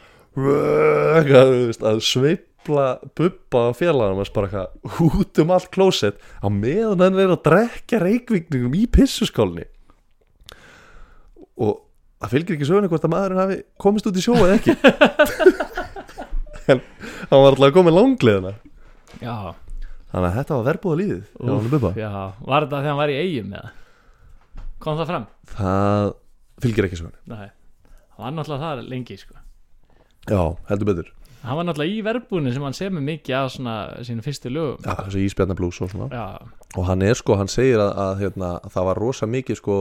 eitthvað, 1.21 1.53
þú 1.53 1.69
veist, 1.69 1.85
að 1.93 2.01
sveifla 2.09 2.87
bubba 3.21 3.67
á 3.69 3.71
félaganum 3.77 4.25
þess 4.25 4.35
bara 4.35 4.49
eitthvað 4.49 5.21
út 5.21 5.43
um 5.45 5.53
allt 5.55 5.69
klósett. 5.77 6.17
Á 6.41 6.49
meðan 6.49 7.05
hann 7.05 7.21
er 7.21 7.37
að 7.37 7.45
drekja 7.45 8.01
reykvíkningum 8.01 8.75
í 8.81 8.87
pissuskálni 8.89 9.69
og 11.61 11.84
það 12.25 12.33
fylgir 12.35 12.57
ekki 12.59 12.69
söguna 12.69 12.89
hvort 12.93 13.05
að 13.07 13.13
maðurinn 13.15 13.43
hafi 13.45 13.59
komist 13.85 14.09
út 14.11 14.19
í 14.19 14.25
sjó 14.25 14.35
eða 14.41 14.57
ekki. 14.59 14.75
En 16.73 16.81
hann 17.31 17.43
var 17.45 17.51
alltaf 17.53 17.75
komið 17.77 17.97
langleðina 17.99 18.53
já, 19.21 19.35
þannig 20.11 20.29
að 20.31 20.37
þetta 20.39 20.57
var 20.59 20.67
verbúða 20.71 20.99
lífið 21.01 21.25
hjá 21.25 21.41
Úff, 21.45 21.57
honum 21.59 21.73
Bubba. 21.75 21.91
já. 21.99 22.11
Var 22.45 22.65
þetta 22.67 22.79
þegar 22.81 22.91
hann 22.93 23.01
var 23.03 23.13
í 23.13 23.19
eigum 23.21 23.53
eða? 23.59 23.73
Kom 24.85 24.99
það 25.01 25.11
fram? 25.13 25.27
það 25.55 26.15
fylgir 26.65 26.89
ekki 26.89 26.99
söguna 27.01 27.35
nei, 27.35 27.51
hann 28.17 28.25
var 28.25 28.35
náttúrulega 28.39 28.65
það 28.71 28.89
lengi 28.95 29.19
sko. 29.21 29.37
Já, 30.25 30.41
heldur 30.71 30.89
betur. 30.89 31.13
Hann 31.45 31.59
var 31.61 31.67
náttúrulega 31.69 31.93
í 31.93 32.03
verbúinu 32.07 32.53
sem 32.55 32.65
hann 32.65 32.77
semur 32.77 33.05
mikið 33.05 33.37
af 33.37 33.51
svona 33.53 33.75
sínu 34.09 34.25
fyrstu 34.25 34.49
lögum. 34.53 34.79
Já, 34.81 34.95
þessi 35.05 35.25
íspjarnablús 35.29 35.81
og 35.85 35.91
svona. 35.93 36.07
Já, 36.09 36.25
og 36.81 36.87
hann 36.89 37.05
er 37.05 37.19
sko, 37.21 37.37
hann 37.37 37.51
segir 37.53 37.83
að, 37.85 37.91
að 38.07 38.23
hérna, 38.23 38.53
það 38.73 38.87
var 38.89 39.01
rosa 39.05 39.29
mikið 39.29 39.61
sko 39.61 39.77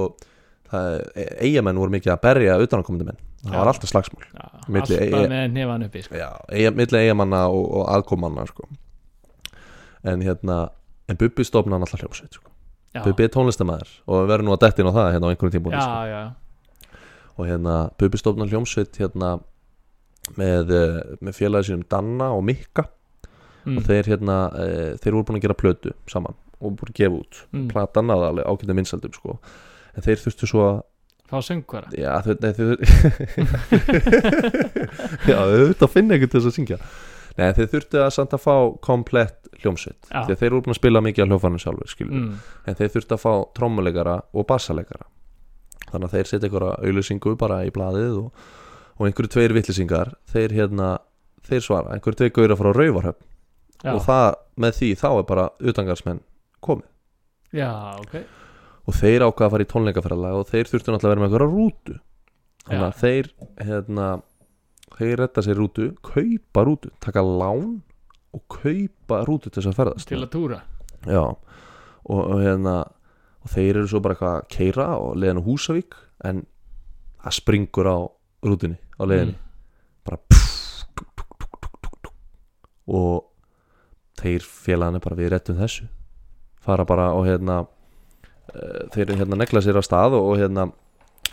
eigamenn 0.74 1.80
voru 1.80 1.94
mikið 1.94 2.14
að 2.16 2.22
berja 2.24 2.56
utanakomandi 2.64 3.08
menn, 3.10 3.20
það 3.44 3.58
var 3.60 3.72
alltaf 3.74 3.92
slagsmál. 3.92 4.24
Já 4.34 4.46
alltaf 4.70 4.94
ei- 4.98 5.28
með 5.34 5.52
nefan 5.58 5.86
uppi 5.88 6.04
sko. 6.06 6.16
já, 6.18 6.30
eiga, 6.50 6.72
milli 6.72 7.02
eigamanna 7.04 7.44
og, 7.52 7.66
og 7.80 7.90
aðkomanna 7.98 8.46
sko. 8.50 8.68
En 10.04 10.22
hérna 10.22 10.58
en 11.10 11.20
Bubbi 11.20 11.44
stofna 11.48 11.76
hann 11.78 11.86
alltaf 11.86 12.02
hljómsveit 12.02 12.34
sko. 12.40 12.50
já, 12.96 13.04
Bubbi 13.04 13.24
er 13.28 13.34
tónlistamæður 13.34 13.92
og 14.08 14.22
við 14.24 14.32
verðum 14.34 14.50
nú 14.50 14.56
að 14.56 14.64
dettin 14.66 14.90
á 14.90 14.94
það 14.96 15.12
hérna 15.14 15.28
á 15.28 15.32
einhverjum 15.34 15.56
tímpúti 15.58 15.78
já, 15.80 15.84
sko. 15.84 16.04
já, 16.14 17.00
og 17.38 17.48
hérna 17.50 17.78
Bubbi 18.00 18.18
stofna 18.22 18.48
hljómsveit 18.50 19.00
hérna 19.02 19.32
með, 20.40 20.72
eh, 20.72 21.00
með 21.22 21.36
félagi 21.40 21.70
sínum 21.72 21.84
Danna 21.90 22.32
og 22.32 22.44
Mikka. 22.48 22.88
Mm, 23.64 23.78
og 23.78 23.84
þeir 23.88 24.08
hérna, 24.12 24.38
e, 24.60 24.66
þeir 25.00 25.14
voru 25.16 25.24
búin 25.24 25.38
að 25.40 25.44
gera 25.46 25.56
plötu 25.56 25.92
saman 26.12 26.36
og 26.60 26.74
búin 26.76 26.90
að 26.92 26.98
gefa 27.00 27.20
út. 27.22 27.38
Mm, 27.54 27.68
platan 27.72 28.12
alveg 28.12 28.44
ágættum 28.44 28.76
vinsaldum 28.76 29.14
sko 29.16 29.38
en 29.94 30.06
þeir 30.06 30.20
þurftu 30.26 30.50
svo 30.50 30.62
að 30.68 30.78
fá 31.34 31.38
söngvara? 31.48 31.88
Já 31.98 32.12
þau, 32.26 32.36
nei, 32.44 32.54
þau 32.58 32.68
já 35.30 35.38
þau 35.40 35.54
þurftu 35.54 35.88
að 35.88 35.96
finna 35.96 36.18
einhvern 36.18 36.34
til 36.34 36.40
þess 36.40 36.52
að 36.52 36.58
syngja. 36.60 36.78
Nei 37.40 37.48
þeir 37.58 37.72
þurftu 37.72 37.98
að 38.04 38.14
samt 38.14 38.36
að 38.38 38.44
fá 38.44 38.56
komplett 38.86 39.40
hljómsveit. 39.64 40.02
Að 40.14 40.36
þeir 40.36 40.52
voru 40.52 40.64
búin 40.68 40.76
að 40.76 40.82
spila 40.82 41.02
mikið 41.02 41.26
á 41.26 41.30
hljófanum 41.32 41.64
sjálfur 41.64 42.06
mm, 42.06 42.34
en 42.70 42.78
þeir 42.78 42.94
þurftu 42.98 43.14
að 43.18 43.24
fá 43.24 43.34
trommuleikara 43.58 44.16
og 44.34 44.44
bassalegara 44.50 45.06
þannig 45.94 46.10
að 46.10 46.18
þeir 46.18 46.30
setja 46.30 46.50
einhverja 46.50 46.78
auðlýsingu 46.82 47.36
bara 47.40 47.62
í 47.68 47.72
blaðið 47.74 48.20
og, 48.24 48.46
og 48.98 49.08
einhverju 49.08 49.34
tveir 49.36 49.56
vittlisingar 49.58 50.14
þeir 50.32 50.56
hérna 50.58 50.90
þeir 51.48 51.66
svara, 51.66 51.94
einhverju 51.94 52.22
tveir 52.22 52.34
gauðra 52.38 52.60
frá 52.60 52.72
Rauvarhöfn 52.74 53.28
já, 53.84 53.92
og 53.94 54.02
það 54.06 54.30
með 54.64 54.80
því 54.80 54.92
þá 55.02 55.10
er 55.12 55.28
bara 55.30 55.50
utangarsmenn 55.60 56.24
komið. 56.64 56.88
Já, 57.54 57.70
ok 58.00 58.16
og 58.84 58.98
þeir 58.98 59.24
ákvaða 59.24 59.48
að 59.48 59.54
fara 59.56 59.66
í 59.66 59.72
tónleikaferðalag 59.72 60.40
og 60.40 60.50
þeir 60.50 60.70
þurftu 60.72 60.94
náttúrulega 60.94 61.08
að 61.08 61.14
vera 61.14 61.24
með 61.24 61.30
einhverja 61.30 61.52
rútu. 61.54 61.98
Þannig 62.64 62.88
að 62.88 63.00
þeir 63.02 63.30
hérna, 63.68 64.08
þeir 64.98 65.16
retta 65.20 65.44
sér 65.44 65.60
rútu 65.60 65.88
kaupa 66.04 66.66
rútu, 66.68 66.92
taka 67.04 67.24
lán 67.24 67.70
og 68.34 68.44
kaupa 68.52 69.22
rútu 69.28 69.50
til 69.52 69.62
þess 69.62 69.72
að 69.72 69.80
ferðast. 69.80 70.10
Til 70.12 70.22
að 70.22 70.32
túra. 70.34 70.60
Já. 71.08 71.24
Og, 71.24 72.20
og 72.20 72.40
hérna 72.44 72.78
og 73.44 73.52
þeir 73.52 73.82
eru 73.82 73.90
svo 73.92 74.00
bara 74.04 74.16
eitthvað 74.16 74.38
að 74.38 74.50
keira 74.52 74.88
og 75.00 75.18
leiðin 75.20 75.42
á 75.44 75.48
Húsavík 75.48 75.98
en 76.28 76.46
það 77.24 77.38
springur 77.40 77.90
á 77.92 77.98
rútunni 78.44 78.80
á 79.00 79.04
leiðinni. 79.04 79.36
Mm, 79.36 79.52
bara 80.08 80.20
pff, 80.32 80.86
tuk, 80.96 81.12
tuk, 81.20 82.00
tuk, 82.08 82.14
og 82.88 83.30
þeir 84.20 84.48
félagana 84.48 85.04
bara 85.04 85.20
við 85.20 85.34
rettum 85.36 85.60
þessu. 85.60 85.90
Fara 86.64 86.88
bara 86.88 87.12
og 87.16 87.28
hérna 87.28 87.64
þeir 88.94 89.04
eru 89.10 89.18
hérna 89.22 89.38
negla 89.40 89.62
sér 89.66 89.80
á 89.80 89.84
stað 89.86 90.16
og, 90.20 90.30
og 90.34 90.40
hérna 90.42 90.68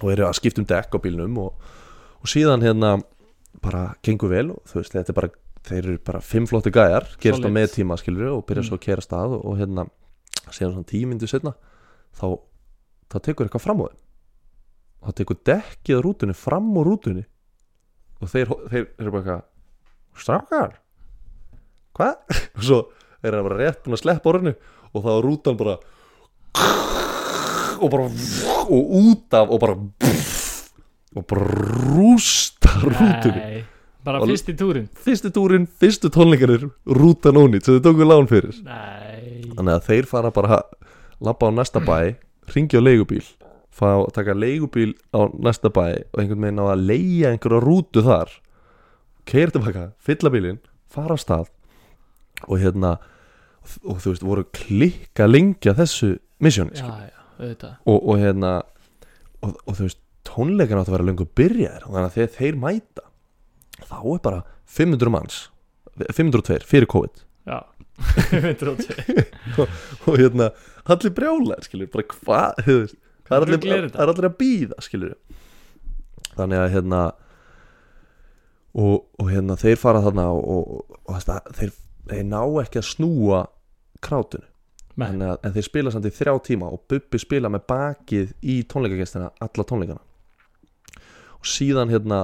og 0.00 0.08
eru 0.14 0.24
að 0.28 0.36
skipta 0.38 0.62
um 0.62 0.68
dekk 0.70 0.96
á 0.96 0.98
bílnum 1.04 1.38
og, 1.42 1.70
og 2.20 2.30
síðan 2.30 2.62
hérna 2.64 2.94
bara 3.60 3.90
gengur 4.06 4.30
vel 4.32 4.50
og 4.54 4.60
þú 4.70 4.80
veist 4.80 4.94
þetta 4.96 5.12
er 5.12 5.18
bara 5.18 5.30
þeir 5.68 5.80
eru 5.84 5.98
bara 6.06 6.20
fimm 6.24 6.46
flottu 6.48 6.70
gæjar 6.72 7.04
gerast 7.20 7.42
á 7.42 7.44
Solid. 7.44 7.56
með 7.58 7.74
tíma 7.74 7.98
skilur 8.00 8.30
og 8.38 8.46
byrja 8.48 8.62
Mm. 8.64 8.68
svo 8.70 8.78
að 8.78 8.84
kera 8.86 9.04
stað 9.04 9.34
og, 9.36 9.42
og 9.44 9.58
hérna 9.60 9.84
síðan 10.50 10.72
svona 10.78 10.88
tíu 10.88 11.06
myndu 11.10 11.28
setna 11.28 11.52
þá, 12.16 12.38
þá 13.12 13.16
tekur 13.26 13.46
eitthvað 13.46 13.64
fram 13.66 13.82
á 13.84 13.86
þeim 13.90 13.98
þá 15.04 15.10
tekur 15.20 15.38
dekkið 15.50 16.00
rútunni 16.06 16.34
fram 16.36 16.70
á 16.76 16.80
rútunni 16.88 17.24
og 18.20 18.28
þeir, 18.32 18.48
þeir 18.72 18.86
eru 19.00 19.12
bara 19.14 19.20
eitthvað 19.20 19.44
strákar 20.24 20.74
hvað? 21.96 22.16
og 22.56 22.64
svo 22.64 22.80
er 23.20 23.36
hann 23.36 23.44
bara 23.50 23.60
rétt 23.60 23.84
búin 23.84 23.98
að 23.98 24.02
sleppa 24.06 24.32
orðinu 24.32 24.54
og 24.94 25.04
þá 25.04 25.10
er 25.18 25.24
rútan 25.28 25.60
bara 25.60 25.76
og 27.80 27.90
bara 27.90 28.06
og 28.70 28.94
út 29.00 29.34
af 29.36 29.50
og 29.50 29.60
bara 29.60 29.76
og 31.16 31.26
bara 31.26 31.46
rústa 31.96 32.70
rútunni 32.84 33.64
bara 34.04 34.20
Og- 34.22 34.28
fyrst 34.30 34.48
í 34.48 34.54
túrin 34.56 34.88
fyrstu 35.04 35.30
túrin, 35.30 35.66
fyrstu 35.80 36.08
tónleikarnir 36.08 36.70
rútan 36.86 37.36
ónýtt 37.36 37.64
sem 37.66 37.74
þau 37.80 37.82
tóku 37.90 38.06
lán 38.08 38.28
fyrir. 38.30 38.54
Nei, 38.64 39.42
þannig 39.56 39.74
að 39.76 39.84
þeir 39.88 40.06
fara 40.08 40.30
bara 40.30 40.62
labba 41.20 41.50
á 41.50 41.52
næsta 41.52 41.80
bæ 41.84 42.16
ringi 42.54 42.78
á 42.78 42.82
leigubíl 42.82 43.26
fá 43.70 43.86
að 44.00 44.12
taka 44.16 44.34
leigubíl 44.34 44.94
á 45.12 45.28
næsta 45.36 45.68
bæ 45.68 46.04
og 46.12 46.20
einhvern 46.22 46.40
veginn 46.46 46.62
á 46.62 46.66
að 46.72 46.86
leigja 46.88 47.30
einhverja 47.34 47.60
rútu 47.60 48.02
þar. 48.02 48.28
Keira 49.26 49.50
tilbaka, 49.52 49.92
fylla 50.00 50.30
bílinn 50.32 50.58
fara 50.90 51.14
af 51.14 51.20
stað 51.20 51.48
og 52.48 52.58
hérna 52.58 52.96
og, 53.84 54.00
þú 54.00 54.14
veist, 54.14 54.24
voru 54.24 54.44
klikka 54.56 55.26
lengja 55.28 55.74
þessu 55.76 56.16
missjóni 56.40 56.72
auðvitað 56.80 57.09
og, 57.84 57.98
og 57.98 58.20
hérna 58.20 58.52
og, 59.40 59.56
og 59.64 59.76
þú 59.76 59.86
veist, 59.86 60.00
tónleikan 60.28 60.80
átt 60.80 60.90
að 60.90 60.96
vera 60.98 61.08
lengur 61.08 61.30
byrjaðir 61.38 61.86
og 61.86 61.94
þannig 61.94 62.08
að 62.10 62.16
þegar 62.18 62.34
þeir 62.36 62.60
mæta 62.64 63.06
þá 63.80 63.98
er 64.00 64.22
bara 64.26 64.42
500 64.70 65.14
manns 65.14 65.38
502 66.00 66.60
fyrir 66.68 66.90
COVID 66.90 67.22
já, 67.48 67.60
102 68.40 69.66
og 70.08 70.20
hérna, 70.20 70.50
allir 70.84 71.14
brjálar 71.16 71.64
skilur, 71.64 71.90
bara 71.92 72.06
hvað 72.12 72.62
þú 72.66 72.76
veist, 72.82 73.00
það 73.28 73.36
er 73.36 73.46
allir, 73.46 73.74
er 73.78 73.90
er 73.90 74.12
allir 74.12 74.28
að 74.30 74.38
býða 74.40 74.84
skilur 74.84 75.16
þannig 76.36 76.62
að 76.62 76.72
hérna 76.76 77.02
og, 78.76 79.06
og 79.18 79.30
hérna 79.30 79.56
þeir 79.58 79.80
fara 79.80 80.02
þarna 80.04 80.26
og, 80.34 80.44
og, 80.54 80.98
og 81.10 81.24
þeir, 81.58 81.72
þeir 82.10 82.26
ná 82.28 82.42
ekki 82.62 82.80
að 82.82 82.88
snúa. 82.90 83.42
Þannig 84.00 84.46
að, 85.06 85.38
en 85.46 85.54
þeir 85.56 85.66
spila 85.66 85.92
samt 85.94 86.08
í 86.08 86.12
þrjá 86.14 86.34
tíma 86.46 86.70
og 86.70 86.84
Bubbi 86.90 87.20
spila 87.22 87.50
með 87.52 87.66
bakið 87.72 88.32
í 88.42 88.60
tónleikagestina 88.70 89.32
alla 89.46 89.66
tónleikana. 89.66 90.02
Og 91.40 91.48
síðan 91.48 91.92
hérna 91.92 92.22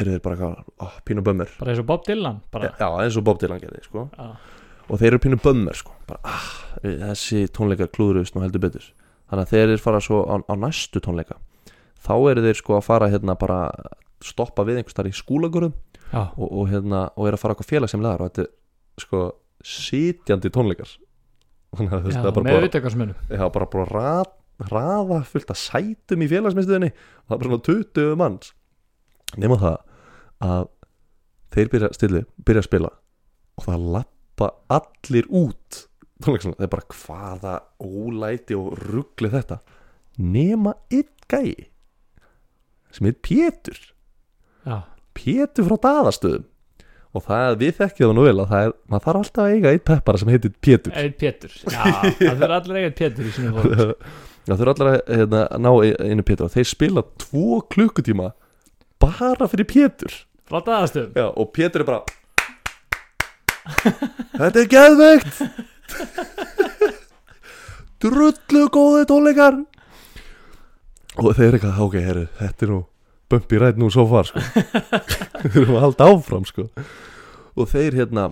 eru 0.00 0.16
þeir 0.16 0.24
bara 0.24 0.50
oh, 0.82 0.98
pínu 1.06 1.24
bömmur. 1.26 1.52
Bara 1.60 1.74
eins 1.74 1.82
og 1.82 1.88
Bob 1.88 2.04
Dylan 2.06 2.42
bara, 2.54 2.72
já, 2.78 2.88
eins 3.04 3.18
og 3.18 3.26
Bob 3.26 3.40
Dylan 3.42 3.60
gerði 3.62 3.84
sko. 3.84 4.08
og 4.88 4.98
þeir 4.98 5.12
eru 5.12 5.22
pínu 5.26 5.38
bömmur 5.42 5.78
sko. 5.78 5.94
bara, 6.08 6.20
ah, 6.24 6.50
þessi 6.82 7.46
tónleikar 7.52 7.92
klúðurust 7.92 8.36
nú 8.36 8.44
heldur 8.44 8.62
betur. 8.64 8.92
Þannig 9.30 9.46
að 9.46 9.54
þeir 9.54 9.66
eru 9.68 9.82
fara 9.82 10.00
svo 10.04 10.24
á, 10.28 10.34
á 10.44 10.54
næstu 10.60 11.00
tónleika 11.00 11.38
þá 12.02 12.14
eru 12.32 12.44
þeir 12.46 12.58
sko 12.58 12.76
að 12.78 12.86
fara 12.86 13.10
hérna 13.12 13.36
bara 13.38 13.60
stoppa 14.22 14.64
við 14.66 14.80
einhvers 14.80 14.96
þar 14.96 15.10
í 15.10 15.14
skúlagurum 15.16 15.74
og, 16.12 16.46
og 16.46 16.66
hérna 16.70 17.06
og 17.16 17.28
eru 17.28 17.38
að 17.38 17.42
fara 17.42 17.54
eitthvað 17.54 17.70
félagssemlegar 17.70 18.22
og 18.22 18.30
þetta 18.30 18.44
er 18.44 19.04
sko 19.06 19.22
sitjandi 19.66 20.52
tónleikar 20.52 20.96
þannig 21.78 21.94
að 21.96 22.08
það 22.08 22.26
er 22.28 22.36
bara 22.36 22.62
viðtökarsmunum 22.66 23.32
Já, 23.32 23.44
bara 23.54 23.68
bara 23.72 23.86
rað, 23.88 24.32
raða 24.72 25.20
fullt 25.28 25.52
af 25.54 25.60
sætum 25.60 26.24
í 26.24 26.28
félagsmiðstöðinni. 26.30 26.90
Og 26.92 27.30
það 27.30 27.36
er 27.36 27.42
bara 27.42 27.52
svona 27.52 27.66
20 27.68 28.18
manns. 28.20 28.52
Nema 29.40 29.58
það 29.62 29.78
að 30.48 30.66
þeir 31.56 31.72
byrja, 31.72 31.90
stilu, 31.96 32.22
byrja 32.44 32.64
að 32.64 32.68
spila 32.68 32.92
og 33.60 33.66
það 33.68 33.88
lappa 33.96 34.50
allir 34.78 35.28
út. 35.28 35.82
Það 36.22 36.52
er 36.62 36.70
bara 36.72 36.96
hvaða 36.96 37.54
ólæti 37.82 38.56
og 38.56 38.76
ruggli 38.78 39.32
þetta. 39.32 39.58
Nema 40.22 40.76
einn 40.92 41.10
gæi 41.32 41.68
sem 42.92 43.08
heit 43.08 43.22
Pétur. 43.24 43.78
Já, 44.68 44.84
Pétur 45.16 45.66
frá 45.70 45.78
daðastöðum 45.88 46.44
og 47.12 47.24
það 47.26 47.56
við 47.60 47.72
þekkjum 47.78 48.08
það 48.08 48.14
nú 48.16 48.26
vel 48.26 48.36
að 48.42 48.52
það 48.52 48.66
er, 48.66 48.74
maður 48.88 49.06
þarf 49.06 49.20
alltaf 49.22 49.44
að 49.44 49.54
eiga 49.56 49.72
einn 49.72 49.84
peppara 49.90 50.20
sem 50.22 50.30
heitir 50.32 50.52
Pétur. 50.64 50.94
Einn 50.96 51.16
Pétur. 51.20 51.56
Já, 51.66 51.82
það 52.18 52.46
er 52.46 52.54
allir 52.58 52.78
eigin 52.80 52.96
Pétur 53.02 53.28
í 53.28 53.34
sinni 53.36 53.52
fólk 53.56 54.06
þau 54.42 54.62
eru 54.64 54.72
allar 54.72 54.88
að 54.90 55.12
hérna, 55.20 55.42
ná 55.62 55.70
einu 56.08 56.24
Pétur. 56.26 56.48
Og 56.48 56.54
þeir 56.56 56.68
spila 56.72 57.04
tvo 57.20 57.60
klukkutíma 57.72 58.32
bara 59.02 59.48
fyrir 59.50 59.68
Pétur. 59.70 60.16
Já, 61.14 61.28
og 61.30 61.52
Pétur 61.54 61.84
er 61.84 61.88
bara 61.92 62.02
Þetta 63.62 64.58
er 64.58 64.70
geðveikt! 64.72 65.42
Drullu 68.02 68.64
góði 68.74 69.04
tónleikar! 69.06 69.60
Og 71.20 71.36
þeir 71.36 71.52
eru 71.52 71.58
eitthvað, 71.60 71.82
ok, 71.84 71.96
herru, 72.02 72.24
þetta 72.40 72.66
er 72.66 72.72
nú 72.72 72.80
bumpi 73.32 73.60
rætt 73.60 73.80
nú 73.80 73.88
svo 73.92 74.06
far, 74.10 74.28
sko. 74.28 74.42
Við 75.48 75.62
erum 75.64 75.78
að 75.80 75.86
halda 75.88 76.08
áfram, 76.12 76.48
sko. 76.48 76.68
Og 77.56 77.68
þeir 77.72 77.98
hérna 78.02 78.30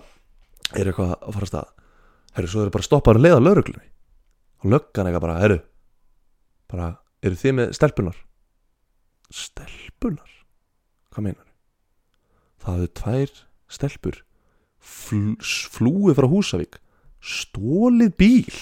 eru 0.71 0.93
eitthvað 0.93 1.15
að 1.17 1.33
fara 1.35 1.47
að 1.47 1.51
stað. 1.51 1.71
Herru, 2.31 2.51
svo 2.51 2.63
eru 2.63 2.73
bara 2.73 2.87
stoppaður 2.87 3.19
að 3.19 3.25
leiða 3.27 3.41
lauruglunni 3.43 3.91
og 4.61 4.69
löggan 4.69 5.09
eitthvað 5.09 5.25
bara, 5.25 5.37
herru 5.41 5.59
bara, 6.71 6.89
eru 7.25 7.37
þið 7.37 7.55
með 7.57 7.71
stelpunar 7.77 8.19
stelpunar 9.31 10.35
hvað 11.11 11.25
meinar 11.27 11.47
það 12.61 12.77
hefðu 12.77 12.91
tvær 13.01 13.33
stelpur 13.71 14.19
fl 14.81 15.23
flúið 15.75 16.19
frá 16.19 16.29
Húsavík 16.31 16.79
stólið 17.21 18.13
bíl 18.19 18.59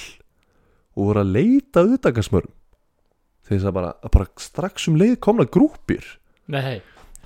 og 0.96 1.12
voru 1.12 1.24
að 1.24 1.36
leita 1.36 1.84
auðdagarsmörum 1.86 2.56
þegar 3.48 3.66
það 3.66 3.78
bara, 3.78 3.94
bara 4.14 4.32
strax 4.40 4.90
um 4.92 5.00
leið 5.00 5.20
komna 5.24 5.48
grúpir 5.48 6.06
nei, 6.54 6.80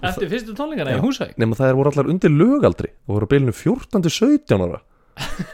eftir 0.04 0.32
fyrstu 0.32 0.56
tónleikana 0.58 0.98
í. 0.98 1.02
Húsæk? 1.04 1.36
Nema 1.42 1.58
það 1.60 1.72
er 1.72 1.80
voru 1.80 1.94
allar 1.94 2.12
undir 2.14 2.34
lögaldri 2.34 2.92
og 3.08 3.18
voru 3.18 3.30
á 3.30 3.32
bilinu 3.34 3.56
14 3.56 4.06
til 4.06 4.14
17 4.14 4.66
ára. 4.68 4.82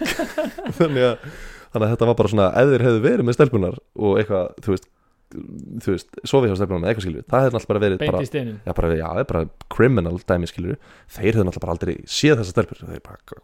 Þannig 0.79 1.05
að 1.09 1.29
þannig 1.69 1.85
að 1.85 1.91
þetta 1.93 2.07
var 2.09 2.17
bara 2.17 2.31
svona 2.31 2.47
ef 2.57 2.71
þeir 2.71 2.85
hefðu 2.87 3.01
verið 3.03 3.27
með 3.27 3.35
stelpunar 3.37 3.75
og 3.99 4.15
eitthvað, 4.21 4.47
þú 4.65 4.73
veist 4.73 4.87
þú 5.29 5.93
veist, 5.93 6.15
sofið 6.25 6.49
hjá 6.49 6.55
stelpunar 6.57 6.81
með 6.81 6.89
eitthvað 6.89 7.05
skilur 7.05 7.25
það 7.29 7.43
hefði 7.43 7.53
náttúrulega 7.53 7.69
bara 7.69 7.83
verið 7.83 7.99
beint 8.01 8.11
bara, 8.11 8.21
í 8.23 8.29
steinin 8.29 8.55
já, 8.65 8.73
bara, 8.79 8.89
já, 8.97 9.09
bara 9.29 9.41
criminal 9.75 10.15
dæmi 10.31 10.49
skilur 10.49 10.79
þeir 11.05 11.27
hefðu 11.27 11.45
náttúrulega 11.45 11.65
bara 11.67 11.75
aldrei 11.75 11.93
séð 12.09 12.39
þessa 12.39 12.55
stelpur. 12.55 12.81
Þeir 12.89 13.03
bara, 13.05 13.43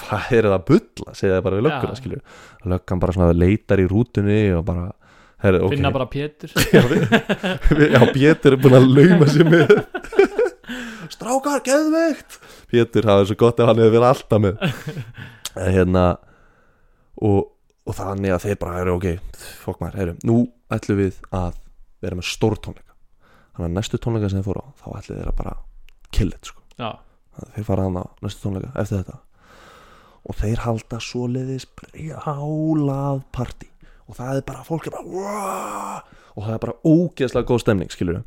hvað 0.00 0.32
er 0.34 0.48
það 0.48 0.56
að 0.56 0.64
bulla? 0.72 1.14
segja 1.20 1.36
það 1.36 1.44
bara 1.46 1.60
við 1.60 1.66
lögguna 1.68 1.94
Já. 1.94 2.00
skilur 2.00 2.72
löggan 2.74 3.04
bara 3.04 3.14
svona 3.14 3.36
leitar 3.38 3.82
í 3.82 3.86
rútunni 3.90 4.40
og 4.56 4.66
bara 4.66 4.88
herri, 5.44 5.60
ok, 5.60 5.74
finna 5.74 5.92
bara 5.94 6.08
Pétur. 6.10 6.52
Já, 6.74 6.82
já, 7.94 8.00
Pétur 8.14 8.56
er 8.56 8.60
búin 8.62 8.76
að 8.78 8.90
lauma 8.96 9.28
sér 9.30 9.48
með 9.48 9.72
Strákar, 11.14 11.62
geðveikt! 11.66 12.36
Pétur 12.70 13.08
hafa 13.10 13.24
svo 13.28 13.36
gott 13.40 13.58
ef 13.60 13.70
hann 13.70 13.80
hefur 13.82 13.96
verið 13.96 14.08
alltaf 14.10 14.42
með. 14.44 14.60
En, 15.56 15.72
hérna 15.74 16.04
og, 17.18 17.50
og 17.84 17.96
þannig 17.98 18.36
að 18.36 18.44
þeir 18.46 18.60
bara 18.60 18.84
eru 18.84 18.94
ok, 18.98 19.08
fokk 19.64 19.82
maður, 19.82 19.98
heru, 20.00 20.14
nú 20.28 20.36
ætlum 20.72 21.00
við 21.02 21.18
að 21.34 21.58
vera 22.00 22.18
með 22.20 22.30
stór 22.30 22.56
tónleika 22.62 22.94
þannig 23.56 23.66
að 23.66 23.76
næstu 23.76 24.00
tónleika 24.00 24.30
sem 24.30 24.40
þeir 24.40 24.46
fóru 24.46 24.62
á 24.64 24.68
þá 24.78 24.86
ætlum 25.00 25.18
þeir 25.18 25.32
að 25.32 25.38
bara 25.40 25.56
kill 26.16 26.30
it 26.30 26.50
sko. 26.50 26.62
þeir 27.56 27.66
fara 27.66 27.88
hann 27.88 27.98
á 28.00 28.04
næstu 28.24 28.46
tónleika 28.46 28.70
eftir 28.80 29.02
þetta. 29.02 29.18
Og 30.30 30.36
þeir 30.36 30.62
halda 30.66 31.00
svoleiðis 31.00 31.66
brjálað 31.80 33.22
partí 33.34 33.70
og 34.10 34.16
það 34.18 34.40
er 34.40 34.46
bara, 34.48 34.64
fólk 34.66 34.88
er 34.88 34.96
bara 34.96 35.06
"Wow!" 35.06 36.00
og 36.36 36.46
það 36.46 36.54
er 36.54 36.62
bara 36.64 36.78
ógeðslega 36.84 37.46
góð 37.46 37.60
stemning 37.62 37.90
skilur 37.94 38.22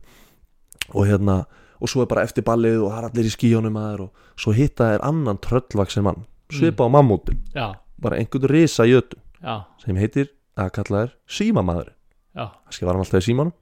og 0.94 1.08
hérna 1.08 1.46
og 1.82 1.90
svo 1.92 2.04
er 2.04 2.10
bara 2.12 2.24
eftir 2.24 2.46
ballið 2.48 2.80
og 2.84 2.92
það 2.92 3.00
er 3.02 3.10
allir 3.10 3.28
í 3.28 3.34
skíjónum 3.34 3.80
aður 3.80 4.06
og 4.08 4.12
svo 4.40 4.54
hitta 4.56 4.94
er 4.96 5.04
annan 5.04 5.40
tröllvaksin 5.44 6.04
mann 6.08 6.26
svipa 6.54 6.86
á 6.86 6.90
mammútin, 6.92 7.40
já, 7.56 7.74
bara 8.00 8.18
einhvern 8.18 8.48
risa 8.50 8.86
jötu 8.86 9.18
já, 9.42 9.66
sem 9.84 9.98
heitir 9.98 10.30
að 10.56 10.70
kalla 10.76 11.00
þær 11.04 11.14
símamaður. 11.28 11.90
Kannski 12.36 12.86
var 12.86 12.94
hann 12.94 13.02
alltaf 13.02 13.24
í 13.24 13.26
símanum, 13.26 13.54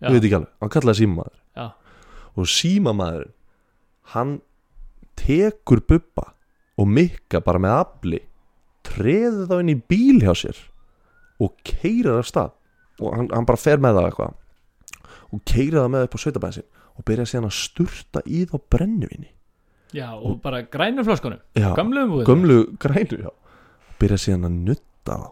já, 0.00 0.08
ég 0.08 0.16
veit 0.16 0.24
ekki 0.26 0.38
alveg 0.40 0.50
hann 0.60 0.72
kallaði 0.74 0.98
símamaður. 1.02 1.38
Já. 1.56 1.66
og 2.36 2.48
símamaður 2.48 3.28
hann 4.14 4.40
tekur 5.20 5.82
bubba 5.86 6.32
og 6.80 6.88
mikka 6.88 7.42
bara 7.44 7.60
með 7.60 7.74
afli 7.76 8.20
treður 8.82 9.48
þá 9.50 9.56
inn 9.60 9.72
í 9.74 9.78
bíl 9.92 10.22
hjá 10.24 10.32
sér 10.34 10.58
og 11.42 11.56
keirir 11.66 12.20
af 12.20 12.28
stað. 12.30 12.54
Og 13.02 13.16
hann, 13.16 13.28
hann 13.32 13.48
bara 13.48 13.60
fer 13.60 13.82
með 13.82 13.98
það 13.98 14.08
eitthvað. 14.10 14.38
Og 15.32 15.44
keirir 15.48 15.80
það 15.80 15.92
með 15.94 16.06
upp 16.06 16.16
á 16.16 16.22
sveitabæðin 16.22 16.70
og 16.92 17.06
byrja 17.08 17.28
síðan 17.28 17.48
að 17.48 17.54
sturta 17.56 18.22
í 18.28 18.42
þá 18.48 18.56
brennivinni 18.72 19.30
já, 19.92 20.08
og 20.16 20.40
bara 20.44 20.62
grænum 20.62 21.04
flöskunum 21.04 21.40
já, 21.56 21.74
gamlu 21.76 22.04
umbúðinu 22.06 22.26
gömlu 22.28 22.58
grænu 22.80 23.18
já. 23.24 23.30
byrja 24.00 24.18
síðan 24.20 24.48
að 24.48 24.58
nutta 24.68 25.16
þá. 25.22 25.30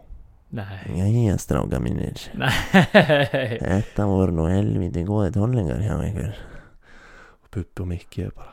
Nei, 0.51 0.81
Jæja 0.99 1.37
stráka 1.39 1.79
mínir. 1.79 2.19
Nei. 2.35 2.51
Þetta 3.63 4.07
voru 4.11 4.35
nú 4.35 4.49
helviti 4.51 5.05
góði 5.07 5.31
tónlingar 5.37 5.79
hjá 5.85 5.95
einhver 5.95 6.35
og 7.45 7.53
Bubbi 7.55 7.85
og 7.85 7.89
Mikki 7.93 8.27
er 8.27 8.33
bara 8.35 8.53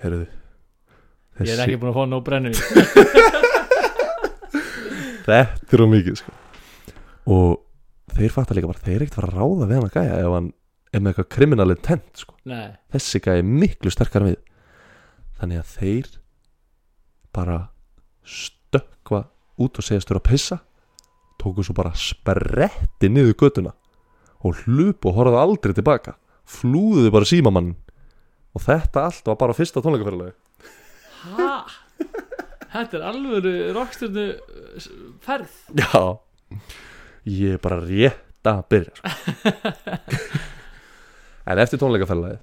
Herruðu 0.00 0.28
ég 1.44 1.52
er 1.52 1.62
ekki 1.66 1.76
búin 1.82 1.92
að 1.92 1.98
fá 1.98 2.04
nóg 2.08 2.24
brennum 2.24 2.56
Þetta 5.26 5.76
er 5.76 5.84
á 5.84 5.86
mikið 5.92 6.14
sko 6.22 6.32
Og 7.26 7.56
þeir 8.16 8.34
fattar 8.34 8.58
líka 8.58 8.70
bara 8.70 8.82
Þeir 8.84 8.94
eru 8.96 9.06
ekkert 9.06 9.18
fara 9.20 9.30
að 9.32 9.38
ráða 9.40 9.66
við 9.70 9.76
hann 9.78 9.88
að 9.88 9.96
gæja 9.96 10.18
Ef 10.22 10.34
hann 10.36 10.50
er 10.94 11.02
með 11.02 11.12
eitthvað 11.12 11.30
kriminal 11.36 11.70
intent 11.74 12.20
sko. 12.22 12.36
nei, 12.48 12.68
Þessi 12.94 13.20
gæja 13.24 13.40
er 13.42 13.48
miklu 13.64 13.90
sterkar 13.92 14.24
við. 14.26 14.36
Þannig 15.40 15.62
að 15.62 15.72
þeir 15.76 16.12
Bara 17.36 17.58
Stökkva 18.26 19.24
út 19.62 19.80
og 19.80 19.86
segjast 19.86 20.10
þurfa 20.10 20.22
að 20.22 20.30
pissa 20.30 20.60
Tóku 21.40 21.64
svo 21.66 21.74
bara 21.76 21.92
spretti 21.98 23.10
niður 23.12 23.36
götuna 23.42 23.74
Og 24.46 24.62
hlupu 24.66 25.10
og 25.10 25.18
horfðu 25.18 25.40
aldrei 25.40 25.74
tilbaka. 25.76 26.14
Flúðuðu 26.46 27.10
bara 27.14 27.28
símamann 27.28 27.74
Og 28.54 28.62
þetta 28.64 29.08
allt 29.08 29.26
var 29.28 29.38
bara 29.40 29.56
fyrsta 29.56 29.82
tónleikaferðalagi 29.84 30.36
hæ 31.26 31.56
þetta 32.70 32.98
er 32.98 33.04
alvöru 33.08 33.52
rocksturnu 33.74 34.26
ferð. 35.24 35.54
Já 35.80 36.18
Ég 37.26 37.56
er 37.56 37.62
bara 37.62 37.80
rétt 37.82 38.46
að 38.46 38.62
byrja 38.70 38.92
sko. 38.98 39.52
en 41.50 41.62
eftir 41.62 41.80
tónleikaferðalagi 41.82 42.38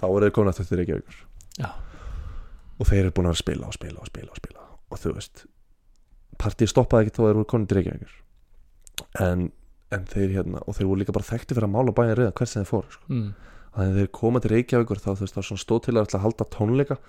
þá 0.00 0.06
eru 0.08 0.26
þeir 0.26 0.34
komin 0.36 0.52
aftur 0.52 0.68
til 0.68 0.80
Reykjavíkur 0.80 1.20
Já. 1.60 1.70
og 2.78 2.88
þeir 2.88 3.02
eru 3.04 3.14
búin 3.16 3.30
að 3.30 3.36
að 3.36 3.42
spila 3.42 3.70
og 3.70 3.76
spila 3.76 4.02
og 4.02 4.10
spila 4.10 4.30
og 4.34 4.40
spila 4.40 4.66
og 4.90 5.02
þú 5.02 5.14
veist 5.16 5.44
partíð 6.40 6.72
stoppaði 6.72 7.06
ekki 7.06 7.16
þá 7.16 7.22
þeir 7.22 7.38
voru 7.40 7.48
komin 7.52 7.70
til 7.70 7.80
Reykjavíkur 7.80 8.16
en, 9.26 9.46
en 9.94 10.06
þeir 10.10 10.36
hérna 10.38 10.62
og 10.64 10.76
þeir 10.78 10.90
voru 10.90 11.02
líka 11.02 11.16
bara 11.16 11.30
þekkti 11.30 11.56
fyrir 11.56 11.68
að 11.68 11.74
mála 11.74 11.96
bæja 11.96 12.18
reyðan 12.18 12.36
hvert 12.38 12.52
sem 12.52 12.62
þeir 12.62 12.70
fóru 12.70 12.94
sko. 12.94 13.08
mm. 13.10 13.26
að 13.74 13.98
þeir 13.98 14.12
koma 14.20 14.42
til 14.42 14.54
Reykjavíkur 14.54 15.02
þá 15.02 15.10
þú 15.10 15.24
veist 15.24 15.38
þá 15.38 15.42
svona 15.42 15.64
stóð 15.64 15.82
til 15.86 15.96
að 15.96 16.14
að 16.14 16.24
halda 16.26 16.48
tónleika 16.54 17.00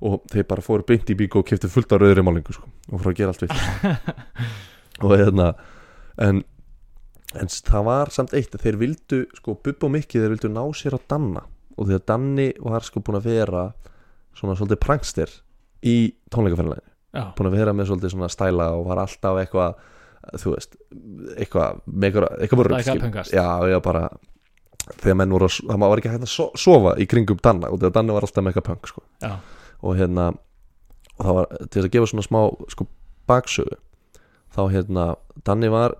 og 0.00 0.24
þeir 0.32 0.46
bara 0.48 0.64
fóru 0.64 0.86
beint 0.88 1.12
í 1.12 1.16
bíkó 1.16 1.42
og 1.42 1.48
kiptu 1.50 1.68
fullt 1.68 1.92
af 1.92 2.00
rauðri 2.00 2.24
málingu 2.24 2.54
sko, 2.56 2.70
og 2.88 3.02
fóru 3.02 3.12
að 3.12 3.18
gera 3.18 3.34
allt 3.34 3.44
við 3.44 3.52
og 5.04 5.12
hérna 5.12 5.50
en, 6.18 6.42
en 7.34 7.46
það 7.48 7.84
var 7.86 8.10
samt 8.10 8.34
eitt 8.34 8.54
að 8.54 8.64
þeir 8.66 8.76
vildu 8.80 9.20
sko 9.38 9.54
Bubba 9.64 9.88
Mikki 9.88 10.18
þeir 10.20 10.34
vildu 10.34 10.48
ná 10.52 10.62
sér 10.74 10.96
á 10.96 11.00
Danna. 11.08 11.44
Og 11.78 11.86
því 11.88 11.94
að 12.00 12.06
Danni 12.10 12.48
var 12.60 12.82
sko 12.84 13.00
búin 13.00 13.20
að 13.20 13.28
vera 13.30 13.72
svona 14.36 14.56
svolítið 14.58 14.80
prankster 14.82 15.30
í 15.86 16.12
tónleikaferðinleginu 16.30 16.86
búin 17.36 17.48
að 17.50 17.56
vera 17.58 17.72
með 17.74 17.88
svolítið 17.90 18.12
svona 18.14 18.28
stæla 18.30 18.66
og 18.76 18.84
var 18.86 19.00
alltaf 19.02 19.38
eitthvað 19.40 19.78
þú 20.38 20.52
veist, 20.54 20.76
eitthvað 21.40 21.80
eitthvað, 21.90 22.28
upphengast. 23.00 23.32
já, 23.32 23.46
já, 23.72 23.78
bara 23.82 24.08
þegar 25.00 25.16
menn 25.16 25.32
voru 25.34 25.48
að, 25.48 25.56
það 25.70 25.80
var 25.88 25.98
ekki 26.02 26.12
hægt 26.12 26.26
að 26.26 26.30
so- 26.34 26.52
sofa 26.60 26.92
í 27.00 27.06
kringum 27.10 27.40
Danna. 27.42 27.70
Og 27.70 27.80
því 27.80 27.88
að 27.88 27.94
Danni 27.96 28.12
var 28.14 28.26
alltaf 28.26 28.44
með 28.44 28.52
eitthvað 28.52 28.68
punk 28.68 28.86
sko. 28.90 29.02
og 29.82 29.96
hérna 29.96 30.28
og 31.18 31.24
það 31.24 31.34
var, 31.40 31.46
til 31.70 31.82
að 31.82 31.90
gefa 31.90 32.06
svona 32.12 32.26
smá 32.26 32.40
sko, 32.74 32.86
baksögu 33.28 33.76
þá 34.54 34.60
hérna, 34.74 35.04
Danni 35.46 35.68
var 35.72 35.94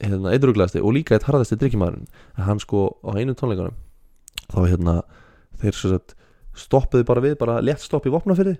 hérna, 0.00 0.32
eitthruglegasti 0.34 0.80
og 0.82 0.94
líka 0.96 1.14
eitt 1.16 1.26
harðasti 1.28 1.58
drikkjumæðurinn 1.60 2.06
en 2.38 2.46
hann 2.48 2.60
sko 2.62 2.86
á 3.06 3.10
einu 3.14 3.34
tónleikunum 3.38 3.76
þá 4.50 4.60
hérna, 4.66 4.94
þeir 5.62 5.76
svo 5.78 5.90
sett 5.94 6.14
stoppuðu 6.58 7.04
bara 7.06 7.22
við, 7.24 7.36
bara 7.40 7.58
létt 7.62 7.82
stopp 7.82 8.06
í 8.06 8.12
vopnafyrði 8.14 8.56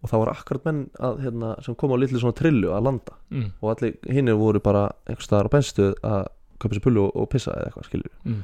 og 0.00 0.08
það 0.08 0.22
var 0.22 0.30
akkurat 0.32 0.64
menn 0.68 0.78
að, 0.96 1.18
hérna, 1.26 1.50
sem 1.64 1.74
kom 1.78 1.92
á 1.92 2.00
litlu 2.00 2.20
svona 2.22 2.36
trillu 2.38 2.70
að 2.72 2.86
landa. 2.86 3.16
Mm. 3.30 3.50
og 3.60 3.72
allir 3.74 3.98
hinnir 4.08 4.38
voru 4.40 4.62
bara 4.64 4.86
einhvers 5.04 5.28
staðar 5.28 5.50
á 5.50 5.54
benstuð 5.54 5.90
að 6.06 6.22
kaupa 6.60 6.76
sér 6.78 6.84
pullu 6.86 7.02
og, 7.06 7.12
og 7.20 7.28
pissa 7.32 7.52
eða 7.56 7.68
eitthvað 7.72 7.88
skilur 7.90 8.14
Mm. 8.24 8.40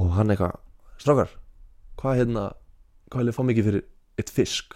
og 0.00 0.10
hann 0.16 0.30
eitthvað, 0.34 0.56
strákar 1.02 1.30
hvað 2.00 2.18
hérna, 2.20 2.44
hvað 3.10 3.22
vil 3.22 3.30
ég 3.30 3.36
fá 3.38 3.42
mikið 3.50 3.68
fyrir 3.70 3.84
eitt 4.20 4.32
fisk? 4.34 4.74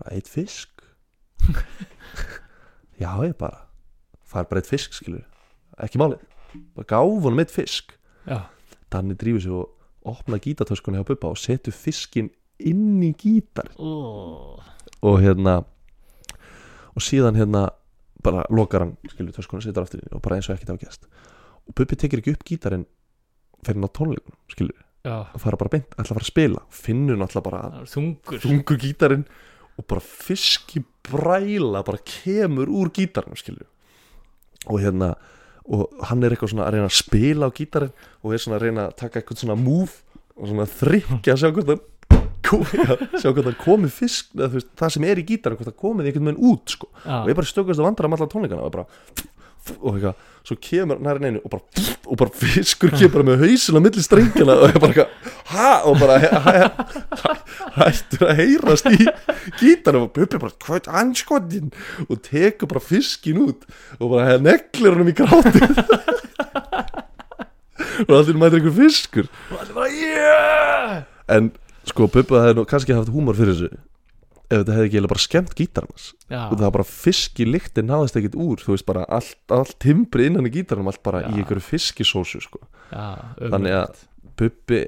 Bara 0.00 0.14
eitt 0.16 0.28
fisk 0.30 0.82
já 3.00 3.10
ég 3.24 3.36
bara 3.38 3.64
fær 4.28 4.48
bara 4.48 4.60
eitt 4.62 4.70
fisk 4.70 4.96
skilur 4.96 5.24
ekki 5.78 6.00
málið, 6.00 6.22
bara 6.76 6.88
gáf 6.90 7.24
honum 7.24 7.42
eitt 7.42 7.54
fisk. 7.54 7.94
Já, 8.28 8.48
Danni 8.90 9.14
drífur 9.18 9.42
sig 9.44 9.52
og 9.52 9.68
opna 10.08 10.38
gítatöskunni 10.40 10.98
hjá 10.98 11.06
Bubba 11.06 11.30
og 11.32 11.38
setur 11.38 11.74
fiskin 11.76 12.30
inn 12.58 13.02
í 13.04 13.12
gítar. 13.14 13.70
Ó, 13.78 14.58
og 15.04 15.20
hérna 15.22 15.60
og 16.96 17.04
síðan 17.04 17.38
hérna 17.38 17.68
bara 18.24 18.42
lokar 18.50 18.82
hann, 18.82 18.96
skilur 19.06 19.36
töskunni, 19.36 19.62
setur 19.62 19.84
aftur 19.84 20.02
inn 20.02 20.16
og 20.16 20.22
bara 20.24 20.38
eins 20.38 20.48
og 20.50 20.56
ekkert 20.56 20.74
ágæst 20.74 21.06
og 21.68 21.76
Bubbi 21.76 21.98
tekir 22.00 22.22
ekki 22.22 22.34
upp 22.34 22.44
gítarinn 22.48 22.86
fyrir 23.66 23.82
ná 23.82 23.90
tónleikunum, 23.92 24.38
skilur 24.50 24.78
já, 25.04 25.28
og 25.34 25.40
fara 25.42 25.60
bara 25.60 25.72
beint, 25.76 25.92
ætla 25.94 26.08
að 26.08 26.16
fara 26.16 26.24
að 26.24 26.32
spila. 26.32 26.64
Finnur 26.74 27.18
náttúrulega 27.20 27.50
bara 27.50 27.84
þungur. 27.86 28.40
þungur 28.42 28.80
gítarinn 28.82 29.24
og 29.78 29.86
bara 29.88 30.02
fiski 30.04 30.82
bræla 31.08 31.84
bara 31.86 32.00
kemur 32.04 32.70
úr 32.70 32.90
gítarinn 32.94 33.38
skilju 33.38 33.66
og 34.68 34.80
hérna 34.82 35.14
og 35.68 35.92
hann 36.08 36.24
er 36.24 36.32
eitthvað 36.32 36.54
svona 36.54 36.66
að 36.66 36.78
reyna 36.78 36.88
að 36.88 36.96
spila 36.96 37.48
á 37.48 37.56
gítarinn 37.56 37.94
og 38.24 38.32
er 38.34 38.42
svona 38.42 38.58
að 38.58 38.66
reyna 38.66 38.88
að 38.88 38.96
taka 39.04 39.20
eitthvað 39.20 39.42
svona 39.44 39.58
move 39.60 40.02
og 40.38 40.50
svona 40.50 40.68
þrykkja 40.70 41.34
að 41.34 41.42
sjá 41.42 41.50
hvort 41.52 41.72
það 41.72 41.86
sjá 42.48 43.28
hvort 43.28 43.48
það 43.50 43.56
komi 43.60 43.90
fisk 43.92 44.30
veist, 44.38 44.70
það 44.78 44.94
sem 44.94 45.04
er 45.08 45.20
í 45.20 45.24
gítarinn, 45.28 45.58
hvort 45.58 45.68
það 45.68 45.80
komið 45.82 46.08
einhvern 46.08 46.30
veginn 46.30 46.46
út 46.48 46.72
sko. 46.72 46.88
Já, 47.04 47.18
og 47.20 47.28
ég 47.28 47.36
bara 47.36 47.50
stökast 47.50 47.82
að 47.82 47.88
vandra 47.90 48.08
um 48.08 48.16
alla 48.16 48.28
tónleikana 48.32 48.64
og 48.64 48.72
bara 48.72 48.86
og 49.68 49.98
eitthvað, 49.98 50.20
svo 50.48 50.56
kemur 50.64 51.00
næri 51.04 51.20
neinu 51.26 51.42
og 51.44 51.52
bara, 51.52 51.84
og 52.08 52.20
bara 52.22 52.32
fiskur 52.40 52.94
kemur 52.94 53.26
með 53.28 53.42
hausin 53.44 53.76
á 53.76 53.80
milli 53.84 54.04
strengjana 54.04 54.56
og 54.56 54.72
ég 54.72 54.80
bara 54.80 54.94
eitthvað, 54.94 55.27
ha, 55.52 55.70
og 55.88 55.98
bara 56.00 56.18
hæ, 56.22 56.28
hæ, 57.22 57.34
hættur 57.78 58.28
að 58.28 58.40
heyrast 58.42 58.88
í 58.92 59.06
gítarnum. 59.60 60.08
Og 60.08 60.14
Bubbi 60.16 60.40
bara, 60.40 60.54
hvað 60.64 60.80
er 60.80 61.00
anskotin 61.02 61.72
og 62.08 62.22
tekur 62.26 62.70
bara 62.72 62.84
fiskin 62.84 63.42
út 63.46 63.68
og 63.98 64.16
bara 64.16 64.38
neglir 64.42 64.94
honum 64.96 65.12
í 65.12 65.16
grátið. 65.18 65.68
Og 68.08 68.12
allir 68.14 68.36
mætir 68.38 68.60
einhver 68.60 68.74
fiskur. 68.76 69.26
Og 69.50 69.58
allir 69.58 69.74
bara, 69.74 69.88
yeah! 69.90 70.98
En 71.34 71.50
sko 71.88 72.06
Bubbi 72.06 72.38
hefði 72.38 72.66
kannski 72.70 72.94
haft 72.94 73.10
húmor 73.10 73.38
fyrir 73.38 73.56
þessu 73.56 73.78
ef 74.48 74.62
þetta 74.62 74.74
hefði 74.74 74.86
ekki 74.86 74.96
eiginlega 74.96 75.12
bara 75.12 75.24
skemmt 75.24 75.58
Já, 76.28 76.42
og 76.48 76.54
það 76.56 76.64
var 76.64 76.74
bara 76.78 76.88
fisk 76.88 77.40
í 77.42 77.46
lyktin 77.48 77.88
náðist 77.88 78.16
ekkit 78.20 78.36
úr 78.40 78.62
þú 78.62 78.74
veist 78.74 78.86
bara 78.88 79.04
allt, 79.12 79.36
allt 79.52 79.76
timbri 79.82 80.28
innan 80.28 80.48
í 80.48 80.52
gítarnum 80.52 80.88
allt 80.88 81.02
bara 81.04 81.22
Já. 81.24 81.30
í 81.32 81.42
einhverju 81.42 81.64
fiskisósu 81.64 82.40
sko. 82.44 82.60
já 82.92 83.08
þannig 83.36 83.76
að 83.76 84.04
Bubbi 84.38 84.80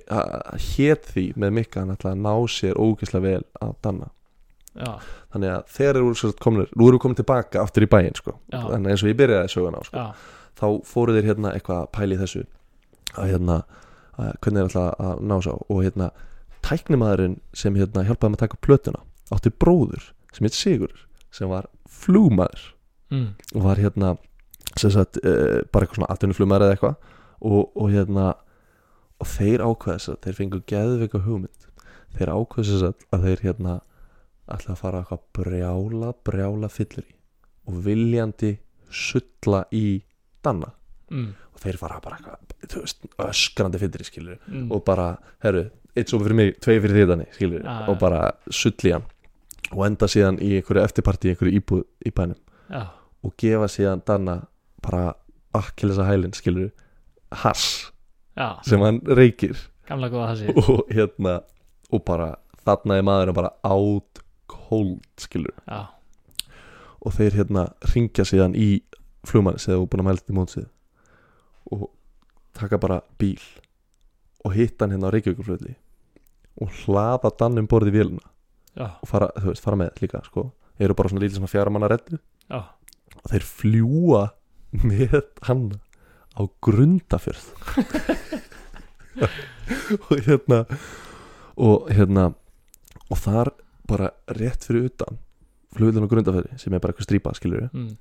hétt 0.70 1.10
því 1.10 1.26
með 1.40 1.54
mikka 1.58 1.82
hann 1.82 1.94
ætlaði 1.94 2.16
að 2.16 2.24
ná 2.26 2.34
sér 2.54 2.80
ógeðslega 2.80 3.26
vel 3.26 3.44
á 3.58 3.66
Danna 3.82 4.10
Já, 4.70 5.00
þannig 5.34 5.50
að 5.50 5.62
þegar 5.74 5.98
eru 5.98 6.10
svo 6.14 6.30
sagt 6.30 6.42
komnir 6.44 6.68
nú 6.78 6.86
eru 6.86 6.98
við 6.98 7.02
komin 7.02 7.18
tilbaka 7.18 7.58
aftur 7.64 7.82
í 7.82 7.88
bæinn 7.90 8.14
sko. 8.14 8.36
Þannig 8.52 8.92
eins 8.92 9.02
og 9.02 9.10
ég 9.10 9.18
byrjaði 9.18 9.50
söguna 9.50 9.80
á 9.80 9.84
sko. 9.88 9.98
já, 9.98 10.36
þá 10.60 10.66
fóru 10.86 11.16
þeir 11.16 11.30
hérna 11.32 11.54
eitthvað 11.56 11.80
að 11.82 11.90
pæli 11.96 12.18
þessu 12.20 12.42
að 13.16 13.32
hérna 13.32 13.56
að, 14.14 14.32
hvernig 14.44 14.60
þeir 14.60 14.70
ætla 14.70 14.84
að 15.08 15.22
ná 15.26 15.36
sá 15.42 15.52
og 15.56 15.80
hérna 15.82 16.10
tæknimaðurinn 16.66 17.38
sem 17.56 17.78
hérna 17.78 18.04
hjálpaði 18.06 18.30
með 18.30 18.38
að 18.38 18.44
taka 18.44 18.60
plötuna 18.66 19.02
átti 19.34 19.52
bróður 19.62 20.10
sem 20.34 20.46
heit 20.46 20.58
Sigur 20.58 21.06
sem 21.34 21.50
var 21.50 21.66
flugmaður 21.90 22.66
mm. 23.10 23.28
og 23.56 23.64
var 23.64 23.80
hérna 23.80 24.14
sagt, 24.78 25.18
uh, 25.24 25.60
bara 25.72 25.86
eitthvað 25.86 25.98
svona 25.98 26.12
atvinnuflumar 26.14 26.64
eða 26.66 26.76
eitthvað 26.76 26.96
og, 27.40 27.70
og 27.74 27.90
hérna 27.90 28.34
og 29.20 29.28
þeir 29.28 29.62
ákveðis 29.66 30.08
að 30.12 30.18
þeir 30.24 30.38
fengu 30.38 30.60
geðveika 30.70 31.20
hugmynd. 31.26 31.66
Þeir 32.16 32.32
ákveðis 32.34 32.84
að, 32.88 33.06
að 33.14 33.26
þeir 33.28 33.42
hérna 33.46 33.74
ætla 34.50 34.74
að 34.74 34.80
fara 34.80 35.00
eitthvað 35.04 35.24
brjála 35.38 36.12
brjála 36.26 36.70
fyllir 36.72 37.06
í 37.06 37.14
og 37.70 37.76
viljandi 37.86 38.54
sulla 38.90 39.64
í 39.76 40.00
danna. 40.42 40.72
Mm. 41.10 41.32
og 41.54 41.58
þeir 41.58 41.76
fara 41.80 41.96
bara 41.98 42.16
eitthvað 42.20 42.82
veist, 42.84 43.00
öskrandi 43.18 43.78
fyllir 43.82 44.02
í 44.04 44.06
skilur 44.06 44.36
Mm. 44.46 44.68
og 44.70 44.84
bara, 44.86 45.16
herru, 45.42 45.64
eitt 45.96 46.08
sopa 46.08 46.22
fyrir 46.28 46.36
mig 46.38 46.52
tvei 46.62 46.76
fyrir 46.78 46.94
því 46.94 47.06
þannig, 47.10 47.32
skilur 47.34 47.64
Já, 47.64 47.88
og 47.90 47.96
bara 47.98 48.20
sull 48.50 48.86
í 48.86 48.92
hann. 48.94 49.06
Og 49.74 49.82
enda 49.86 50.06
síðan 50.06 50.38
í 50.38 50.52
einhverju 50.60 50.84
eftirparti 50.84 51.28
í 51.28 51.32
einhverju 51.34 51.58
íbúð 51.58 51.82
í 52.06 52.12
bænum. 52.14 52.38
Já, 52.70 52.84
og 53.26 53.34
gefa 53.42 53.66
síðan 53.74 54.02
Danna 54.06 54.36
bara 54.82 55.14
akkilesa 55.52 56.06
hælinn 56.06 56.32
skilur 56.38 56.70
hass 57.42 57.90
já, 58.36 58.48
sem 58.66 58.82
hann 58.84 59.00
reykir. 59.06 59.58
Gamla 59.88 60.10
góða 60.12 60.34
þessi 60.34 60.54
og 60.62 60.90
hérna 60.92 61.40
og 61.90 62.04
bara 62.06 62.34
þarna 62.64 62.98
er 63.00 63.06
maðurinn 63.06 63.36
bara 63.36 63.54
out 63.66 64.20
cold 64.50 65.02
skilur 65.18 65.54
Já, 65.66 65.88
og 67.00 67.14
þeir 67.16 67.40
hérna 67.40 67.66
ringja 67.94 68.26
síðan 68.28 68.54
í 68.54 68.82
þeir 69.26 69.42
voru 69.44 69.88
búin 69.90 70.04
að 70.04 70.08
mælta 70.10 70.32
í 70.32 70.36
mótsið. 70.36 70.68
Og 71.74 71.88
taka 72.56 72.78
bara 72.80 73.00
bíl 73.20 73.40
og 74.44 74.54
hitta 74.56 74.86
hann 74.86 74.94
hérna 74.94 75.10
á 75.10 75.14
Reykjavíkurflöðli 75.14 75.74
og 76.60 76.72
hlaða 76.84 77.30
Danni 77.38 77.62
um 77.62 77.68
borði 77.70 77.92
í 77.92 77.96
vélina. 77.98 78.24
Já, 78.76 78.86
og 79.02 79.08
fara, 79.10 79.28
þú 79.36 79.50
veist, 79.50 79.64
fara 79.64 79.76
með 79.80 80.00
líka 80.04 80.22
sko. 80.24 80.50
eru 80.80 80.94
bara 80.96 81.10
svona 81.10 81.24
lítið 81.24 81.40
svona 81.40 81.50
fjara 81.50 81.70
manna 81.74 81.88
reddu 81.90 82.18
og 83.20 83.26
þeir 83.32 83.44
fljúa 83.44 84.22
með 84.72 85.16
hann 85.48 85.64
á 86.38 86.42
grundafjörð 86.62 87.46
og 90.10 90.14
hérna 90.26 90.60
og 91.60 91.90
hérna 91.90 92.30
og 93.10 93.18
þar 93.18 93.52
bara 93.90 94.12
rétt 94.38 94.66
fyrir 94.68 94.90
utan 94.90 95.18
flugvillin 95.74 96.06
á 96.06 96.12
grundafjörði 96.12 96.60
sem 96.62 96.74
er 96.74 96.82
bara 96.82 96.94
eitthvað 96.94 97.08
strípa 97.08 97.34
skilur 97.38 97.68
mm. 97.72 97.96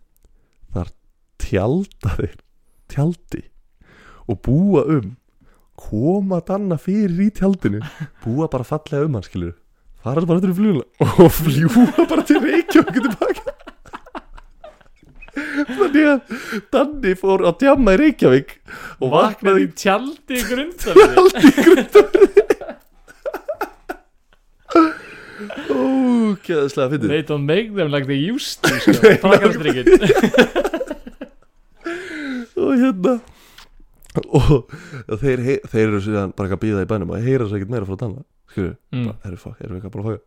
tjálta 1.40 2.16
þeir 2.20 2.38
tjaldi 2.90 3.44
og 4.30 4.42
búa 4.46 4.86
um 4.98 5.16
koma 5.80 6.42
danna 6.46 6.78
fyrir 6.82 7.28
í 7.28 7.32
tjaldinu 7.36 7.82
búa 8.24 8.50
bara 8.52 8.68
fallega 8.68 9.08
um 9.08 9.18
hann 9.18 9.26
skilur 9.26 9.56
fara 10.04 10.26
bara 10.28 10.44
í 10.44 10.56
fluguna 10.56 10.86
og 11.26 11.32
fljúa 11.36 12.06
bara 12.10 12.26
til 12.28 12.42
Reykjavík 12.44 13.00
þannig 15.68 16.06
að 16.14 16.20
Danni 16.76 17.14
fór 17.20 17.44
að 17.50 17.58
djamma 17.64 17.96
í 17.96 18.00
Reykjavík 18.04 18.56
og 19.00 19.14
vaknaði 19.16 19.66
í 19.68 19.72
tjaldi 19.84 20.40
í 20.40 20.46
grundafið 20.50 22.10
ógeðslega 25.70 26.90
fyrir 26.94 27.12
They 27.12 27.22
don't 27.28 27.46
make 27.48 27.74
them 27.76 27.92
like 27.92 28.08
they 28.08 28.18
used 28.32 28.62
to 28.64 28.70
sko. 28.80 28.94
Pakkastrykkin 29.24 29.88
og 32.60 32.74
hérna 32.76 33.14
og 34.20 35.20
þeir, 35.22 35.40
hei- 35.46 35.62
þeir 35.70 35.86
eru 35.86 36.00
síðan 36.04 36.34
bara 36.36 36.52
að 36.58 36.62
býða 36.66 36.82
í 36.84 36.90
bænum 36.90 37.14
og 37.16 37.24
heyra 37.24 37.46
svo 37.48 37.56
ekkert 37.60 37.72
meira 37.72 37.88
frá 37.88 37.98
Danna 38.02 38.24
skilju, 38.52 38.74
Mm. 38.92 39.12
erum 39.24 39.38
við, 39.38 39.60
eitthvað 39.70 39.94
bara 39.94 40.04
að 40.04 40.08
faka 40.10 40.24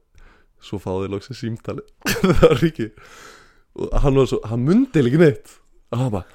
svo 0.63 0.79
fá 0.81 0.91
þeir 0.95 1.11
loksins 1.13 1.41
símtali 1.43 1.83
það 2.23 2.41
var 2.47 2.63
ekki 2.71 2.87
og 3.79 3.99
hann 4.05 4.21
var 4.21 4.29
svo, 4.31 4.41
hann 4.49 4.65
mundi 4.67 5.03
ekki 5.03 5.21
neitt. 5.21 5.57
Og 5.93 6.01
hann 6.01 6.13
bara 6.15 6.27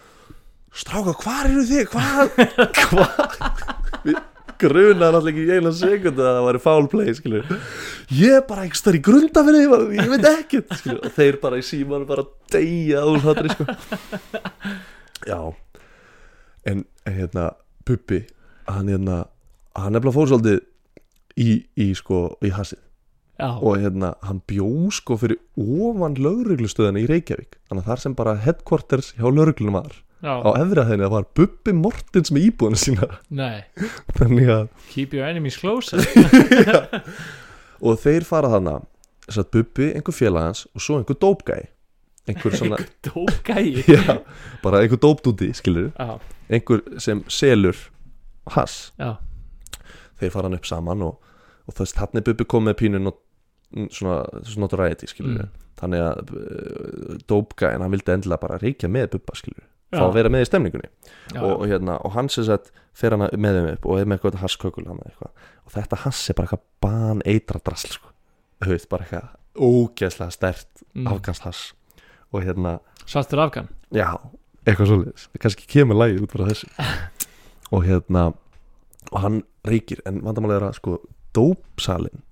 stráka, 0.77 1.13
hvar 1.23 1.49
eru 1.49 1.63
þið, 1.65 1.85
hvað? 1.91 2.33
Hvað? 2.77 3.61
Við 4.07 4.17
grunar 4.61 5.13
alltaf 5.13 5.29
ekki 5.31 5.45
í 5.45 5.53
eina 5.57 5.71
sekundu 5.75 6.23
að 6.23 6.37
það 6.37 6.47
væri 6.47 6.61
foul 6.63 6.87
play 6.89 7.13
skilju 7.13 7.57
ég 8.17 8.45
bara 8.49 8.63
einhvers 8.65 8.83
þar 8.85 8.97
í 8.97 9.01
grundafinni 9.05 9.61
ég 9.97 10.09
veit 10.13 10.27
ekkert 10.31 10.73
skilju 10.79 10.97
og 10.97 11.13
þeir 11.17 11.37
bara 11.43 11.59
í 11.59 11.65
síman 11.65 12.07
bara 12.09 12.25
deyja 12.53 13.03
úr 13.05 13.21
það 13.21 13.51
sko. 13.53 13.67
já. 15.29 15.39
En, 16.67 16.83
en 17.05 17.19
hérna 17.19 17.51
Bubbi, 17.87 18.23
hann 18.67 18.89
hérna 18.91 19.21
hann 19.77 19.93
nefnilega 19.95 20.17
fór 20.17 20.31
svolítið 20.33 20.63
í, 21.37 21.51
í 21.77 21.91
sko, 21.97 22.23
í 22.41 22.51
hasið 22.51 22.81
Já, 23.37 23.51
og 23.61 23.77
hérna, 23.77 24.15
hann 24.25 24.41
bjó 24.49 24.89
sko 24.93 25.17
fyrir 25.21 25.37
ofan 25.61 26.17
lauruglustöðina 26.17 27.03
í 27.03 27.07
Reykjavík. 27.09 27.59
Þannig 27.69 27.83
að 27.83 27.89
þar 27.91 28.03
sem 28.03 28.17
bara 28.17 28.35
headquarters 28.41 29.13
hjá 29.17 29.27
lauruglunum 29.29 29.77
já, 29.85 30.33
á 30.41 30.49
efra 30.57 30.87
þeirni 30.89 31.05
það 31.05 31.13
var 31.13 31.27
Bubbi 31.37 31.75
Mortens 31.77 32.33
með 32.33 32.47
íbúðinu 32.49 32.81
sína. 32.81 33.09
Þannig 34.17 34.53
að 34.55 34.67
Keep 34.89 35.13
your 35.13 35.29
enemies 35.29 35.59
closer. 35.61 36.01
Og 37.85 37.99
þeir 38.01 38.25
fara 38.25 38.49
þess 38.57 39.41
að 39.43 39.49
Bubbi, 39.53 39.91
einhver 39.93 40.15
félagans 40.15 40.65
og 40.73 40.81
svo 40.83 40.97
einhver 40.97 41.19
dópgæ 41.19 41.59
einhver 42.27 42.55
svona, 42.55 42.77
já, 43.87 44.17
bara 44.63 44.81
einhver 44.83 44.99
dópdúti 44.99 45.53
skilur, 45.55 45.91
Já, 45.95 46.19
einhver 46.49 46.83
sem 46.99 47.23
selur 47.31 47.77
hass, 48.55 48.91
já, 48.99 49.15
þeir 50.19 50.33
fara 50.33 50.49
hann 50.49 50.57
upp 50.57 50.67
saman 50.67 51.05
og, 51.07 51.21
og 51.67 51.77
þess 51.77 51.95
hann 52.01 52.19
er 52.19 52.25
Bubbi 52.27 52.47
komið 52.47 52.71
með 52.71 52.79
pínu 52.81 53.03
not, 53.03 53.19
svona, 53.91 54.19
svona 54.43 54.65
notoriety 54.65 55.07
skilur 55.11 55.41
Mm. 55.47 55.49
þannig 55.77 56.01
að 56.01 56.31
uh, 56.33 57.17
dópgæin, 57.29 57.81
hann 57.83 57.91
vildi 57.93 58.13
endilega 58.15 58.41
bara 58.41 58.57
reykja 58.61 58.89
með 58.89 59.11
Bubba 59.13 59.35
skilur, 59.37 59.65
fá 59.93 60.01
að 60.07 60.13
vera 60.17 60.29
með 60.33 60.41
í 60.41 60.47
stemningunni. 60.49 60.87
Já, 61.35 61.41
og, 61.43 61.51
og 61.61 61.67
hérna, 61.69 61.97
og 62.03 62.15
hann 62.15 62.29
sem 62.33 62.43
sagt 62.47 62.71
fer 62.97 63.13
hann 63.13 63.27
með 63.37 63.59
þeim 63.59 63.67
upp 63.75 63.85
og 63.85 63.99
er 64.01 64.05
með 64.09 64.17
eitthvað 64.17 64.39
hasskökul 64.41 64.87
og 64.89 65.69
þetta 65.75 65.99
hass 66.05 66.29
er 66.29 66.37
bara 66.39 66.47
eitthvað 66.47 66.65
ban 66.81 67.21
eitra 67.25 67.61
drasl 67.63 67.93
sko, 67.93 68.09
veist, 68.65 68.89
bara 68.89 69.05
eitthvað 69.05 69.29
ógeðslega 69.57 70.31
stert 70.33 70.83
Mm. 70.97 71.07
afganst 71.11 71.43
hass 71.45 71.73
og 72.33 72.41
hérna, 72.41 72.79
Svartur 73.05 73.39
afgan? 73.39 73.67
Já, 73.93 74.17
eitthvað 74.65 74.89
svoleiðis. 74.89 75.27
Kannski 75.39 75.67
kemur 75.69 75.95
lagið 75.95 76.23
út 76.25 76.31
frá 76.33 76.47
þessu. 76.49 76.67
Og 77.75 77.83
hérna 77.85 78.33
og 79.11 79.19
hann 79.21 79.43
reykir, 79.67 80.01
en 80.09 80.21
vandamálið 80.25 80.57
er 80.57 80.65
að 80.67 80.75
sko 80.79 80.97
dópsalinn 81.37 82.23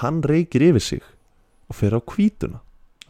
hann 0.00 0.22
reykir 0.26 0.64
yfir 0.70 0.84
sig 0.84 1.02
og 1.68 1.78
fer 1.78 1.96
á 1.96 2.00
hvítuna. 2.00 2.62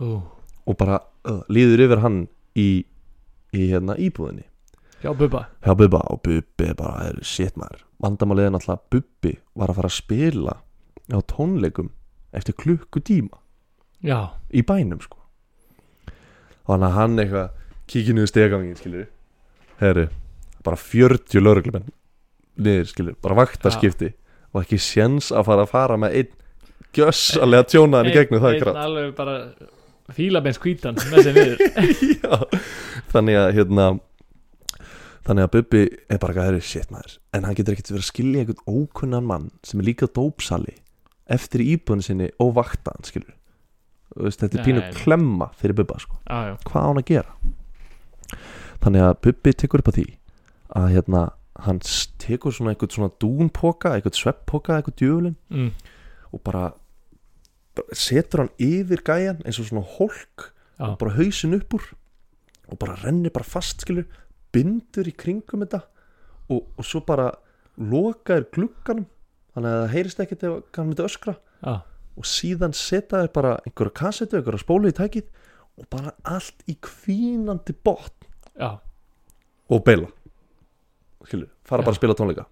Ú, 0.02 0.20
og 0.66 0.78
bara 0.78 1.00
uh, 1.28 1.42
líður 1.52 1.86
yfir 1.86 2.02
hann 2.02 2.24
í, 2.58 2.84
í 3.54 3.68
hérna 3.70 3.96
íbúðinni. 3.98 4.46
Já, 5.02 5.10
Bubba? 5.18 5.48
Hjá 5.64 5.74
Bubba. 5.78 6.02
Og 6.14 6.22
Bubbi 6.22 6.74
bara 6.78 7.08
er 7.10 7.22
shit 7.26 7.56
maður. 7.58 7.82
Vandamálið 8.02 8.48
er 8.48 8.54
náttúrulega 8.54 8.78
að 8.78 8.90
Bubbi 8.94 9.32
var 9.58 9.72
að 9.72 9.80
fara 9.80 9.90
að 9.90 9.98
spila 9.98 10.58
á 11.10 11.18
tónleikum 11.26 11.90
eftir 12.32 12.56
klukkutíma 12.56 13.42
Já, 14.02 14.34
í 14.50 14.64
bænum 14.66 14.98
sko. 15.02 15.18
Og 16.66 16.70
hann 16.74 16.86
að 16.86 16.96
hann 16.96 17.20
eitthvað 17.22 17.52
kíkir 17.90 18.16
niður 18.16 18.30
stegangin 18.30 18.78
skilur 18.78 19.06
herri, 19.82 20.08
bara 20.62 20.78
40 20.78 21.42
lauruglumenn 21.42 21.90
niður 22.62 22.88
skilur, 22.90 23.18
bara 23.22 23.38
vaktaskipti 23.38 24.12
og 24.52 24.62
ekki 24.62 24.78
séns 24.82 25.30
að 25.34 25.46
fara 25.48 25.66
að 25.66 25.72
fara 25.72 25.98
með 26.00 26.16
einn 26.20 26.32
gjössalega 26.96 27.68
tjónaðan 27.72 28.10
í 28.10 28.14
gegnum 28.16 28.42
það 28.42 28.54
Einn 28.54 28.64
grátt 28.64 28.80
alveg 28.82 29.12
bara 29.18 29.36
fílabeins 30.12 30.60
hvítan 30.60 30.98
með 31.12 31.28
niður. 31.32 31.62
Já, 32.22 32.32
þannig 33.14 33.38
að 33.40 33.50
hérna 33.58 33.90
þannig 35.26 35.46
að 35.46 35.52
Bubbi 35.56 35.82
er 36.10 36.22
bara 36.22 36.34
að 36.34 36.48
herri 36.50 36.64
shit 36.66 36.90
maður. 36.92 37.18
En 37.32 37.46
hann 37.46 37.56
getur 37.56 37.76
ekkert 37.76 37.92
verið 37.92 38.02
að 38.02 38.10
skilja 38.10 38.42
einhvern 38.42 38.80
ókunnan 38.82 39.28
mann 39.28 39.52
sem 39.66 39.80
er 39.80 39.88
líka 39.88 40.10
dópsali 40.10 40.76
eftir 41.32 41.62
íbúinu 41.64 42.04
sinni 42.04 42.32
og 42.42 42.58
skilur 43.06 43.36
Þú 44.12 44.26
veist, 44.26 44.42
þetta 44.42 44.58
er 44.58 44.66
pínu 44.66 44.80
klemma 44.92 45.46
fyrir 45.56 45.76
Bubba 45.78 45.96
sko. 46.02 46.18
Já, 46.28 46.56
hvað 46.68 46.82
á 46.84 46.88
hann 46.90 47.00
að 47.00 47.06
gera? 47.08 47.36
Þannig 48.82 49.04
að 49.06 49.14
Bubbi 49.24 49.54
tekur 49.56 49.80
upp 49.80 49.88
á 49.88 49.96
því 49.96 50.04
að 50.76 50.88
hérna 50.92 51.22
hann 51.64 51.80
tekur 52.20 52.52
svona 52.52 52.74
einhvern 52.74 52.92
svona 52.92 53.14
dúnpoka 53.22 53.94
einhvern 53.94 54.16
svepppoka, 54.16 54.76
einhvern 54.76 54.98
djöfulin 54.98 55.36
mm. 55.52 55.70
og 56.32 56.42
bara 56.44 56.72
setur 57.96 58.44
hann 58.44 58.52
yfir 58.60 59.02
gæjan 59.06 59.40
eins 59.46 59.60
og 59.62 59.68
svona 59.68 59.84
hólk 59.96 60.50
já, 60.78 60.86
og 60.90 60.98
bara 61.00 61.16
hausin 61.16 61.56
upp 61.56 61.78
úr 61.78 61.86
og 62.68 62.78
bara 62.80 62.98
rennir 63.04 63.32
bara 63.32 63.48
fast 63.48 63.84
skilur 63.84 64.08
bindur 64.52 65.08
í 65.08 65.14
kringum 65.16 65.64
þetta 65.64 65.82
og, 66.52 66.66
og 66.76 66.84
svo 66.84 67.00
bara 67.06 67.30
lokaður 67.80 68.48
glugganum 68.52 69.08
þannig 69.54 69.72
að 69.72 69.80
það 69.80 69.94
heyrist 69.94 70.22
ekkert 70.24 70.44
ef 70.48 70.76
hann 70.76 70.88
myndi 70.88 71.04
öskra. 71.04 71.34
Já, 71.62 71.74
og 72.16 72.28
síðan 72.28 72.74
setja 72.76 73.22
þér 73.22 73.32
bara 73.32 73.52
einhverja 73.64 73.96
kassetu, 73.96 74.38
einhverja 74.38 74.62
spólu 74.62 74.90
í 74.90 74.96
tækið 74.96 75.28
og 75.80 75.88
bara 75.92 76.12
allt 76.28 76.64
í 76.68 76.76
kvínandi 76.84 77.74
botn 77.84 78.28
já. 78.58 78.76
og 79.72 79.84
beila 79.86 80.10
skilur, 81.28 81.48
fara 81.64 81.84
bara 81.84 81.94
að 81.94 82.00
spila 82.00 82.16
tónleika 82.18 82.44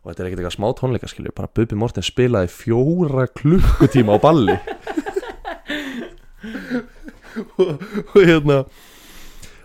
og 0.00 0.10
þetta 0.10 0.22
er 0.22 0.28
ekkert 0.30 0.40
eitthvað 0.42 0.56
smá 0.56 0.68
tónleika 0.78 1.10
skilur 1.10 1.34
bara 1.36 1.50
Bubi 1.54 1.76
Morten 1.78 2.04
spilaði 2.06 2.52
fjóra 2.54 3.26
klukkutíma 3.28 4.16
á 4.16 4.18
balli. 4.22 4.56
Og, 7.60 7.82
og 8.10 8.24
hérna 8.26 8.56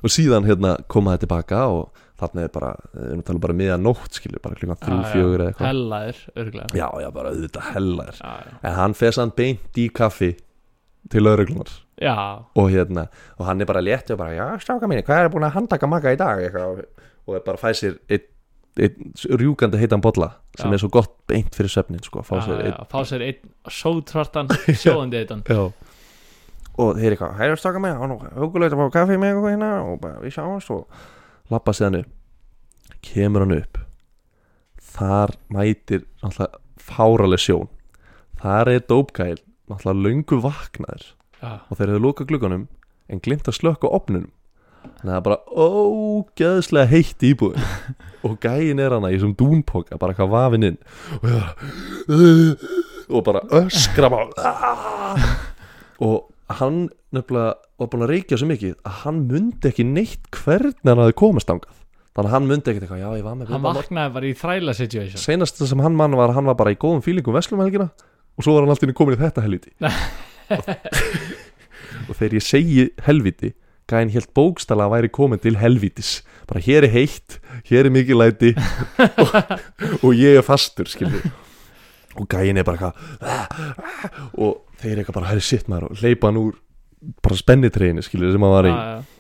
og 0.06 0.12
síðan 0.14 0.46
hérna 0.46 0.76
koma 0.92 1.16
það 1.16 1.24
tilbaka 1.24 1.62
og 1.74 2.04
þarna 2.20 2.44
er 2.46 2.52
bara, 2.54 2.72
við 2.94 3.08
erum 3.08 3.22
að 3.24 3.28
tala 3.30 3.42
bara 3.44 3.56
miðan 3.58 3.84
nótt 3.84 4.20
skilur, 4.20 4.42
bara 4.44 4.58
klukkan 4.60 4.80
þrjú, 4.84 5.00
fjögur 5.12 5.42
eða 5.44 5.52
eitthvað. 5.52 5.70
Hellaðir, 5.72 6.20
örgulega 6.44 6.80
já, 6.80 6.86
já, 7.02 7.08
bara 7.16 7.32
auðvitað 7.34 7.72
hellaðir. 7.74 8.22
En 8.62 8.78
hann 8.78 8.96
fer 9.00 9.18
sann 9.18 9.34
beint 9.36 9.82
í 9.82 9.88
kaffi 9.96 10.32
til 11.12 11.26
lauruglunar 11.26 11.74
já, 12.02 12.16
og 12.56 12.70
hérna, 12.72 13.08
og 13.40 13.50
hann 13.50 13.66
er 13.66 13.70
bara 13.72 13.84
létti 13.84 14.16
og 14.16 14.22
bara, 14.22 14.38
já, 14.38 14.46
stáka 14.64 14.90
mínu, 14.92 15.04
hvað 15.08 15.26
er 15.26 15.34
búin 15.34 15.48
að 15.50 15.58
handtaka 15.58 15.90
maka 15.90 16.14
í 16.16 16.22
dag? 16.22 16.46
Eitthvað, 16.46 16.86
og 17.26 17.40
er 17.40 17.46
bara 17.50 17.60
að 17.60 17.66
fæ 17.66 17.82
sér 17.82 18.00
einn 18.06 18.22
ein, 18.22 18.32
rjúkandi 18.76 19.80
heitan 19.80 20.02
bolla 20.04 20.34
sem 20.58 20.70
Já. 20.70 20.76
er 20.76 20.82
svo 20.84 20.90
gott 20.92 21.14
beint 21.30 21.56
fyrir 21.56 21.72
svefnin 21.72 22.04
sko, 22.04 22.20
að 22.22 22.28
fá 22.28 22.36
já, 22.36 22.46
sér 22.46 22.60
já, 22.60 22.66
einn 22.72 22.90
fá 22.92 23.00
sér 23.08 23.24
einn 23.26 23.52
sótvartan 23.72 24.52
sjóðandi 24.84 25.22
eitan 25.22 25.44
já. 25.48 25.62
og 26.76 27.00
þeir 27.00 27.16
eitthvað, 27.16 27.38
hægur 27.40 27.62
stáka 27.62 27.82
mínu 27.84 28.04
og 28.04 28.12
nú 28.12 28.18
hugulegt 28.36 28.76
að 28.76 28.84
fá 28.84 28.96
kaffi 28.98 29.20
með 29.22 29.32
eitthvað 29.34 29.54
hérna 29.56 29.72
og 29.86 30.00
bara, 30.04 30.20
við 30.24 30.36
sjáumst 30.36 30.74
og 30.76 30.88
lappa 31.54 31.76
síðan 31.76 32.00
upp. 32.02 32.14
Kemur 33.06 33.46
hann 33.46 33.56
upp. 33.60 33.80
Þar 34.96 35.36
mætir 35.54 36.06
náttúrulega 36.24 36.62
fáraleg 36.86 37.42
sjón. 37.42 37.68
Þar 38.42 38.72
er 38.74 38.86
dópkæl 38.90 39.38
náttúrulega 39.70 40.06
löngu 40.08 40.40
vaknaður. 40.44 41.06
Já, 41.42 41.52
og 41.70 41.78
þeir 41.78 41.92
hefðu 41.92 42.02
lókað 42.02 42.30
glugganum 42.32 42.68
en 43.12 43.22
glimt 43.22 43.48
að 43.50 43.60
slökka 43.60 43.92
opnunum 43.94 44.32
að 44.86 45.10
það 45.10 45.16
er 45.18 45.26
bara 45.28 45.38
ógeðslega 45.66 46.92
heitt 46.92 47.26
í 47.26 47.32
íbúðin. 47.34 47.68
Og 48.26 48.38
gæin 48.42 48.82
er 48.82 48.96
hana 48.96 49.12
í 49.12 49.18
þessum 49.18 49.36
dúnpoka 49.38 50.00
bara 50.02 50.16
eitthvað 50.16 50.34
vafinn 50.34 50.70
inn. 50.72 50.80
Og, 51.22 52.64
og 53.10 53.26
bara 53.28 53.44
öskra 53.62 54.10
"Ah!" 54.42 55.26
og 56.02 56.26
hann 56.60 56.90
nefnilega 57.16 57.56
var 57.80 57.90
búin 57.92 58.06
að 58.06 58.12
reykja 58.14 58.40
svo 58.40 58.48
mikið 58.50 58.76
að 58.86 59.02
hann 59.04 59.22
mundi 59.30 59.70
ekki 59.72 59.86
neitt 59.88 60.30
hvernig 60.36 60.88
hann 60.88 61.02
hafði 61.02 61.16
komast 61.20 61.52
angað 61.52 61.74
þannig 62.16 62.30
að 62.30 62.34
hann 62.36 62.50
mundi 62.50 62.72
ekkert 62.72 62.86
eitthvað, 62.86 63.02
já 63.04 63.10
ég 63.20 63.26
var 63.26 63.36
með 63.36 63.50
hann 63.50 63.62
Bubba 63.62 63.74
Morthens." 63.74 63.90
vaknaði 63.90 64.14
bara 64.16 64.30
í 64.30 64.36
þræla 64.40 64.76
situation. 64.78 65.22
Seinast 65.22 65.60
sem 65.62 65.84
hann 65.84 65.98
mann 66.00 66.16
var 66.16 66.34
hann 66.36 66.48
var 66.48 66.58
bara 66.60 66.72
í 66.76 66.80
góðum 66.80 67.04
fílingum 67.06 67.36
veslumhelgina 67.36 67.90
og 68.36 68.44
svo 68.46 68.56
var 68.56 68.66
hann 68.66 68.76
alltaf 68.76 68.96
komin 68.98 69.18
í 69.18 69.22
þetta 69.22 69.44
helviti 69.46 69.74
og, 69.80 70.72
og 72.10 72.16
þegar 72.16 72.38
ég 72.40 72.46
segi 72.46 72.88
helviti 73.08 73.54
gæinn 73.90 74.14
helt 74.14 74.32
bókstala 74.38 74.88
að 74.88 74.96
væri 74.96 75.12
komin 75.14 75.42
til 75.42 75.58
helvitis 75.62 76.20
bara 76.50 76.62
hér 76.66 76.88
er 76.88 76.94
heitt, 76.94 77.40
hér 77.70 77.88
er 77.90 77.94
mikið 77.94 78.22
læti 78.22 78.54
og, 79.24 79.34
og 80.02 80.12
ég 80.14 80.40
er 80.40 80.46
fastur 80.46 80.90
skilur 80.90 81.26
og 82.16 82.30
gæinn 82.32 82.58
er 82.58 82.68
bara 82.68 82.92
eitthvað 82.92 84.38
og 84.40 84.62
þeir 84.82 85.02
eitthvað 85.02 85.20
bara, 85.20 85.32
hæri 85.34 85.44
sitt 85.44 85.70
maður 85.72 85.92
og 85.92 86.06
leipa 86.06 86.32
hann 86.32 86.42
úr 86.42 86.56
bara 87.24 87.38
spennitreinu 87.38 88.04
skilur 88.06 88.34
sem 88.34 88.46
hann 88.46 88.54
var 88.54 88.68
í. 88.70 88.74
Já, 88.74 88.96
já, 88.96 89.16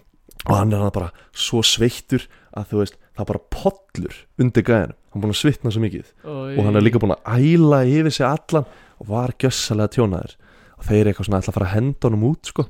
og 0.45 0.53
hann 0.57 0.73
er 0.73 0.83
hann 0.83 0.93
bara 0.95 1.11
svo 1.35 1.61
sveittur 1.65 2.25
að 2.55 2.71
þú 2.71 2.81
veist, 2.81 2.97
það 3.17 3.29
bara 3.31 3.43
pollur 3.55 4.17
undir 4.41 4.65
gæðinu, 4.65 4.95
hann 4.95 5.19
er 5.19 5.25
búin 5.25 5.35
að 5.35 5.41
svitna 5.41 5.73
svo 5.73 5.83
mikið. 5.83 6.09
Og 6.25 6.61
hann 6.65 6.79
er 6.79 6.85
líka 6.85 7.01
búin 7.01 7.15
að 7.15 7.29
æla 7.35 7.81
yfir 7.89 8.15
sig 8.15 8.27
allan 8.27 8.67
og 9.01 9.11
var 9.11 9.35
gjössalega 9.41 9.95
tjónaður. 9.95 10.35
Og 10.75 10.87
þeir 10.89 11.09
eitthvað 11.09 11.29
svona 11.29 11.41
ætla 11.41 11.53
að 11.53 11.57
fara 11.59 11.69
að 11.69 11.75
henda 11.75 12.09
honum 12.09 12.27
út 12.31 12.51
sko 12.51 12.67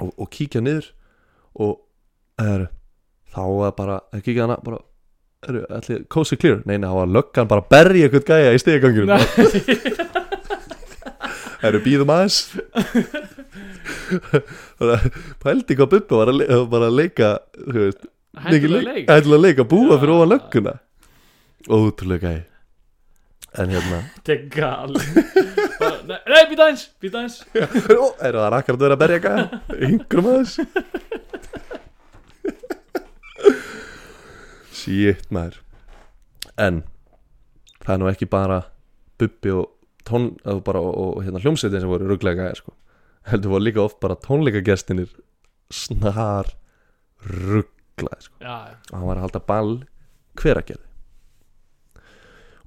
og, 0.00 0.12
og 0.16 0.30
kíkja 0.32 0.60
niður 0.64 0.90
og 1.60 1.76
er, 2.40 2.66
þá 3.34 3.42
var 3.58 3.74
bara, 3.78 3.98
það 4.14 4.24
kikið 4.26 4.42
hana 4.46 4.56
bara 4.64 4.78
eru, 5.48 5.62
allir, 5.72 6.02
cozy 6.12 6.36
clear, 6.40 6.60
nei, 6.68 6.76
nei, 6.78 6.88
þá 6.90 6.96
var 7.00 7.12
löggan 7.16 7.48
bara 7.50 7.64
að 7.64 7.70
berja 7.74 8.08
eitthvað 8.08 8.28
gæja 8.30 8.54
í 8.54 8.60
það 11.60 11.68
eru 11.70 11.80
býðum 11.84 12.10
aðeins? 12.14 12.38
Pældi 15.44 15.76
hvað 15.78 15.90
Bubba 15.94 16.20
var 16.22 16.30
að, 16.32 16.62
bara 16.72 16.88
að 16.90 16.96
leika 16.96 17.28
þú 17.56 17.78
veist, 17.84 18.06
Hættulega 18.40 18.86
leik. 18.94 19.10
ætla 19.10 19.36
að 19.36 19.44
leika 19.44 19.64
búa 19.68 19.98
fyrir 20.00 20.14
ofan 20.14 20.30
lögguna. 20.30 20.74
Ótrúlega 21.68 22.30
gæi. 22.30 22.40
En 23.58 23.72
hérna. 23.74 23.98
Þetta 24.16 24.32
er 24.36 24.42
gal 24.54 24.92
Bara, 24.94 25.02
Nei, 25.80 26.18
nei 26.28 26.44
býta 26.50 26.66
eins, 26.68 26.86
býta 27.00 27.22
eins 27.24 27.40
Ó, 27.56 28.06
er 28.20 28.36
það 28.36 28.50
rakkar 28.54 28.76
að 28.76 28.82
vera 28.84 28.96
að 28.96 29.02
berja 29.04 29.20
gæja 29.24 29.44
yngrum 29.88 30.30
aðeins 30.34 30.54
Shit 34.80 35.28
maður 35.32 35.60
En 36.60 36.82
Það 37.80 37.94
er 37.94 38.00
nú 38.02 38.10
ekki 38.10 38.28
bara 38.30 38.58
Bubbi 39.20 39.52
og 39.56 39.70
tón 40.06 40.30
og, 40.44 40.60
bara, 40.66 40.80
og, 40.84 41.16
og 41.16 41.24
hérna, 41.24 41.40
hljómsveitin 41.42 41.82
sem 41.82 41.90
voru 41.90 42.08
rugglega 42.08 42.44
gæja 42.44 42.60
sko. 42.60 42.74
heldur 43.30 43.54
voru 43.54 43.64
líka 43.64 43.82
oft 43.82 44.00
bara 44.00 44.16
tónleikagestinir 44.16 45.10
snar 45.70 46.48
rugglaði 47.24 48.26
sko. 48.26 48.36
Já, 48.40 48.56
já. 48.72 48.76
og 48.90 48.94
hann 48.96 49.08
var 49.08 49.18
að 49.20 49.26
halda 49.26 49.42
ball 49.48 49.74
hver 50.40 50.60
að 50.60 50.70
gerði 50.70 50.86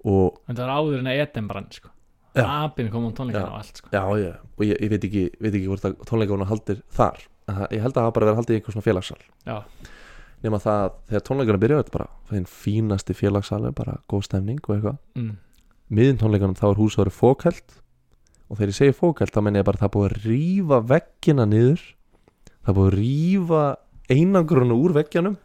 og 0.04 0.38
en 0.50 0.58
það 0.58 0.66
var 0.66 0.76
áður 0.78 1.00
en 1.00 1.10
að 1.14 1.22
etin 1.24 1.50
brann 1.50 1.72
sko. 1.74 1.93
Apinn 2.42 2.90
kom 2.90 3.06
á 3.06 3.12
tónleikana 3.14 3.52
og 3.52 3.60
allt 3.62 3.78
sko. 3.78 3.90
já, 3.94 4.04
já, 4.18 4.32
og 4.58 4.64
ég, 4.66 4.78
ég 4.82 4.90
veit 4.90 5.04
ekki, 5.06 5.24
veit 5.40 5.54
ekki 5.54 5.68
hvort 5.70 5.84
að 5.86 5.96
tónleikana 6.10 6.48
haldir 6.50 6.80
þar. 6.90 7.20
Það- 7.48 7.68
ég 7.76 7.82
held 7.84 7.94
að 7.94 8.04
það 8.08 8.14
bara 8.14 8.26
verið 8.26 8.40
haldið 8.40 8.56
í 8.56 8.58
einhver 8.60 8.74
svona 8.74 8.88
félagssal. 8.88 9.22
Já, 9.46 9.58
nema 10.44 10.58
það 10.64 10.80
að 10.84 10.92
þegar 11.12 11.26
tónleikana 11.30 11.62
byrjaði 11.62 11.84
þetta 11.84 11.98
bara 11.98 12.10
þinn 12.32 12.48
fínasti 12.50 13.14
félagssal 13.14 13.72
bara 13.76 13.98
góð 14.10 14.24
stemning 14.24 14.60
og 14.68 14.76
eitthvað. 14.78 14.98
Mm. 15.16 15.38
miðin 15.94 16.18
tónleikanum 16.18 16.56
þá 16.58 16.66
er 16.72 16.80
húsið 16.80 16.98
vera 17.04 17.14
fókælt 17.14 17.74
og 18.50 18.58
þegar 18.58 18.72
ég 18.72 18.78
segi 18.80 18.94
fókælt 18.98 19.34
þá 19.36 19.42
menn 19.44 19.56
ég 19.60 19.64
bara 19.68 19.78
að 19.78 19.84
það 19.84 19.90
er 19.90 19.94
búið 19.94 20.10
að 20.10 20.26
rífa 20.26 20.78
veggina 20.90 21.46
niður. 21.46 21.82
Það 22.64 22.70
er 22.72 22.78
búið 22.80 22.90
að 22.90 22.98
rífa 22.98 23.64
einangrunu 24.10 24.78
úr 24.84 24.94
veggjanum. 24.98 25.38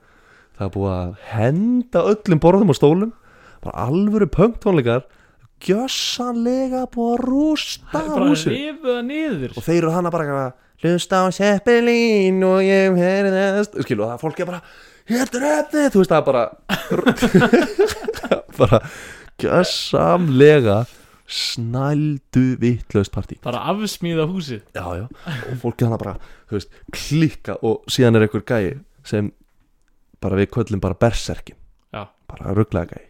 Það 0.57 0.65
er 0.67 0.73
búið 0.79 0.95
að 0.95 1.15
henda 1.35 2.03
öllum 2.15 2.41
borðum 2.41 2.71
og 2.73 2.79
stólum. 2.79 3.13
Bara 3.61 3.87
alvöru 3.89 4.27
punk 4.31 4.59
tónleikar 4.63 5.05
gjössanlega 5.65 6.85
búið 6.93 7.15
að 7.15 7.25
rústa 7.27 8.03
niður. 9.07 9.55
Og 9.57 9.65
þeir 9.67 9.81
eru 9.83 9.95
hana 9.95 10.13
bara 10.15 10.53
hlusta 10.83 11.23
á 11.23 11.27
Seppelin 11.35 12.39
og 12.47 12.61
ég 12.63 12.99
herðast 12.99 13.79
skilu 13.83 14.07
og 14.07 14.13
það 14.13 14.23
fólk 14.23 14.43
er 14.45 14.51
bara 14.53 14.61
hér 15.09 15.33
er 15.41 15.47
efnið, 15.57 15.89
þú 15.95 16.03
veist 16.03 16.13
það 16.13 16.21
er 16.21 16.27
bara 16.29 16.45
bara 18.61 18.81
gjössamlega 19.43 20.79
snældu 21.29 22.45
vittlaust 22.63 23.13
partí. 23.13 23.37
Bara 23.45 23.67
afsmíða 23.73 24.25
húsið. 24.31 24.63
Já 24.73 24.87
já. 24.97 25.05
Og 25.51 25.59
fólk 25.65 25.83
er 25.83 25.91
hana 25.91 26.01
bara 26.01 26.15
veist, 26.53 26.71
klikka 26.95 27.59
og 27.63 27.83
síðan 27.91 28.17
er 28.17 28.29
einhver 28.29 28.45
gæi 28.49 28.79
sem 29.05 29.33
bara 30.23 30.39
við 30.41 30.51
köllum 30.57 30.81
bara 30.83 30.97
berserkin 30.99 31.57
Já. 31.95 32.09
bara 32.29 32.55
rugglega 32.57 32.97
gæi 32.97 33.08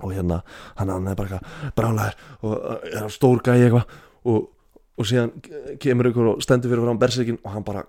og 0.00 0.14
hérna 0.16 0.40
hann, 0.78 0.88
hann 0.92 1.08
er 1.10 1.18
bara 1.18 1.40
brálaður 1.76 2.16
og 2.42 2.84
er 2.90 3.06
á 3.06 3.10
stór 3.12 3.42
gæi 3.44 3.58
eitthvað. 3.66 3.86
Og, 4.30 4.48
og 5.00 5.08
síðan 5.08 5.32
kemur 5.80 6.10
einhver 6.10 6.32
og 6.34 6.42
stendur 6.44 6.72
fyrir 6.72 6.84
frá 6.84 6.98
berserkin 7.00 7.38
og 7.44 7.54
hann 7.54 7.64
bara 7.66 7.84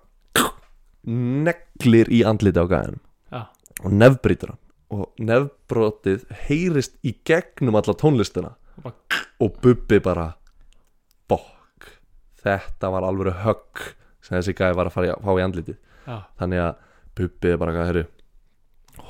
neglir 1.07 2.11
í 2.13 2.21
andliti 2.27 2.61
á 2.61 2.65
gæðinum 2.69 2.99
Já, 3.31 3.41
og 3.81 3.93
nefbrýtur 3.95 4.51
hann. 4.53 4.59
Og 4.91 5.23
nefbrotið 5.23 6.25
heyrist 6.49 6.97
í 7.07 7.13
gegnum 7.25 7.77
alla 7.79 7.95
tónlistina. 7.95 8.55
Bara- 8.83 9.21
og 9.41 9.55
Bubbi 9.63 9.99
bara 10.03 10.33
bokk 11.31 11.87
þetta 12.43 12.91
var 12.91 13.07
alveg 13.07 13.39
högg 13.45 13.85
sem 14.21 14.37
þessi 14.37 14.53
gæði 14.57 14.75
var 14.77 14.89
að 14.89 14.93
fara 14.93 15.07
í, 15.07 15.15
fá 15.23 15.31
í 15.31 15.45
andlitið. 15.45 15.77
Já, 16.05 16.17
þannig 16.39 16.63
að 16.65 16.75
Bubbi 17.15 17.55
bara 17.57 17.85
herru 17.87 18.05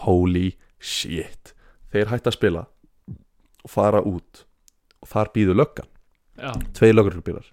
holy 0.05 0.51
shit. 0.79 1.53
Þeir 1.91 2.07
hætti 2.13 2.29
að 2.31 2.37
spila 2.37 2.65
og 3.63 3.71
fara 3.73 4.01
út 4.03 4.45
og 5.01 5.09
þar 5.11 5.31
býður 5.35 5.59
löggan. 5.61 5.89
Já. 6.41 6.51
Tvei 6.77 6.91
löggurbílar 6.93 7.49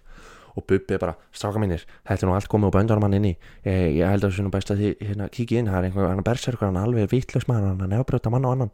og 0.59 0.65
Bubbi 0.67 0.95
er 0.95 1.01
bara, 1.01 1.15
stráka 1.35 1.59
mínir, 1.61 1.83
þetta 2.07 2.25
er 2.25 2.29
nú 2.29 2.35
allt 2.35 2.49
komið 2.51 2.69
og 2.69 2.75
böndur 2.75 2.99
mann 3.01 3.15
inni, 3.15 3.35
ég, 3.63 3.99
ég 3.99 4.09
held 4.09 4.25
að 4.25 4.31
það 4.31 4.35
sé 4.35 4.45
nú 4.45 4.51
best 4.53 4.71
að 4.73 4.81
þið 4.83 5.03
hérna, 5.07 5.27
kíkja 5.31 5.61
inn, 5.61 5.69
það 5.71 5.77
er 5.79 5.87
einhver, 5.87 6.07
hann 6.09 6.25
berserkur 6.25 6.67
hann 6.67 6.79
er 6.79 6.87
alveg 6.89 7.11
vitlaus 7.13 7.45
maður, 7.49 7.69
hann 7.69 7.85
er 7.85 7.91
nefnbrjóta 7.93 8.33
mann 8.33 8.47
og 8.49 8.55
annan. 8.55 8.73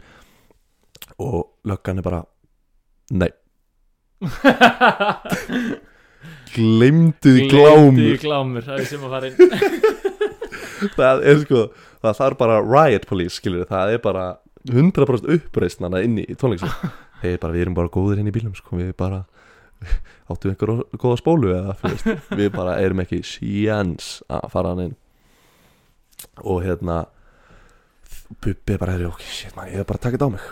Og 1.21 1.41
löggan 1.67 2.01
er 2.01 2.07
bara 2.07 2.21
nei. 3.13 3.29
Glemdu 6.55 7.33
því 7.35 7.47
Gleymdu 7.51 7.51
glámur. 7.51 8.17
glámur 8.23 8.65
Það 8.65 8.79
er 8.79 8.87
sem 8.89 9.03
að 9.03 9.15
fara 9.17 9.29
inn 9.29 9.37
það 10.95 11.23
er 11.27 11.41
sko, 11.43 11.63
það 12.03 12.19
þarf 12.21 12.39
bara 12.39 12.61
riot 12.63 13.07
police, 13.09 13.37
skilur 13.37 13.67
það 13.69 13.97
er 13.97 14.03
bara 14.03 14.25
100% 14.65 15.29
uppreisn 15.35 15.85
hana 15.85 16.01
inni 16.05 16.25
í 16.25 16.37
tónleiksum 16.39 16.71
þeir 17.21 17.39
bara, 17.41 17.53
við 17.55 17.65
erum 17.65 17.77
bara 17.77 17.91
góðir 17.93 18.21
inn 18.21 18.29
í 18.29 18.33
bílum 18.35 18.55
sko, 18.57 18.77
við 18.79 18.93
bara 18.99 19.23
áttu 20.31 20.49
einhver 20.51 20.83
góða 21.01 21.17
spólu 21.19 21.51
eða 21.55 21.75
veist, 21.83 22.07
við 22.39 22.51
bara 22.55 22.77
erum 22.83 23.01
ekki 23.03 23.19
sjans 23.27 24.19
að 24.31 24.47
fara 24.53 24.71
hann 24.73 24.85
inn. 24.89 24.95
Og 26.43 26.63
hérna 26.65 27.03
Bubbi 28.41 28.73
er 28.73 28.79
bara, 28.81 28.95
ok, 29.09 29.21
shit 29.29 29.53
man, 29.57 29.67
ég 29.69 29.83
er 29.83 29.87
bara 29.87 30.01
þetta 30.01 30.25
á 30.25 30.29
mig. 30.33 30.45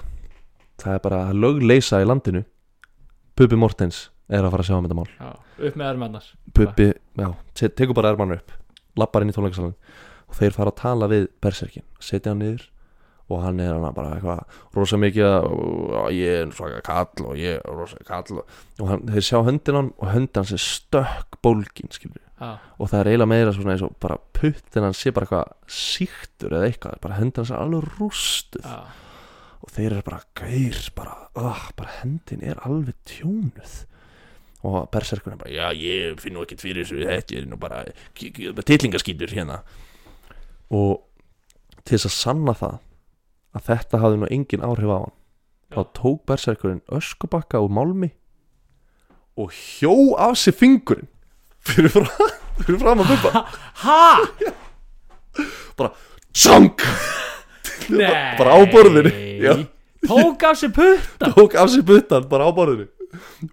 Það 0.84 0.98
er 0.98 1.02
bara 1.06 1.22
lögleisa 1.34 2.02
í 2.04 2.06
landinu. 2.06 2.44
Bubbi 3.38 3.58
Mortens 3.58 4.08
er 4.30 4.46
að 4.46 4.54
fara 4.54 4.62
að 4.66 4.70
sjá 4.70 4.76
um 4.78 4.86
þetta 4.86 4.98
mál. 5.00 5.08
Já, 5.18 5.32
upp 5.70 5.80
með 5.80 5.88
ermennar 5.90 6.28
Bubbi, 6.54 6.88
já, 7.24 7.30
te- 7.58 7.72
tekur 7.74 7.98
bara 7.98 8.12
ermann 8.14 8.36
upp 8.36 8.54
lappar 9.00 9.26
inn 9.26 9.32
í 9.34 9.36
tónleikasalinn. 9.36 9.74
Og 10.30 10.38
þeir 10.38 10.54
fara 10.54 10.70
að 10.74 10.80
tala 10.84 11.10
við 11.10 11.26
berserkin 11.42 11.86
setja 12.04 12.34
hann 12.34 12.44
niður 12.44 12.68
og 13.30 13.44
hann 13.44 13.60
er 13.64 13.74
hann 13.74 13.96
bara 13.96 14.18
eitthvað 14.18 14.42
rosa 14.76 14.98
mikið 15.00 15.30
að 15.30 15.48
"Ó, 15.48 16.04
ég 16.12 16.42
er 16.42 16.52
svaka 16.52 16.82
kall 16.82 17.26
og 17.28 17.38
ég 17.40 17.60
er 17.60 17.62
rosa 17.72 17.98
kall 18.08 18.42
og, 18.42 18.88
hann, 18.90 19.06
þeir 19.08 19.28
sjá 19.30 19.40
höndin 19.48 19.80
hann 19.80 19.94
og 19.98 20.12
höndin 20.12 20.44
hans 20.44 20.52
er 20.52 20.64
stökk 20.64 21.40
bólgin 21.42 21.90
Já, 22.44 22.58
og 22.80 22.90
það 22.90 23.00
er 23.00 23.08
eiginlega 23.12 23.30
meira 23.30 23.54
svona 23.54 23.72
eins 23.72 23.84
og 23.86 23.96
bara 24.02 24.18
puttin 24.34 24.84
hann 24.84 24.98
sé 24.98 25.14
bara 25.14 25.26
eitthvað 25.26 25.54
síktur 25.68 26.52
eða 26.58 26.68
eitthvað 26.68 27.00
bara 27.00 27.20
höndin 27.22 27.44
hans 27.44 27.52
er 27.52 27.62
alveg 27.62 27.88
rústuð. 28.00 28.66
Já, 28.66 28.84
og 29.64 29.72
þeir 29.72 29.94
eru 29.94 30.04
bara 30.04 30.22
gaur 30.36 30.80
bara, 30.98 31.16
uh, 31.40 31.64
bara 31.78 31.96
hendin 32.02 32.44
er 32.44 32.60
alveg 32.68 32.96
tjónuð. 33.08 33.76
Og 34.64 34.90
berserkun 34.92 35.36
er 35.36 35.40
bara 35.40 35.52
já 35.52 35.72
ég 35.76 36.20
finn 36.20 36.36
nú 36.36 36.44
ekkert 36.44 36.64
fyrir 36.64 36.84
þessu 36.84 37.04
þetta 37.04 37.38
er 37.40 37.48
nú 37.48 37.60
bara 37.60 37.84
tillingaskýtur 38.16 39.32
hérna. 39.36 39.62
Og 40.72 41.04
til 41.84 41.98
þess 41.98 42.10
að 42.10 42.18
sanna 42.18 42.56
það 42.58 42.78
að 43.54 43.68
þetta 43.70 44.00
hafði 44.02 44.20
nú 44.24 44.30
engin 44.34 44.66
áhrif 44.66 44.90
á 44.90 44.98
hann 45.04 45.14
Já. 45.14 45.76
þá 45.76 45.82
tók 46.00 46.20
berserkurinn 46.30 46.82
öskubakka 46.94 47.62
úr 47.64 47.72
málmi 47.74 48.12
og 49.38 49.54
hjó 49.54 49.94
af 50.22 50.38
sér 50.38 50.54
fingurinn 50.58 51.10
fyrir 51.64 51.90
fram, 51.94 52.10
fyrir 52.66 52.80
fram 52.82 53.04
að 53.04 53.14
bubba 53.14 53.46
Ha? 53.84 54.02
bara 55.78 55.94
tjong 56.34 56.74
Nei 57.90 58.08
bara 58.40 58.54
á 58.56 58.60
borðinu. 58.72 59.12
Já. 59.44 59.56
Tók 60.08 60.44
af 60.48 60.60
sér 60.62 60.72
putta 60.76 61.32
tók 61.36 61.56
af 61.60 61.72
sér 61.74 61.84
buttan 61.88 62.30
bara 62.30 62.48
á 62.48 62.52
borðinu 62.56 62.90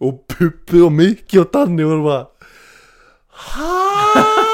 og 0.00 0.22
Puppi 0.30 0.80
og 0.80 0.92
Mikki 0.96 1.40
og 1.42 1.50
Danni 1.52 1.84
voru 1.84 2.04
bara 2.06 2.22
Hæ? 3.40 4.49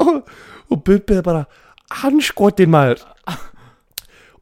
Og, 0.00 0.28
og 0.70 0.88
er 0.88 1.22
bara 1.22 1.44
hann 2.02 2.20
skotin 2.22 2.70
maður. 2.70 3.02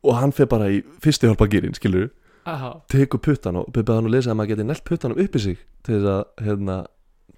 Og 0.04 0.18
hann 0.20 0.32
fer 0.36 0.44
bara 0.50 0.68
í 0.68 0.82
fyrstu 1.00 1.26
hjálpagýrin 1.30 1.74
skilur 1.76 2.10
Já, 2.44 2.76
tekur 2.92 3.18
puttan 3.24 3.56
og 3.56 3.70
Bubbi 3.72 3.92
hann 3.94 4.04
að 4.04 4.12
lesa 4.18 4.34
að 4.34 4.36
maður 4.36 4.50
geti 4.52 4.64
nelt 4.68 4.84
puttanum 4.84 5.20
upp 5.22 5.36
í 5.38 5.40
sig 5.40 5.56
til 5.86 5.94
þess 5.96 6.10
að 6.12 6.44
hérna, 6.44 6.74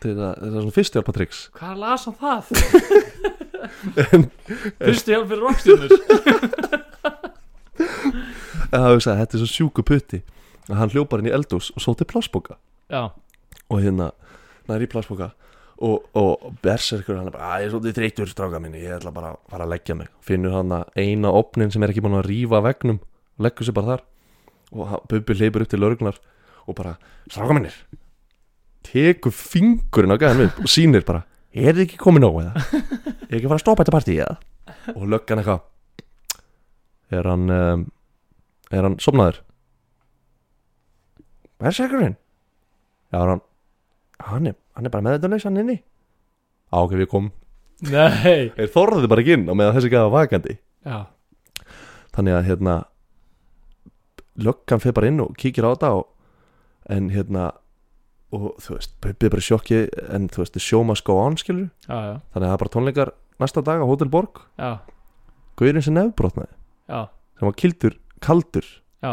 til 0.03 0.11
þess 0.11 0.25
að 0.27 0.33
þetta 0.35 0.49
er 0.49 0.57
svona 0.57 0.75
fyrstjálpatriks 0.75 1.43
hvað 1.55 1.77
las 1.85 2.07
hann 2.09 2.17
það? 2.19 2.43
en 4.03 4.27
Fyrstu 4.83 5.15
hjálp 5.15 5.29
fyrir 5.31 5.45
rockstjörnur 5.47 5.91
það 8.73 8.87
hafði 8.89 9.05
sagt 9.07 9.21
þetta 9.23 9.39
er 9.39 9.45
svo 9.45 9.51
sjúku 9.53 9.87
putti 9.87 10.21
að 10.67 10.81
hann 10.81 10.95
hljópar 10.97 11.23
inn 11.23 11.31
í 11.31 11.37
eldús 11.39 11.71
og 11.77 11.87
sóti 11.87 12.09
plásboka 12.11 12.59
Já, 12.91 13.15
og 13.71 13.83
hérna 13.83 14.13
næri 14.71 14.89
í 14.89 14.91
plásboka 14.91 15.33
og, 15.77 16.07
og 16.17 16.57
berserkur 16.65 17.19
hann 17.19 17.29
er 17.31 17.35
bara 17.35 17.59
ég 17.61 17.69
er 17.69 17.75
svolítið 17.75 17.99
þreytur 18.01 18.33
stráka 18.33 18.61
minni 18.63 18.85
ég 18.85 18.97
ætla 18.97 19.13
bara 19.15 19.35
að 19.35 19.43
fara 19.53 19.67
að 19.67 19.75
leggja 19.75 19.99
mig. 19.99 20.09
Finnur 20.25 20.57
hann 20.57 20.73
að 20.73 21.03
eina 21.03 21.35
opnin 21.37 21.73
sem 21.75 21.85
er 21.85 21.93
ekki 21.93 22.05
búin 22.05 22.19
að 22.21 22.31
rífa 22.31 22.63
vegnum 22.65 23.03
leggur 23.43 23.69
sér 23.69 23.77
bara 23.77 23.95
þar. 23.97 24.07
Og 24.73 24.97
Bubbi 25.11 25.37
leipur 25.39 25.63
upp 25.63 25.71
til 25.71 25.83
laurugnar 25.83 26.19
og 26.67 26.75
bara, 26.79 26.97
stráka 27.31 27.55
minnir 27.55 27.77
tekur 28.87 29.35
fingurinn 29.35 30.15
á 30.15 30.21
gæðan 30.21 30.53
og 30.63 30.71
sýnir 30.71 31.05
bara, 31.07 31.25
er 31.51 31.75
þið 31.75 31.87
ekki 31.87 31.99
komið 32.01 32.23
nóg 32.23 32.37
eða? 32.45 32.67
Er 33.27 33.39
ekki 33.39 33.47
að 33.47 33.51
fara 33.51 33.59
að 33.59 33.65
stoppa 33.65 33.83
þetta 33.83 33.95
partí 33.97 34.15
eða? 34.23 34.37
Og 34.95 35.09
löggan 35.11 35.43
eitthvað 35.43 35.65
er 37.17 37.29
hann 37.31 37.51
um, 37.51 37.85
er 38.75 38.87
hann 38.87 38.97
somnaður 39.03 39.41
er 41.63 41.77
segurinn 41.77 42.17
já, 42.17 43.19
er 43.21 43.31
hann 43.31 43.43
hann 44.23 44.47
er, 44.51 44.57
hann 44.77 44.87
er 44.89 44.93
bara 44.95 45.05
meðutunleys 45.07 45.45
hann 45.49 45.61
inni 45.61 45.81
á 46.73 46.77
ok, 46.83 46.97
við 46.99 47.11
komum. 47.11 47.33
Nei. 47.87 48.51
Þeir 48.57 48.73
þorði 48.73 49.11
bara 49.11 49.23
ekki 49.23 49.37
inn 49.37 49.47
á 49.49 49.55
meðan 49.55 49.77
þessi 49.77 49.93
gæða 49.93 50.13
vakandi. 50.15 50.57
Já, 50.87 50.99
þannig 52.17 52.37
að 52.39 52.49
hérna 52.49 52.77
löggan 54.41 54.83
fer 54.83 54.95
bara 54.97 55.11
inn 55.11 55.23
og 55.25 55.37
kíkir 55.39 55.67
á 55.67 55.73
þetta 55.75 55.93
og, 56.01 56.09
en 56.93 57.11
hérna 57.13 57.51
og 58.35 58.49
þú 58.63 58.77
veist, 58.77 58.97
er 59.07 59.17
bara 59.33 59.43
í 59.43 59.47
sjokki 59.47 59.79
en 60.13 60.29
þú 60.33 60.43
veist, 60.43 60.59
sjóma 60.63 60.97
skó 60.99 61.17
án 61.23 61.39
skilur 61.41 61.69
já, 61.87 61.95
já, 61.95 62.15
þannig 62.35 62.43
að 62.43 62.51
það 62.51 62.55
er 62.57 62.63
bara 62.63 62.75
tónleikar 62.75 63.13
næsta 63.43 63.63
dag 63.65 63.81
á 63.85 63.87
Hotel 63.89 64.11
Borg. 64.13 64.43
Já, 64.61 64.83
Guðurinn 65.57 65.85
sem 65.87 65.97
nefnbrotnaði 65.97 66.53
já, 66.53 67.01
sem 67.39 67.49
var 67.49 67.57
kildur, 67.63 67.97
kaldur. 68.25 68.69
Já, 69.05 69.13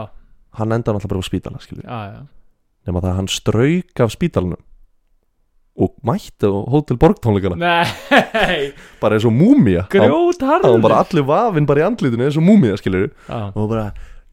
hann 0.59 0.75
endaði 0.75 0.97
náttúrulega 0.97 1.13
bara 1.13 1.23
á 1.23 1.29
spítala 1.29 1.63
skilur 1.63 1.87
já, 1.87 1.99
já. 2.11 2.21
nema 2.87 3.03
það 3.03 3.11
að 3.11 3.19
hann 3.21 3.31
strauk 3.31 4.03
af 4.03 4.15
spítalanum 4.15 4.63
og 5.73 5.93
mætti 6.05 6.45
á 6.45 6.53
Hotel 6.69 6.99
Borg 7.01 7.17
tónleikana 7.23 7.57
Nei, 7.57 8.73
bara 9.01 9.17
eins 9.17 9.25
og 9.25 9.33
múmía. 9.33 9.87
Grjót 9.91 10.41
það 10.41 10.67
var 10.67 10.83
bara 10.85 10.99
allir 11.01 11.25
vafinn 11.27 11.67
bara 11.69 11.83
í 11.83 11.85
andlitinu 11.87 12.27
eins 12.27 12.37
og 12.37 12.45
múmía 12.45 12.77
skilur 12.77 13.09
Já, 13.27 13.49
og 13.53 13.69
bara 13.71 13.87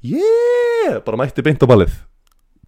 yeah! 0.05 1.01
Bara 1.05 1.21
mætti 1.21 1.45
beint 1.45 1.63
á 1.65 1.69
ballið. 1.69 1.97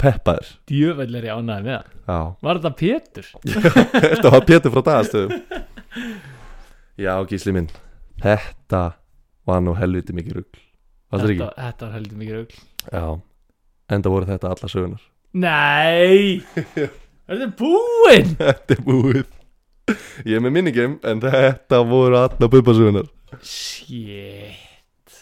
Peppaður. 0.03 0.49
Djöfell 0.69 1.15
er 1.19 1.29
ég 1.29 1.39
ánæði 1.39 1.65
með 1.67 1.77
það. 1.77 1.91
Já. 2.09 2.19
Var 2.43 2.61
þetta 2.61 2.73
Pétur? 2.81 3.29
þetta 4.17 4.33
var 4.35 4.47
Pétur 4.49 4.75
frá 4.75 4.83
dagastöðum. 4.89 5.61
Já 7.01 7.13
gísli 7.31 7.55
minn. 7.55 7.69
Þetta 8.23 8.83
var 9.49 9.63
nú 9.65 9.77
helviti 9.79 10.17
mikið 10.17 10.43
var 11.13 11.23
þetta 11.27 11.53
Þetta, 11.59 11.87
var 11.87 11.95
heldur 11.99 12.19
mikið 12.19 12.41
rugl. 12.41 12.65
Já. 12.89 13.05
Enda 13.93 14.13
voru 14.13 14.29
þetta 14.29 14.53
alla 14.53 14.71
sögunar 14.71 15.03
Nei 15.33 16.43
Þetta 17.33 17.47
er 17.47 17.53
búinn 17.57 18.35
þetta 18.43 18.75
er 18.77 18.81
búið. 18.85 19.23
Ég 20.29 20.35
er 20.37 20.43
með 20.45 20.53
minigame 20.59 20.99
en 21.09 21.23
þetta 21.25 21.79
voru 21.89 22.19
alla 22.21 22.49
bubbasögunar 22.53 23.09
Shit. 23.41 25.15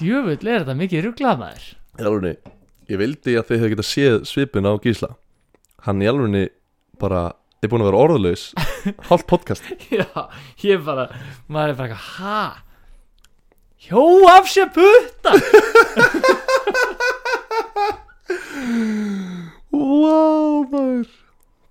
Djöfull 0.00 0.40
er 0.48 0.64
þetta 0.64 0.76
mikið 0.78 1.04
rugglað 1.10 1.36
maður 1.42 1.66
í 1.68 2.06
alvegni 2.08 2.32
ég 2.88 2.96
vildi 3.00 3.32
að 3.36 3.46
þið 3.50 3.58
hefði 3.60 3.72
getað 3.74 3.88
séð 3.90 4.16
svipin 4.30 4.68
á 4.68 4.72
gísla. 4.80 5.10
Hann 5.84 6.00
í 6.04 6.08
alvegni 6.08 6.44
bara 7.00 7.22
er 7.60 7.68
búin 7.72 7.82
að 7.84 7.90
vera 7.90 8.02
orðlaus 8.06 8.44
hálft 9.10 9.28
podcast. 9.28 9.64
Já, 9.92 10.08
ég 10.64 10.80
bara 10.86 11.04
Maður 11.52 11.70
er 11.74 11.78
bara 11.82 11.88
eitthvað, 11.92 12.08
ha? 12.16 12.40
Hjó 13.86 14.02
af 14.32 14.44
sér 14.48 14.68
putta 14.72 15.32
wow 19.86 20.66
maður. 20.72 21.08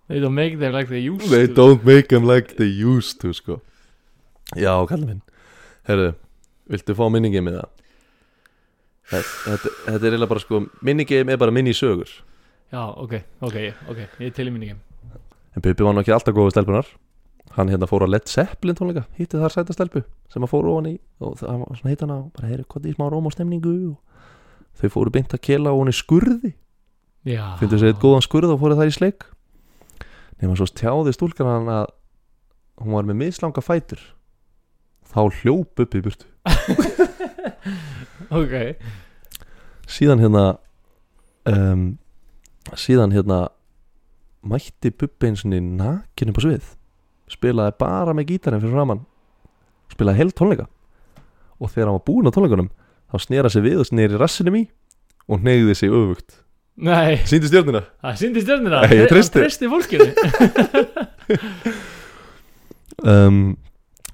They 0.08 0.20
don't 0.22 0.38
make 0.38 0.60
them 0.62 0.74
like 0.76 0.90
they 0.90 1.02
used 1.02 1.30
They 1.32 1.48
to. 1.48 1.54
don't 1.58 1.84
make 1.86 2.10
them 2.14 2.28
like 2.30 2.56
they 2.60 2.70
used 2.70 3.20
to 3.22 3.34
sko. 3.34 3.60
Já, 4.56 4.76
kallið 4.90 5.08
minn. 5.10 5.22
Herðu, 5.90 6.12
viltu 6.70 6.96
fá 6.98 7.08
minningame 7.14 7.50
með 7.50 7.58
það? 7.62 7.72
Þetta, 9.06 9.30
þetta, 9.46 9.70
er 9.94 10.06
eiginlega 10.10 10.30
bara 10.32 10.42
sko 10.42 10.60
Minningame 10.86 11.34
er 11.36 11.38
bara 11.38 11.54
minnisögur 11.54 12.10
Já, 12.74 12.82
ok, 12.98 13.12
ok, 13.46 13.58
ok, 13.92 14.00
ég 14.18 14.32
er 14.32 14.34
til 14.34 14.48
í 14.50 14.54
minningum 14.54 14.80
En 15.54 15.62
Bubbi 15.62 15.86
var 15.86 15.94
nú 15.94 16.02
ekki 16.02 16.14
alltaf 16.16 16.34
góð 16.34 16.48
við 16.50 16.56
stelpunar 16.56 16.90
Hann 17.54 17.70
hérna 17.70 17.86
fór 17.88 18.02
á 18.02 18.10
Led 18.10 18.26
Zeppelin 18.32 18.74
tónleika 18.80 19.04
Hitti 19.20 19.38
þar 19.38 19.54
sæta 19.54 19.76
stelpu 19.78 20.02
sem 20.34 20.42
að 20.42 20.50
fóru 20.56 20.74
ofan 20.74 20.90
í 20.90 20.96
Og 21.22 21.38
það 21.44 21.62
var 21.62 21.78
svona 21.78 21.94
hitt 21.94 22.02
hana 22.08 22.18
og 22.24 22.32
bara 22.34 22.50
heyri 22.50 22.66
hvað 22.66 22.90
í 22.90 22.96
smá 22.98 23.06
róm 23.14 23.30
og 23.30 23.36
stemningu 23.38 23.76
og 23.92 24.82
Þau 24.82 24.90
fóru 24.98 25.14
beint 25.14 25.38
að 25.38 25.44
kela 25.52 25.70
á 25.70 25.78
hann 25.78 25.94
í 25.94 25.96
skurði 26.02 26.56
Já. 27.26 27.56
Fyndu 27.60 27.80
sér 27.82 27.94
eitt 27.94 28.02
góðan 28.04 28.24
skurð 28.26 28.54
og 28.54 28.62
fóru 28.62 28.78
þær 28.78 28.92
í 28.92 28.96
sleik. 28.96 29.26
Nefnum 30.38 30.58
svo 30.60 30.68
tjáði 30.70 31.16
stúlkan 31.16 31.50
hann 31.50 31.72
að 31.74 31.88
Hún 32.82 32.92
var 32.92 33.08
með 33.08 33.22
mislanga 33.22 33.64
fætur. 33.64 34.02
Þá 35.08 35.20
hljóp 35.40 35.84
upp 35.86 35.96
í 35.96 36.04
burtu. 36.06 36.28
Ok, 38.34 38.54
síðan 39.86 40.22
hérna 40.24 40.44
um, 41.46 41.84
síðan 42.74 43.14
hérna 43.14 43.38
mætti 44.42 44.90
Bubbi 44.90 45.30
eins 45.30 45.44
og 45.46 45.54
nakin 45.54 46.32
upp 46.32 46.40
á 46.42 46.46
svið. 46.46 46.72
Spilaði 47.32 47.76
bara 47.80 48.16
með 48.18 48.32
gítarinn 48.32 48.64
fyrir 48.64 48.74
framann 48.74 49.04
spilaði 49.94 50.24
heilt 50.24 50.36
tónleika. 50.40 50.66
Og 51.62 51.70
þegar 51.70 51.92
hann 51.92 52.00
var 52.00 52.06
búinn 52.10 52.30
á 52.30 52.34
tónleikunum 52.34 52.72
þá 53.14 53.16
snera 53.28 53.54
sig 53.54 53.66
við 53.68 53.84
og 53.84 53.90
sneri 53.92 54.20
rassinum 54.20 54.58
í 54.58 54.66
og 55.30 55.46
hnegði 55.46 55.78
sig 55.78 55.94
öfugt 55.94 56.40
nei. 56.76 57.18
Síndi 57.28 57.48
stjórnina 57.50 57.82
Það 58.04 58.18
syndi 58.22 58.42
stjörnina 58.44 58.82
Nei, 58.84 58.96
ég 59.00 59.12
treysti. 59.12 59.40
Hann 59.40 59.48
treysti. 59.48 59.66
fólkinu. 59.72 60.06
Um, 63.06 63.58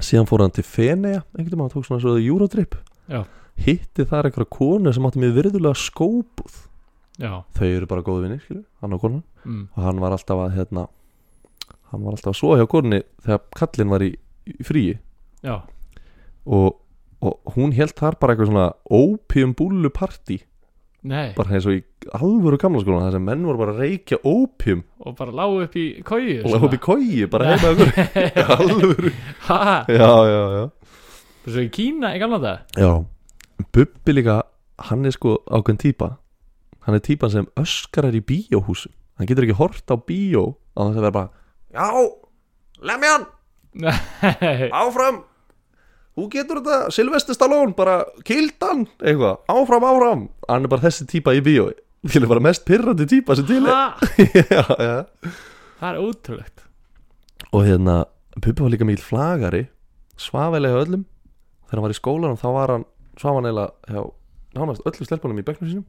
síðan 0.01 0.25
fór 0.27 0.41
hann 0.43 0.53
til 0.55 0.65
Fenea 0.65 1.19
einhvern 1.37 1.53
veginn, 1.53 1.69
tók 1.71 1.85
svona 1.85 2.01
svo 2.01 2.15
Eurotrip. 2.17 2.73
Já. 3.11 3.21
hitti 3.61 4.05
þar 4.09 4.27
einhverja 4.29 4.49
konu 4.51 4.91
sem 4.93 5.05
átti 5.05 5.21
með 5.21 5.35
virðulega 5.37 5.77
skópuð 5.77 6.55
Já, 7.21 7.43
þau 7.53 7.67
eru 7.67 7.87
bara 7.91 8.03
góði 8.05 8.23
vinnir, 8.25 8.41
skilur, 8.41 8.63
hann 8.81 8.95
og 8.95 9.01
konan. 9.03 9.23
Mm. 9.45 9.67
og 9.75 9.83
hann 9.85 10.01
var 10.01 10.15
alltaf 10.15 10.41
að 10.41 10.55
hérna, 10.57 10.87
hann 11.91 12.05
var 12.05 12.15
alltaf 12.15 12.33
að 12.33 12.39
svo 12.39 12.55
hjá 12.57 12.65
konunni 12.71 13.01
þegar 13.21 13.41
kallinn 13.59 13.93
var 13.93 14.05
í, 14.05 14.09
í 14.49 14.57
fríi. 14.65 14.95
Já, 15.45 15.55
og, 16.45 16.79
og 17.21 17.53
hún 17.55 17.75
held 17.77 17.93
þar 17.99 18.17
bara 18.21 18.33
eitthvað 18.33 18.51
svona 18.51 18.67
opium 18.89 19.53
búlu 19.57 19.93
partí 19.93 20.41
nei. 21.03 21.31
Bara 21.37 21.55
eins 21.57 21.65
og 21.65 21.73
í 21.77 21.81
alvöru 22.17 22.57
gamla 22.61 22.81
skólan 22.83 23.07
þar 23.07 23.15
sem 23.17 23.25
menn 23.25 23.45
voru 23.47 23.57
bara 23.61 23.73
að 23.75 23.81
reykja 23.85 24.19
opium 24.27 24.83
Og 25.01 25.15
bara 25.17 25.33
lágu 25.33 25.63
upp 25.65 25.75
í 25.79 25.85
kóju 26.05 26.35
og 26.43 26.53
lág 26.53 26.65
upp 26.67 26.75
í 26.77 26.81
kói 26.85 27.25
bara 27.31 27.51
heima 27.55 27.71
ykkur 27.73 27.91
alvöru. 28.57 29.11
Ha, 29.47 29.59
já, 29.89 30.11
já, 30.29 30.41
já. 30.57 30.63
Svo 31.47 31.63
í 31.65 31.69
Kína 31.73 32.13
í 32.15 32.21
gamla 32.21 32.37
dag 32.43 32.77
já, 32.77 32.91
Bubbi 33.73 34.13
líka 34.17 34.41
hann 34.89 35.05
er 35.09 35.13
sko 35.15 35.39
ákveðn 35.49 35.81
típa 35.81 36.11
hann 36.85 36.97
er 36.97 37.03
típan 37.05 37.29
sem 37.33 37.49
öskrar 37.61 38.13
í 38.17 38.21
bíóhúsum 38.25 38.93
hann 39.17 39.29
getur 39.29 39.45
ekki 39.45 39.57
hort 39.59 39.89
á 39.93 39.97
bíó 39.97 40.45
á 40.77 40.81
þess 40.85 40.97
að 40.97 41.03
vera 41.05 41.15
bara 41.17 41.29
já, 41.73 41.87
lemjan 42.81 43.25
áfram 44.81 45.21
þú 46.17 46.27
getur 46.33 46.59
þetta, 46.61 46.91
Sylvester 46.95 47.37
Stallone 47.37 47.75
bara 47.77 48.01
kildan, 48.27 48.85
eitthvað, 48.99 49.39
áfram, 49.51 49.87
áfram. 49.87 50.27
Hann 50.49 50.67
er 50.67 50.71
bara 50.71 50.85
þessi 50.87 51.07
típa 51.09 51.35
í 51.37 51.43
bíói 51.45 51.73
til 52.09 52.23
er 52.23 52.29
bara 52.31 52.41
mest 52.41 52.65
pyrrandi 52.65 53.05
típa 53.09 53.35
sem 53.37 53.45
til 53.45 53.61
er. 53.69 55.05
Það 55.81 55.87
er 55.89 55.99
ótrúlegt. 56.01 56.63
Og 57.51 57.65
hérna, 57.65 58.03
Puppi 58.37 58.63
var 58.63 58.71
líka 58.73 58.87
mjög 58.87 59.03
flagari 59.05 59.63
svafilega 60.21 60.81
öllum. 60.85 61.05
Þegar 61.67 61.79
hann 61.79 61.85
var 61.85 61.93
í 61.93 61.97
skólanum 61.97 62.39
þá 62.41 62.47
var 62.55 62.73
hann 62.75 62.85
svaf 63.19 63.37
hann 63.37 63.49
eiginlega 63.49 63.93
hjá 63.93 64.03
nánast 64.57 64.85
öllu 64.87 65.07
stelpunum 65.07 65.41
í 65.41 65.45
bekknum 65.47 65.69
sínum. 65.69 65.87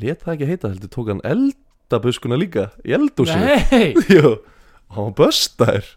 Let 0.00 0.24
það 0.24 0.34
ekki 0.36 0.48
heita, 0.48 0.72
heldur 0.72 0.92
tók 0.92 1.10
hann 1.12 1.24
eldabuskuna 1.26 2.38
líka 2.40 2.68
í 2.86 2.94
eldúsinu 2.96 3.56
og 4.28 4.94
hann 4.94 5.08
var 5.10 5.16
böstaður 5.18 5.88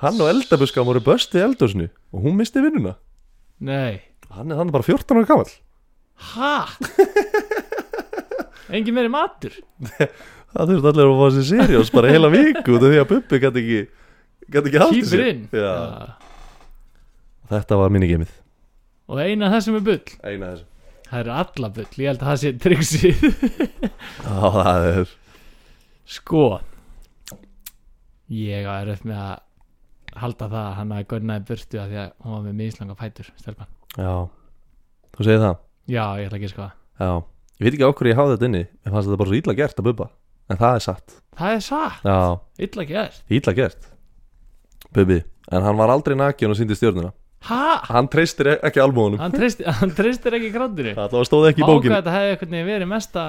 hann 0.00 0.20
og 0.20 0.30
eldabuskan 0.32 0.86
voru 0.88 1.02
böstið 1.04 1.42
í 1.42 1.44
eldúsinu 1.44 1.88
og 2.10 2.24
hún 2.24 2.36
misti 2.40 2.62
vinnuna? 2.64 2.96
Nei. 3.60 4.00
Hann 4.30 4.50
er 4.52 4.58
þannig 4.60 4.74
bara 4.76 4.86
14 4.86 5.16
ára 5.20 5.28
gamall. 5.28 5.52
Ha? 6.34 6.54
Engin 8.70 8.94
meiri 8.96 9.10
matur? 9.12 9.54
Það 10.50 10.70
þurfti 10.72 10.90
allir 10.90 11.06
að 11.10 11.20
fá 11.20 11.26
sér 11.36 11.46
seriós 11.48 11.90
bara 11.94 12.10
heila 12.10 12.30
viku 12.32 12.76
að 12.78 13.04
Bubbi 13.10 13.38
gæti 13.42 13.62
ekki 13.62 13.80
gæti 14.50 14.70
ekki 14.70 14.80
haldið 14.82 14.96
Kýpur 14.98 15.12
sér. 15.12 15.28
inn 15.30 15.42
Já. 15.54 15.74
Þetta 17.50 17.78
var 17.80 17.92
minigeimið 17.94 18.32
Og 19.10 19.18
eina 19.22 19.48
þessum 19.50 19.78
er 19.80 19.86
bull. 19.86 20.16
Eina 20.22 20.52
þessu 20.52 20.66
Það 21.10 21.20
eru 21.24 21.32
alla 21.34 21.68
bull, 21.74 21.86
ég 21.98 22.06
held 22.12 22.20
að 22.22 22.28
það 22.30 22.40
sé 22.42 22.50
tryggsið 22.62 23.22
Já, 24.26 24.50
það 24.58 24.88
er 24.90 25.14
Sko 26.18 26.44
Ég 28.30 28.68
er 28.70 28.92
upp 28.94 29.06
með 29.10 29.22
að 29.24 29.38
halda 30.16 30.48
það 30.50 30.64
að 30.66 30.76
hann 30.78 30.94
hafi 30.96 31.08
gönnaði 31.12 31.46
burtu 31.50 31.80
að 31.80 31.90
því 31.92 31.98
að 32.02 32.10
hún 32.24 32.34
var 32.34 32.42
með 32.46 32.56
mislanga 32.60 32.96
fætur 32.98 33.30
stelpan. 33.40 33.70
Já, 33.96 34.14
þú 35.16 35.26
segir 35.26 35.42
það? 35.44 35.56
Já, 35.90 36.04
ég 36.20 36.26
ætla 36.30 36.40
ekki 36.40 36.48
að 36.50 36.54
sko 36.54 36.68
Já, 37.00 37.10
ég 37.60 37.64
veit 37.66 37.74
ekki 37.74 37.86
á 37.86 37.90
hverju 37.98 38.12
ég 38.12 38.20
háði 38.20 38.34
þetta 38.36 38.48
inni. 38.50 38.64
Ég 38.66 38.92
fannst 38.94 39.08
þetta 39.08 39.20
bara 39.22 39.30
svo 39.32 39.38
illa 39.40 39.56
gert 39.60 39.80
að 39.80 39.88
Bubba. 39.90 40.08
En 40.50 40.58
það 40.60 40.76
er 40.76 40.84
satt. 40.84 41.16
Það 41.38 41.54
er 41.56 41.64
satt, 41.64 42.04
Já, 42.04 42.18
illa 42.66 42.86
gert. 42.90 43.22
Illa 43.30 43.54
gert. 43.56 43.90
Bubbi 44.94 45.20
En 45.50 45.64
hann 45.66 45.78
var 45.78 45.90
aldrei 45.90 46.14
nakin 46.18 46.52
og 46.52 46.58
síndi 46.58 46.76
stjörnuna. 46.78 47.10
Ha? 47.48 47.80
Hann 47.88 48.08
treystir 48.12 48.52
e- 48.52 48.58
ekki 48.68 48.82
albúðunum. 48.82 49.18
Hann 49.22 49.32
treystir, 49.32 49.66
hann 49.80 49.94
treystir 49.96 50.36
ekki 50.36 50.50
gráttinu 50.54 50.92
Það 50.98 51.16
stóð 51.26 51.48
ekki 51.50 51.62
í 51.62 51.64
Vákvæð 51.64 51.78
bókinni 51.78 51.96
þetta 51.96 52.14
hefði 52.14 52.34
einhvern 52.34 52.52
veginn 52.56 52.68
verið 52.68 52.90
mesta 52.90 53.24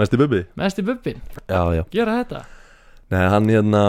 Mest 0.00 0.14
í 0.16 0.20
bubbi 0.20 0.40
mest 0.56 0.80
í 0.80 0.84
bubbin 0.86 1.20
Já, 1.44 1.60
já. 1.76 1.82
Gera 1.92 2.14
þetta. 2.22 2.40
Nei, 3.12 3.22
hann 3.34 3.50
hérna 3.52 3.82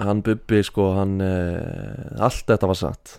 Hann 0.00 0.22
bubbi 0.24 0.62
sko, 0.64 0.92
hann 0.96 1.18
uh, 1.20 2.22
Allt 2.24 2.46
þetta 2.48 2.68
var 2.70 2.78
satt. 2.80 3.18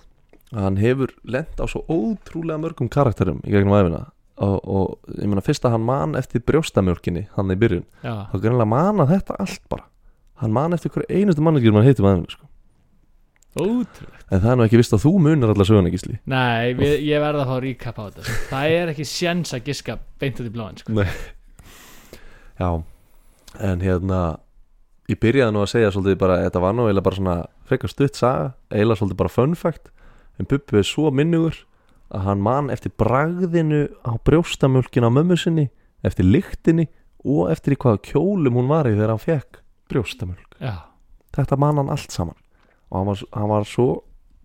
Hann 0.53 0.77
hefur 0.81 1.11
lent 1.25 1.59
á 1.61 1.65
svo 1.69 1.83
ótrúlega 1.89 2.59
mörgum 2.61 2.89
karakterum 2.93 3.39
Í 3.45 3.53
gegnum 3.53 3.73
æfina 3.77 4.03
og, 4.41 4.55
og 4.65 5.11
ég 5.21 5.29
meina 5.29 5.43
fyrst 5.45 5.65
að 5.65 5.75
hann 5.75 5.83
man 5.85 6.15
eftir 6.17 6.41
brjóstamjólkinni 6.45 7.27
Hann 7.35 7.53
í 7.53 7.57
byrjun 7.61 7.83
Já, 8.01 8.25
þá 8.31 8.35
greinlega 8.41 8.69
mana 8.69 9.05
þetta 9.09 9.37
allt 9.41 9.61
bara. 9.69 9.85
Hann 10.41 10.53
man 10.55 10.73
eftir 10.73 10.89
hverju 10.93 11.09
einustu 11.13 11.45
manneskjur 11.45 11.75
mann 11.75 11.85
heitum 11.85 12.07
aðeins 12.09 12.33
sko. 12.33 12.49
ótrúlegt. 13.53 14.25
En 14.33 14.41
það 14.41 14.49
er 14.51 14.57
nú 14.57 14.65
ekki 14.65 14.79
vist 14.81 14.95
að 14.97 15.03
þú 15.05 15.11
munir 15.21 15.51
alla 15.53 15.65
söguna 15.69 15.91
gísli. 15.93 16.17
Nei, 16.25 16.73
við, 16.77 16.95
ég 17.05 17.21
verð 17.21 17.43
að 17.43 17.51
fá 17.51 17.57
ríkap 17.67 17.99
á 18.01 18.03
þetta 18.07 18.25
sko. 18.25 18.37
Það 18.49 18.73
er 18.79 18.91
ekki 18.95 19.05
sjens 19.05 19.53
að 19.53 19.67
giska 19.69 19.97
beint 20.21 20.41
út 20.41 20.49
í 20.49 20.53
bláin 20.55 20.79
sko. 20.81 20.95
Nei. 20.97 21.05
Já, 22.57 22.69
en 23.69 23.85
hérna 23.85 24.19
ég 25.13 25.21
byrjaði 25.23 25.55
nú 25.55 25.61
að 25.63 25.71
segja 25.73 25.91
svolítið 25.93 26.19
bara 26.21 26.39
þetta 26.45 26.63
var 26.63 26.75
nú 26.77 26.87
eiginlega 26.87 27.07
bara 27.07 27.19
svona 27.19 27.37
frekar 27.69 27.91
stutt 27.93 28.19
saga 28.19 28.49
eiginlega 28.73 29.01
svolítið 29.01 29.21
bara 29.21 29.33
fun 29.33 29.55
fact 29.59 29.91
en 30.39 30.49
Bubbi 30.49 30.81
er 30.81 30.87
svo 30.87 31.11
minnugur 31.13 31.63
að 32.13 32.27
hann 32.27 32.43
man 32.45 32.69
eftir 32.73 32.93
bragðinu 32.99 33.87
á 34.05 34.11
brjóstamjölkin 34.27 35.07
á 35.07 35.11
mömmu 35.13 35.37
sinni 35.39 35.67
eftir 36.05 36.27
lyktinni 36.27 36.87
og 37.23 37.51
eftir 37.53 37.75
í 37.75 37.79
hvaða 37.79 38.01
kjólum 38.09 38.59
hún 38.59 38.71
var 38.71 38.89
í 38.89 38.95
þegar 38.95 39.15
hann 39.15 39.23
fekk 39.23 39.61
brjóstamjölk 39.91 40.57
Já, 40.59 40.75
þetta 41.35 41.57
man 41.59 41.79
hann 41.81 41.91
allt 41.93 42.13
saman. 42.13 42.37
Og 42.91 42.99
hann 42.99 43.09
var, 43.09 43.21
hann 43.33 43.51
var 43.51 43.67
svo 43.67 43.87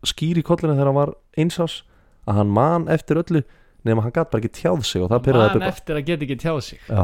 skýr 0.07 0.41
í 0.41 0.45
kollinu 0.47 0.77
þegar 0.77 0.91
hann 0.93 0.99
var 0.99 1.15
einsás 1.39 1.83
að 2.29 2.41
hann 2.41 2.53
man 2.55 2.87
eftir 2.93 3.21
öllu 3.21 3.43
nema 3.87 4.05
hann 4.05 4.15
gæti 4.15 4.33
bara 4.33 4.43
ekki 4.43 4.55
tjáð 4.61 4.85
sig 4.87 5.05
og 5.05 5.11
það 5.13 5.25
pyrraði 5.27 5.49
man 5.51 5.59
Bubba. 5.59 5.73
eftir 5.75 5.99
að 5.99 6.07
geta 6.09 6.27
ekki 6.29 6.39
tjáð 6.45 6.61
sig. 6.69 6.81
Já 6.89 7.03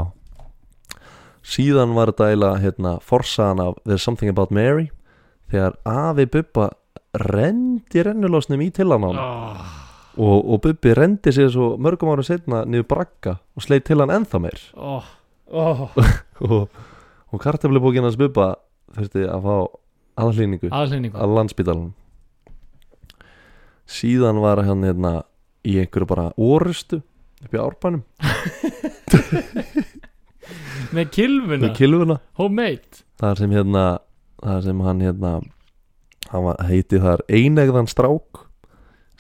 Síðan 1.45 1.93
var 1.97 2.09
þetta 2.13 2.29
eiginlega 2.31 2.61
hérna, 2.63 2.93
forsaðan 3.05 3.61
af 3.61 3.75
There's 3.85 4.05
Something 4.07 4.31
About 4.33 4.53
Mary 4.55 4.89
þegar 5.53 5.77
afi 5.85 6.25
Bubba 6.33 6.71
rendi 7.21 8.03
rennulásnum 8.03 8.63
í 8.65 8.71
til 8.75 8.89
hann 8.91 9.05
oh, 9.05 9.61
og, 10.17 10.39
og 10.41 10.63
Bubbi 10.65 10.95
rendi 10.97 11.35
sér 11.37 11.51
svo 11.53 11.75
mörgum 11.77 12.11
ára 12.15 12.25
setna 12.27 12.65
niður 12.65 12.89
bragga 12.95 13.37
og 13.55 13.61
sleit 13.67 13.85
til 13.87 14.01
hann 14.01 14.15
ennþá 14.15 14.39
meir. 14.43 14.61
Oh, 14.75 15.05
oh. 15.53 15.85
og, 16.49 16.73
og 17.31 17.45
kartaflubókin 17.45 18.07
hans 18.09 18.19
Bubba 18.19 18.55
þurfti 18.97 19.29
að 19.29 19.41
fá 19.45 19.57
aðlýningu 20.25 20.73
að 20.73 21.37
landspítalunum 21.37 21.93
síðan 23.85 24.41
var 24.41 24.65
hann 24.65 24.85
hérna 24.87 25.13
í 25.65 25.79
einhverju 25.83 26.09
bara 26.09 26.31
orustu 26.41 27.03
upp 27.45 27.55
í 27.55 27.61
árbænum 27.61 28.03
Með 30.95 31.11
kilvuna, 31.15 31.71
kilvuna 31.77 32.19
homemade? 32.39 33.05
Þar 33.21 33.41
sem 33.41 33.55
hérna 33.55 33.85
þar 34.45 34.65
sem 34.67 34.83
hann 34.85 35.05
hérna 35.05 35.33
hann 36.33 36.67
heiti 36.69 37.01
þar 37.03 37.23
einegðan 37.31 37.89
strák 37.91 38.45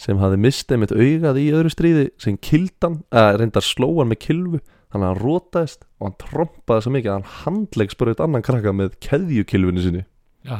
sem 0.00 0.18
hafði 0.18 0.40
mistið 0.42 0.80
mitt 0.82 0.94
augað 0.94 1.38
í 1.38 1.48
öðru 1.54 1.70
stríði 1.70 2.06
sem 2.20 2.38
kildan, 2.42 3.02
eða 3.14 3.38
reyndar 3.38 3.64
slóan 3.64 4.10
með 4.10 4.20
kilvu 4.26 4.60
þannig 4.92 5.06
að 5.06 5.12
hann 5.12 5.20
rótaðist 5.22 5.84
og 5.98 6.08
hann 6.08 6.16
trompaði 6.22 6.84
svo 6.84 6.94
mikið 6.94 7.12
að 7.12 7.18
hann 7.18 7.36
handleggsbröðt 7.44 8.22
annan 8.24 8.46
krakka 8.46 8.74
með 8.74 8.96
keðjukilvunni 9.04 9.84
sinni. 9.84 10.02
Já, 10.44 10.58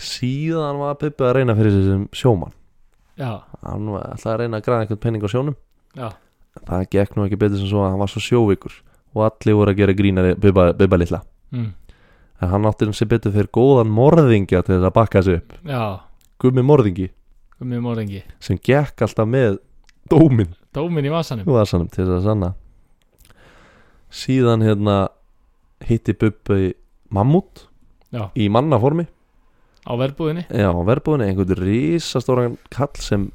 síðan 0.00 0.80
var 0.80 1.00
Pippi 1.00 1.26
að 1.26 1.34
reyna 1.40 1.56
fyrir 1.58 1.74
sig 1.74 1.88
sem 1.88 2.04
sjómann. 2.16 2.54
Já, 3.20 3.42
hann 3.64 3.90
var 3.92 4.12
alltaf 4.12 4.34
að 4.34 4.38
reyna 4.44 4.60
að 4.60 4.68
græða 4.68 4.84
einhvern 4.84 5.02
penning 5.02 5.24
á 5.24 5.28
sjónum. 5.32 5.56
Já. 5.96 6.08
Það 6.60 6.86
gekk 6.92 7.16
nú 7.16 7.26
ekki 7.26 7.40
betur 7.40 7.60
sem 7.60 7.68
svo 7.70 7.82
að 7.84 7.92
hann 7.92 8.00
var 8.00 8.12
svo 8.12 8.22
sjóvikur 8.24 8.76
og 9.14 9.26
allir 9.26 9.58
voru 9.58 9.72
að 9.72 9.82
gera 9.82 9.96
grínari 9.96 10.34
Bibba, 10.38 10.70
Bibba 10.76 10.98
litla. 11.00 11.22
Mm. 11.50 11.72
en 12.40 12.48
hann 12.48 12.66
átti 12.68 12.86
sem 12.96 13.08
betur 13.08 13.34
fyrir 13.34 13.50
góðan 13.52 13.90
morðingja 13.92 14.62
til 14.64 14.76
þess 14.76 14.88
að 14.88 14.94
bakka 14.96 15.22
sig 15.22 15.40
upp. 15.40 15.56
Já, 15.66 16.00
gummi 16.40 16.62
morðingi. 16.64 17.10
Mjög 17.60 17.82
morðingi. 17.84 18.22
Sem 18.40 18.56
gekk 18.56 19.02
alltaf 19.04 19.28
með 19.28 19.58
dómin 20.08 20.54
Dómin 20.72 21.04
í 21.04 21.10
vasanum. 21.10 21.48
Og 21.50 21.58
aðsannum 21.60 21.90
til 21.90 22.04
þess 22.04 22.16
að 22.20 22.26
sanna. 22.28 22.50
Síðan 24.14 24.62
hérna 24.64 24.96
hitti 25.86 26.14
Bubbi 26.14 26.74
mammút. 27.10 27.66
Já, 28.14 28.28
í 28.38 28.46
mannaformi. 28.50 29.06
Á 29.86 29.92
verbúðinni. 29.98 30.44
Já, 30.46 30.70
á 30.70 30.82
verbúðinni, 30.86 31.30
einhvern 31.30 31.58
risastóran 31.58 32.56
kall 32.72 33.02
sem 33.02 33.28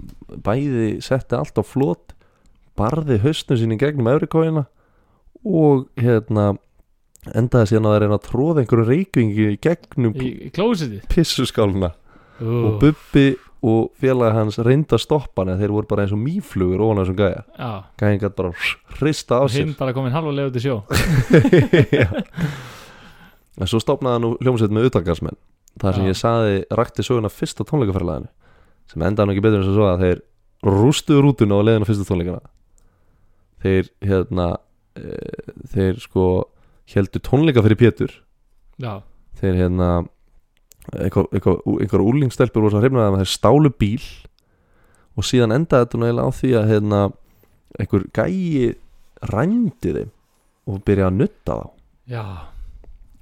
bæði 0.45 1.01
setti 1.03 1.35
allt 1.37 1.59
á 1.59 1.63
flot. 1.65 2.15
Barði 2.79 3.19
hausnum 3.23 3.59
sín 3.59 3.75
í 3.75 3.79
gegnum 3.81 4.11
öfrikóina 4.11 4.65
og 5.45 5.87
hérna 6.01 6.53
endaði 7.35 7.71
síðan 7.71 7.87
að 7.89 7.95
það 7.95 8.01
reyna 8.03 8.17
að 8.19 8.27
tróða 8.27 8.61
einhverju 8.61 8.85
reykvingi 8.89 9.47
gegnum 9.63 10.13
Í, 10.17 10.31
í 10.45 10.51
klósitið 10.53 11.07
pissuskáluna 11.09 11.91
og 12.43 12.69
uh, 12.69 12.77
Bubbi 12.81 13.27
og 13.65 13.87
félagi 13.97 14.35
hans 14.35 14.59
reynda 14.61 14.97
að 14.97 15.05
stoppa 15.05 15.45
hann 15.45 15.57
þeir 15.57 15.73
voru 15.73 15.89
bara 15.89 16.05
eins 16.05 16.13
og 16.13 16.21
mýflugur 16.21 16.83
ofan 16.85 17.01
þessum 17.01 17.17
gæja. 17.17 17.41
Já, 17.57 17.71
gæðin 17.97 18.21
gætt 18.21 18.37
bara 18.37 18.51
hrista 18.99 19.39
á 19.41 19.43
og 19.45 19.53
hinn 19.55 19.71
sér 19.71 19.79
bara 19.79 19.95
komin 19.95 20.13
halva 20.13 20.33
leið 20.35 20.51
út 20.51 20.59
í 20.59 20.65
sjó. 20.65 20.75
En 23.55 23.69
svo 23.71 23.79
stopnaði 23.79 24.17
hann 24.17 24.39
hljómsveit 24.43 24.73
með 24.75 24.89
utangarsmenn 24.89 25.37
þar 25.79 25.95
sem 25.95 26.03
Já. 26.03 26.09
ég 26.11 26.17
saði 26.19 26.55
rakti 26.75 27.05
söguna 27.07 27.31
fyrsta 27.31 27.63
tónleikaferðalæðinu 27.69 28.27
sem 28.91 29.05
endaði 29.07 29.29
nú 29.29 29.31
ekki 29.35 29.43
betur 29.45 29.61
en 29.61 29.69
svo 29.69 29.85
að 29.87 30.03
þeir 30.03 30.21
rústuðu 30.75 31.21
rútuna 31.23 31.59
á 31.59 31.63
leiðinu 31.63 31.87
fyrsta 31.87 32.07
tónleikana. 32.09 32.51
Þeir 33.63 33.87
hérna 34.03 34.47
e, 34.99 35.19
þeir 35.73 36.01
sko 36.03 36.25
heldur 36.91 37.23
tónleika 37.25 37.63
fyrir 37.65 37.79
Pétur. 37.79 38.13
Já, 38.81 38.99
þeir 39.39 39.59
hérna 39.63 39.89
einhver, 40.93 41.27
einhver, 41.33 41.61
einhver 41.79 42.03
úlingstelpur 42.03 42.65
voru 42.65 42.75
svo 42.75 42.81
hrifnaði 42.83 43.13
að 43.13 43.21
þeir 43.23 43.31
stálu 43.33 43.71
bíl 43.73 44.03
og 45.15 45.27
síðan 45.27 45.55
endaði 45.55 45.85
þetta 45.85 45.99
nú 45.99 46.09
eiginlega 46.09 46.27
á 46.27 46.37
því 46.39 46.51
að 46.59 46.71
hérna, 46.73 46.99
einhver 47.79 48.05
gæi 48.15 48.75
rændi 49.31 49.95
þeim 49.95 50.11
og 50.65 50.83
byrjaði 50.85 51.11
að 51.11 51.19
nutta 51.21 51.57
þá. 51.59 51.67
Já, 52.11 52.23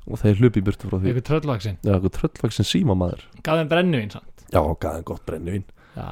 og 0.09 0.19
þeir 0.19 0.39
hlupi 0.41 0.61
í 0.61 0.67
burtu 0.67 0.89
frá 0.89 0.97
því. 0.97 1.11
Einhver 1.11 1.27
tröllvaksinn 1.29 1.77
einhver 1.87 2.15
tröllvaksin 2.17 2.67
símamaður. 2.67 3.27
Gaf 3.45 3.61
þeim 3.61 3.71
brennuvín 3.71 4.13
samt. 4.13 4.47
Já, 4.49 4.61
gæði 4.61 5.05
gott 5.07 5.25
brennivín. 5.29 5.67
Já, 5.95 6.07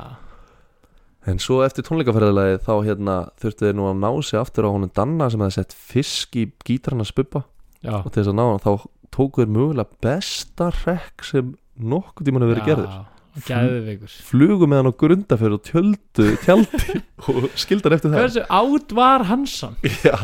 En 1.30 1.38
svo 1.42 1.60
eftir 1.62 1.86
tónleikaferðalagi 1.86 2.62
þá 2.66 2.72
hérna 2.88 3.16
þurftu 3.42 3.68
þeir 3.68 3.78
nú 3.78 3.86
að 3.92 4.00
ná 4.02 4.10
sig 4.26 4.40
aftur 4.40 4.66
á 4.66 4.74
honum 4.74 4.92
Danna 4.96 5.30
sem 5.30 5.44
hefði 5.44 5.58
sett 5.60 5.76
fisk 5.78 6.38
í 6.40 6.48
gítarna 6.66 7.06
spubba. 7.06 7.44
Já. 7.86 8.00
Og 8.02 8.10
til 8.10 8.24
þess 8.24 8.32
að 8.34 8.40
ná 8.40 8.46
hann 8.48 8.64
þá 8.64 8.72
tóku 9.14 9.44
þeir 9.44 9.54
mögulega 9.54 10.02
besta 10.02 10.72
rekk 10.82 11.26
sem 11.28 11.56
nokkuð 11.78 12.28
tímann 12.28 12.46
hefur 12.48 12.56
verið 12.56 12.70
gerður. 12.72 13.00
Gæðveikur 13.48 14.16
flugu 14.28 14.68
með 14.68 14.82
hann 14.82 14.92
á 14.92 15.00
grundafjörð 15.04 15.56
og 15.56 15.68
tjöldu 15.70 16.26
tjaldi 16.42 16.98
og 17.32 17.46
skildan 17.60 17.96
eftir 17.96 18.12
það. 18.12 18.26
Hversu 18.26 18.44
átt 18.58 18.96
var 18.98 19.24
Hansson? 19.30 19.78
já, 20.08 20.18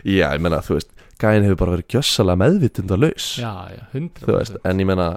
já, 0.00 0.28
ég 0.30 0.44
menna, 0.44 0.62
þú 0.64 0.78
veist 0.78 0.94
gæðin 1.20 1.46
hefur 1.48 1.60
bara 1.60 1.74
verið 1.76 1.90
gjössalega 1.94 2.40
meðvitundalaus 2.42 3.28
Já, 3.38 3.52
já, 3.70 3.82
hundra 3.92 4.26
þú 4.26 4.38
veist, 4.38 4.56
en 4.66 4.82
ég 4.82 4.88
menna 4.88 5.08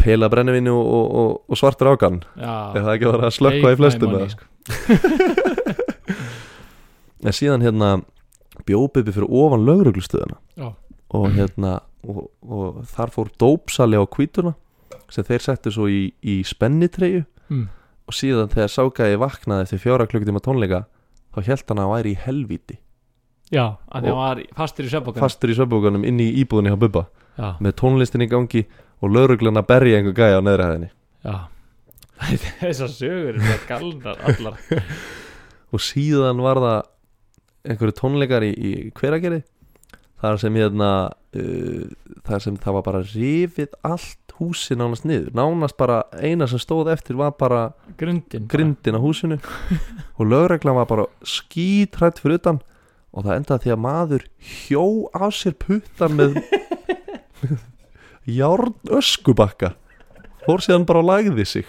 pela 0.00 0.26
brennivinni 0.32 0.72
og, 0.72 0.84
og, 0.84 1.06
og, 1.20 1.30
og 1.48 1.60
svartur 1.60 1.92
ákan 1.94 2.16
Já, 2.36 2.54
er 2.74 2.82
það 2.82 2.94
ekki 2.94 3.10
vera 3.10 3.28
að 3.28 3.36
slökka 3.38 3.72
í 3.72 3.78
flestum 3.80 4.10
sko. 4.32 4.44
en 7.24 7.36
síðan 7.36 7.64
hérna 7.64 7.88
bjóbiði 8.68 9.14
fyrir 9.14 9.30
ofan 9.30 9.64
lögreglustöðuna 9.66 10.38
Já. 10.60 10.68
og 11.14 11.24
hérna 11.36 11.72
og, 12.04 12.26
og 12.44 12.82
þar 12.90 13.12
fór 13.14 13.28
dópsali 13.40 13.98
á 13.98 14.04
kvítuna 14.04 14.54
sem 15.12 15.26
þeir 15.26 15.42
settu 15.44 15.72
svo 15.74 15.86
í, 15.90 16.08
í 16.24 16.40
spennitreyju. 16.46 17.24
Mm. 17.52 17.66
og 18.08 18.16
síðan 18.16 18.48
þegar 18.48 18.70
ságæði 18.72 19.18
vaknaði 19.20 19.66
eftir 19.66 19.80
fjóra 19.82 20.06
klukkutíma 20.08 20.40
tónleika 20.44 20.86
þá 21.34 21.38
held 21.50 21.64
hann 21.68 21.80
að 21.80 21.84
hann 21.84 21.92
væri 21.92 22.12
í 22.14 22.20
helvíti. 22.22 22.76
Já, 23.52 23.76
að 23.92 24.08
hann 24.08 24.16
var 24.16 24.40
fastur 24.56 24.88
í 24.88 24.92
söfbókan 24.92 25.24
fastur 25.24 25.52
í 25.52 25.56
söpbúkanum 25.58 26.06
inn 26.08 26.22
í 26.24 26.30
íbúðinni 26.40 26.72
hjá 26.72 26.78
Bubba 26.80 27.04
Já, 27.34 27.48
með 27.58 27.76
tónlistin 27.80 28.22
í 28.24 28.30
gangi 28.30 28.64
og 29.02 29.10
lögreglun 29.14 29.58
að 29.58 29.68
berja 29.72 29.98
einhver 29.98 30.16
gæja 30.16 30.38
á 30.38 30.42
neðri 30.44 30.68
hæðinni. 30.68 30.90
Þessar 32.60 32.92
sögur 32.94 33.38
er 33.42 33.64
galnar 33.68 34.20
allar. 34.28 34.58
Og 35.74 35.82
síðan 35.82 36.38
var 36.44 36.60
það 36.62 36.78
einhverju 37.64 37.96
tónleikar 37.98 38.44
í, 38.46 38.52
í 38.54 38.72
hveragerði. 38.94 39.40
Þar 40.22 40.38
sem 40.40 40.56
hérna 40.56 40.90
uh, 41.36 41.88
þar 42.24 42.44
sem 42.44 42.58
það 42.62 42.76
var 42.78 42.84
bara 42.86 43.00
rifið 43.10 43.74
allt 43.84 44.36
húsi 44.38 44.76
nánast 44.78 45.04
niður. 45.06 45.32
Nánast 45.36 45.76
bara 45.78 46.04
eina 46.16 46.46
sem 46.50 46.62
stóð 46.62 46.92
eftir 46.94 47.18
var 47.18 47.34
bara 47.38 47.64
Grundin 47.98 48.46
bara. 48.46 48.50
grindin 48.54 48.98
á 48.98 49.00
húsinu. 49.02 49.40
Og 50.18 50.30
lögreglan 50.30 50.78
var 50.78 50.88
bara 50.90 51.08
skítrætt 51.26 52.22
fyrir 52.22 52.38
utan. 52.40 52.62
Og 53.14 53.26
það 53.26 53.40
endaði 53.40 53.66
því 53.66 53.74
að 53.74 53.82
maður 53.84 54.24
hjó 54.54 54.86
af 55.14 55.34
sér 55.36 55.58
puttan 55.60 56.16
með 56.18 56.40
járn 58.38 58.74
öskubakka 58.94 59.74
fór 60.44 60.60
síðan 60.64 60.84
bara 60.88 61.00
og 61.00 61.08
lagði 61.08 61.44
sig. 61.48 61.68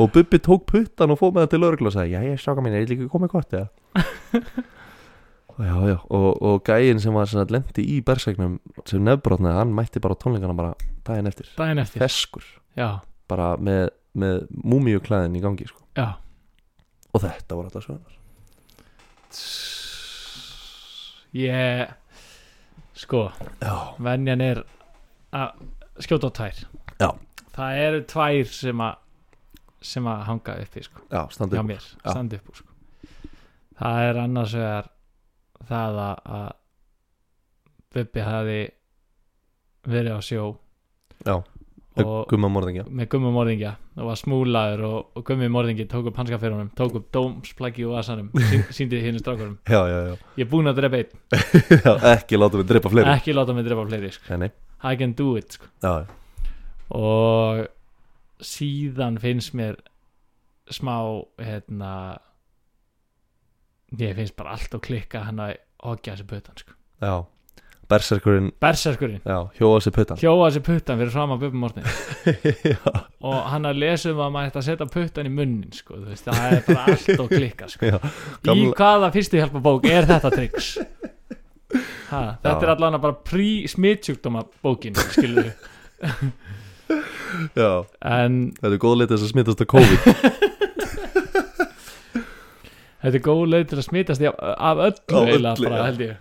Og 0.00 0.08
Bubbi 0.14 0.38
tók 0.40 0.64
puttan 0.70 1.12
og 1.12 1.18
fór 1.20 1.34
með 1.34 1.44
það 1.44 1.50
til 1.54 1.66
örglu 1.68 1.90
og 1.90 1.96
sagði, 1.96 2.14
já 2.16 2.22
ég 2.24 2.40
stráka 2.40 2.64
mín, 2.64 2.72
er 2.76 2.86
þetta 2.86 2.96
ekki 2.96 3.10
komið 3.12 3.34
gott 3.34 3.58
eða? 3.58 3.68
Já 5.54 5.76
já 5.86 5.98
og, 6.10 6.40
og 6.42 6.64
gæinn 6.66 6.98
sem 6.98 7.14
var 7.14 7.28
svona 7.30 7.46
lendi 7.46 7.84
í 7.86 8.00
bersegnum 8.02 8.56
sem 8.90 9.04
nefnbrotnaði, 9.06 9.54
hann 9.60 9.74
mætti 9.76 10.00
bara 10.02 10.16
tónleikana 10.18 10.56
bara 10.58 10.72
daginn 11.06 11.30
eftir, 11.30 11.46
daginn 11.54 11.78
eftir. 11.78 12.02
Feskur. 12.02 12.42
Já, 12.74 12.88
bara 13.30 13.52
með, 13.62 13.92
með 14.18 14.48
múmíuklæðin 14.50 15.38
í 15.38 15.42
gangi 15.44 15.68
sko. 15.70 15.78
já, 15.94 16.16
og 17.14 17.22
þetta 17.22 17.54
voru 17.54 17.70
alltaf 17.70 17.86
sögnar 17.86 18.18
ég 21.38 21.94
sko, 22.98 23.28
já, 23.62 23.74
venjan 24.02 24.42
er 24.42 24.64
að 25.34 26.04
skjóta 26.04 26.30
á 26.30 26.36
tvær 26.40 26.60
Já. 27.00 27.08
það 27.56 27.80
eru 27.86 28.02
tvær 28.14 28.52
sem 28.54 28.84
að 28.86 29.00
sem 29.84 30.06
að 30.08 30.20
hanga 30.30 30.58
uppi 30.64 30.82
sko, 30.86 31.02
já, 31.12 31.22
standið 31.28 31.58
hjá 31.58 31.64
mér, 31.68 31.88
standi 32.00 32.38
upp 32.40 32.54
sko. 32.56 32.70
það 33.80 34.04
er 34.08 34.20
annars 34.22 34.54
vegar 34.56 34.86
það 35.68 35.98
að, 36.04 36.22
að 36.38 36.52
Bubbi 37.94 38.22
hafi 38.26 38.60
verið 39.86 40.16
á 40.18 40.20
sjó. 40.24 40.46
Já, 41.22 41.36
og 42.02 42.24
gumma 42.26 42.48
morðingja. 42.50 42.88
með 42.90 43.08
gummi 43.12 43.30
morðingja. 43.30 43.76
Og 43.94 44.08
var 44.08 44.18
smúlaður 44.18 44.82
og, 44.88 44.96
og 45.14 45.24
gummi 45.28 45.46
morðingi 45.52 45.86
tók 45.90 46.08
upp 46.10 46.18
hanska 46.18 46.40
fyrir 46.42 46.56
honum, 46.56 46.72
tók 46.74 46.96
upp 46.98 47.06
dómsplaggi 47.14 47.86
úr 47.86 47.94
vasanum, 47.94 48.32
sín, 48.50 48.64
síndi 48.74 48.98
hinn 49.04 49.20
strákurum 49.22 49.54
já, 49.62 49.78
já, 49.78 49.98
já, 50.08 50.16
ég 50.40 50.42
er 50.42 50.50
búinn 50.50 50.72
að 50.72 50.80
drepa 50.80 51.02
einn, 51.04 51.14
já 51.86 51.92
ekki 52.16 52.40
láta 52.40 52.58
mig 52.58 52.66
drepa 52.72 52.90
fleiri. 52.96 53.14
Ekki 53.14 53.36
láta 53.36 53.54
mig 53.54 53.68
drepa 53.68 53.86
fleiri 53.86 54.10
sko. 54.16 54.26
I 54.84 54.96
can 55.00 55.14
do 55.16 55.36
it 55.40 55.56
sko. 55.56 55.66
já, 55.82 55.94
og 56.94 57.64
síðan 58.44 59.16
finnst 59.22 59.54
mér 59.56 59.78
smá 60.72 60.96
hérna 61.40 61.92
ég 64.00 64.16
finnst 64.18 64.34
bara 64.36 64.56
allt 64.56 64.74
og 64.74 64.82
klikka 64.84 65.22
hann 65.28 65.40
að 65.44 65.56
ogja 65.84 66.14
þessi 66.16 66.26
puttan 66.34 66.58
sko. 66.64 66.76
já. 67.04 67.14
Berserkurinn, 67.84 68.46
berserskurinn, 68.64 69.20
já, 69.28 69.36
hjóa 69.58 69.80
sér 69.84 69.92
puttan. 69.92 70.16
Hjóa 70.16 70.46
þessi 70.48 70.62
puttan 70.64 70.96
fyrir 71.02 71.10
fram 71.12 71.34
að 71.34 71.42
Bubbi 71.42 71.58
Morten 71.60 71.84
já, 72.72 72.78
og 73.20 73.34
hann 73.52 73.68
að 73.68 73.76
lesa 73.82 74.14
um 74.14 74.22
að 74.24 74.30
maður 74.32 74.48
ætti 74.48 74.60
að 74.62 74.66
setja 74.70 74.86
puttan 74.94 75.28
í 75.28 75.32
munnin 75.34 75.74
sko, 75.76 75.98
þú 76.00 76.08
veist, 76.08 76.24
það 76.30 76.46
er 76.56 76.62
bara 76.70 76.86
allt 76.94 77.20
og 77.20 77.28
klikka 77.34 77.68
sko. 77.68 77.90
já, 77.92 77.98
í 78.00 78.46
Gamla- 78.48 78.78
hvaða 78.80 79.10
fyrstu 79.18 79.36
hjálpa 79.42 79.60
bók 79.68 79.84
er 79.92 80.08
þetta 80.08 80.30
triks 80.32 80.70
ha, 82.10 82.20
þetta 82.42 82.54
Já. 82.54 82.62
er 82.62 82.72
allan 82.74 83.00
bara 83.02 83.16
prí-smittsjúkdóma 83.30 84.44
bókin 84.64 84.94
skilur 85.14 85.48
við 85.48 85.54
já. 87.60 87.70
En 88.04 88.40
þetta 88.60 88.72
er 88.74 88.80
góð 88.82 88.96
leið 89.00 89.12
til 89.12 89.18
að 89.18 89.30
smittast 89.30 89.62
á 89.64 89.66
COVID. 89.74 90.00
Þetta 93.04 93.18
er 93.18 93.24
góð 93.24 93.42
leið 93.52 93.64
til 93.68 93.76
að 93.76 93.84
smitast 93.84 94.22
í 94.24 94.26
af, 94.30 94.36
af 94.40 94.78
öllu 94.86 95.18
eiginlega 95.28 95.60
bara 95.60 95.80
held 95.84 96.00
ég. 96.00 96.14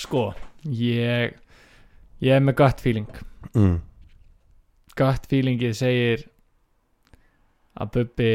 Sko 0.00 0.22
ég 0.64 1.34
ég 2.24 2.32
er 2.36 2.44
með 2.44 2.56
gött 2.62 2.80
feeling. 2.84 3.10
Mm. 3.52 3.76
gött 4.98 5.28
feelingið 5.30 5.74
segir 5.78 6.24
að 7.78 7.92
Bubbi 7.94 8.30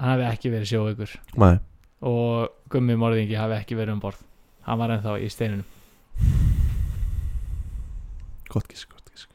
hafi 0.00 0.26
ekki 0.28 0.50
verið 0.52 0.70
sjóaukur 0.70 1.14
nei, 1.40 1.54
og 2.06 2.50
Gummi 2.72 2.96
Morðingi 3.00 3.38
hafi 3.38 3.56
ekki 3.56 3.78
verið 3.78 3.96
um 3.96 4.02
borð 4.02 4.20
hann 4.70 4.78
var 4.80 4.94
ennþá 4.96 5.16
í 5.20 5.28
steinunum. 5.32 5.66
Gott 8.50 8.66
gísk, 8.70 8.88
gott 8.90 9.06
gísk 9.12 9.28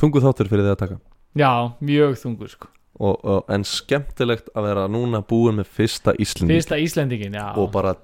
þungu 0.00 0.20
þáttur 0.24 0.48
fyrir 0.48 0.64
þið 0.64 0.72
að 0.74 0.78
taka. 0.80 0.98
Já, 1.36 1.50
mjög 1.84 2.14
þungur 2.20 2.48
sko. 2.52 2.68
Og, 3.00 3.16
og, 3.24 3.42
en 3.52 3.62
skemmtilegt 3.68 4.48
að 4.56 4.64
vera 4.66 4.82
núna 4.92 5.20
búin 5.24 5.56
með 5.60 5.68
fyrsta 5.76 6.12
Íslending 6.20 6.56
fyrsta 6.58 6.76
Íslendingin, 6.80 7.36
já. 7.36 7.46
Og 7.60 7.70
bara, 7.72 7.94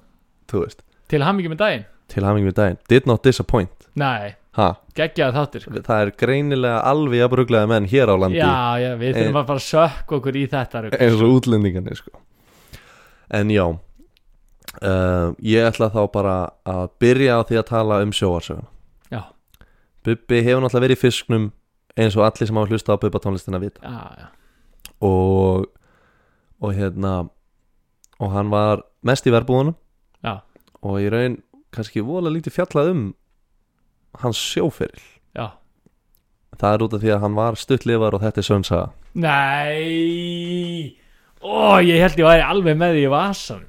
þú 0.48 0.62
veist, 0.62 0.84
til 1.12 1.20
hamingi 1.24 1.50
með 1.52 1.60
daginn? 1.64 1.86
Til 2.12 2.24
hamingi 2.24 2.48
við 2.50 2.56
daginn. 2.60 2.78
Did 2.92 3.08
not 3.10 3.24
disappoint, 3.26 3.88
nei, 3.98 4.34
ha? 4.56 4.68
Geggjaði 4.96 5.36
þáttir 5.36 5.64
sko. 5.66 5.82
það 5.88 6.02
er 6.06 6.12
greinilega 6.22 6.78
alveg 6.92 7.20
jafnbruglega 7.24 7.68
menn 7.72 7.88
hér 7.90 8.12
á 8.12 8.16
landi. 8.22 8.38
Já, 8.40 8.52
já, 8.84 8.90
við 9.00 9.16
þurfum 9.18 9.36
Eh, 9.36 9.40
að 9.42 9.50
fara 9.50 9.60
að 9.60 9.66
sökka 9.66 10.16
okkur 10.20 10.36
í 10.40 10.44
þetta 10.54 10.84
rugl. 10.86 11.00
eins 11.00 11.20
og 11.26 11.34
útlendingarnir 11.40 12.00
sko. 12.00 12.22
en 13.40 13.48
já 13.52 13.66
uh, 14.82 15.32
ég 15.42 15.66
ætla 15.68 15.88
þá 15.94 16.02
bara 16.12 16.36
að 16.68 16.88
byrja 17.00 17.38
á 17.38 17.40
því 17.48 17.58
að 17.60 17.68
tala 17.70 18.00
um 18.04 18.12
sjóarsöguna 18.12 18.68
Já. 19.12 19.22
Bubbi 20.04 20.42
hefur 20.42 20.62
náttúrulega 20.64 20.84
verið 20.86 20.98
í 20.98 21.02
fisknum 21.04 21.46
eins 21.96 22.16
og 22.16 22.26
allir 22.26 22.46
sem 22.48 22.56
hafa 22.60 22.68
hlusta 22.72 22.94
á 22.94 23.00
Bubba 23.00 23.18
tónlistina 23.22 23.58
vita. 23.62 23.80
Já, 23.80 24.04
já, 24.20 24.26
og 25.00 25.66
og 26.60 26.72
hérna 26.74 27.28
og 28.20 28.32
hann 28.32 28.50
var 28.50 28.82
mest 29.04 29.26
í 29.26 29.32
verbúðunum. 29.34 29.74
Já. 30.24 30.40
og 30.82 31.00
í 31.00 31.08
raun 31.12 31.38
kannski 31.72 32.00
vola 32.04 32.30
lítið 32.32 32.52
fjallað 32.56 32.90
um 32.92 33.14
hans 34.22 34.38
sjóferil. 34.40 35.02
Já. 35.36 35.50
Það 36.56 36.72
er 36.74 36.84
út 36.86 36.94
af 36.96 37.00
því 37.02 37.10
að 37.12 37.20
hann 37.24 37.34
var 37.36 37.58
stuttlifar 37.60 38.14
og 38.16 38.22
þetta 38.22 38.40
er 38.40 38.46
sönnsaga 38.46 38.86
Nei. 39.16 40.96
Ó, 41.44 41.76
ég 41.84 42.00
held 42.00 42.16
ég 42.20 42.26
væri 42.26 42.44
alveg 42.44 42.78
með 42.80 42.94
því 42.96 43.02
í 43.04 43.10
vasan 43.12 43.64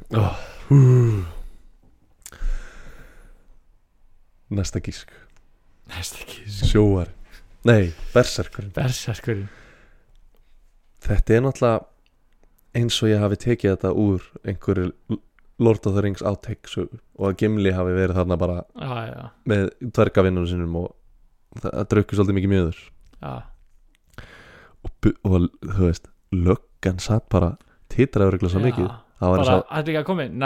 næsta 4.52 4.82
gísk. 4.84 5.12
Næst 5.88 6.18
ekki 6.20 6.44
sjóar. 6.52 7.08
Nei, 7.64 7.94
berserkurinn. 8.12 8.74
Berserkurinn. 8.76 9.48
Þetta 11.08 11.38
er 11.38 11.46
náttúrulega 11.46 11.86
eins 12.76 13.00
og 13.00 13.14
ég 13.14 13.24
hafi 13.24 13.40
tekið 13.46 13.78
þetta 13.78 13.94
úr 13.96 14.28
einhverju 14.44 14.92
Lord 15.64 15.88
of 15.88 15.96
the 15.96 16.04
Rings 16.04 16.22
átek 16.22 16.68
og 16.76 17.24
að 17.30 17.38
Gimli 17.40 17.72
hafi 17.72 17.96
verið 17.96 18.20
þarna 18.20 18.38
bara 18.38 18.60
Já, 18.76 19.08
já, 19.08 19.24
með 19.48 19.72
dvergavinnunum 19.82 20.52
sinum 20.52 20.76
og 20.84 20.92
það 21.64 21.88
drukku 21.96 22.20
svolítið 22.20 22.42
mikið 22.42 22.56
mjöður. 22.58 22.86
Já. 23.24 23.34
Og, 24.84 25.12
og 25.24 25.50
þú 25.64 25.88
veist, 25.88 26.12
löggan 26.36 27.00
satt 27.00 27.32
bara 27.32 27.56
titraður 27.88 28.36
ykkur 28.42 28.52
svo 28.52 28.68
mikið 28.68 28.92
Bara, 29.20 29.58
ætti 29.74 29.94
ekki 29.94 30.02
að 30.04 30.08
koma 30.08 30.28
inn? 30.28 30.44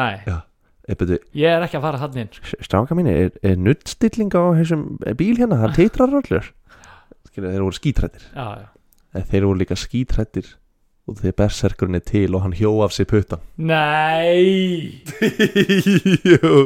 Ebbiti, 0.91 1.19
ég 1.37 1.53
er 1.53 1.63
ekki 1.65 1.77
að 1.77 1.83
fara 1.85 1.99
þannig 2.01 2.23
inn 2.23 2.63
stráka 2.65 2.95
mínu 2.97 3.11
er, 3.13 3.33
er 3.45 3.59
nuttstilling 3.59 4.31
á 4.33 4.43
þessum 4.57 4.85
bíl 5.19 5.35
hérna, 5.37 5.59
það 5.61 5.75
titrar 5.77 6.15
allur. 6.17 6.47
Skilja, 7.29 7.51
þeir 7.51 7.65
voru 7.67 7.77
skítrættir. 7.77 8.25
En 9.11 9.27
þeir 9.27 9.45
voru 9.45 9.61
líka 9.61 9.77
skítrættir 9.79 10.49
og 11.09 11.19
þeir 11.21 11.35
berserkurinn 11.37 11.99
er 11.99 12.05
til 12.07 12.35
og 12.37 12.43
hann 12.45 12.55
hjó 12.55 12.71
af 12.85 12.93
sér 12.95 13.07
puttan 13.09 13.41
Nei. 13.57 15.01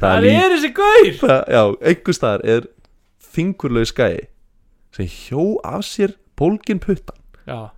Það 0.00 0.26
er 0.28 0.54
þessi 0.56 0.70
gaur? 0.74 1.34
Já, 1.48 1.62
einhver 1.86 2.16
staðar 2.16 2.42
er 2.56 2.66
þingurlaug 3.34 3.88
skæi 3.88 4.26
sem 4.94 5.08
hjó 5.10 5.54
af 5.66 5.84
sér 5.86 6.16
bólgin 6.38 6.82
puttan 6.82 7.18
Já, 7.48 7.70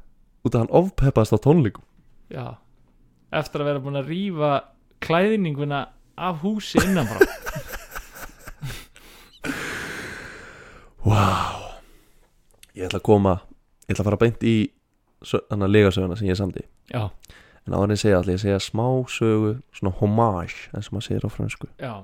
út 0.46 0.54
af 0.54 0.64
hann 0.64 0.72
ofpeppast 0.74 1.34
á 1.34 1.38
tónleikum. 1.42 1.84
Já 2.30 2.56
Eftir 3.34 3.62
að 3.62 3.68
vera 3.70 3.82
búin 3.82 3.98
að 3.98 4.10
rífa 4.12 4.50
klæðninguna 5.02 5.80
af 6.16 6.38
húsi 6.44 6.78
innan 6.84 7.08
frá 7.10 7.18
Wow 11.06 11.64
Ég 12.76 12.86
ætla 12.86 13.00
að 13.00 13.06
koma 13.08 13.34
Ég 13.86 13.94
ætla 13.94 14.04
að 14.04 14.08
fara 14.10 14.20
beint 14.22 14.46
í 14.46 14.56
Þannig 15.26 15.64
að 15.66 15.72
legasöguna 15.72 16.16
sem 16.18 16.28
ég 16.28 16.38
samdi. 16.38 16.62
Já, 16.92 17.08
En 17.66 17.74
á 17.74 17.78
hann 17.80 17.90
ég 17.94 17.98
segja 17.98 18.20
allir 18.20 18.36
Ég 18.36 18.42
segja 18.44 18.60
smá 18.62 18.86
sögu 19.10 19.56
Svona 19.74 19.94
homage 20.00 20.70
En 20.72 20.84
sem 20.84 20.94
maður 20.94 21.08
segir 21.08 21.26
á 21.26 21.30
fransku 21.32 21.70
já. 21.80 21.94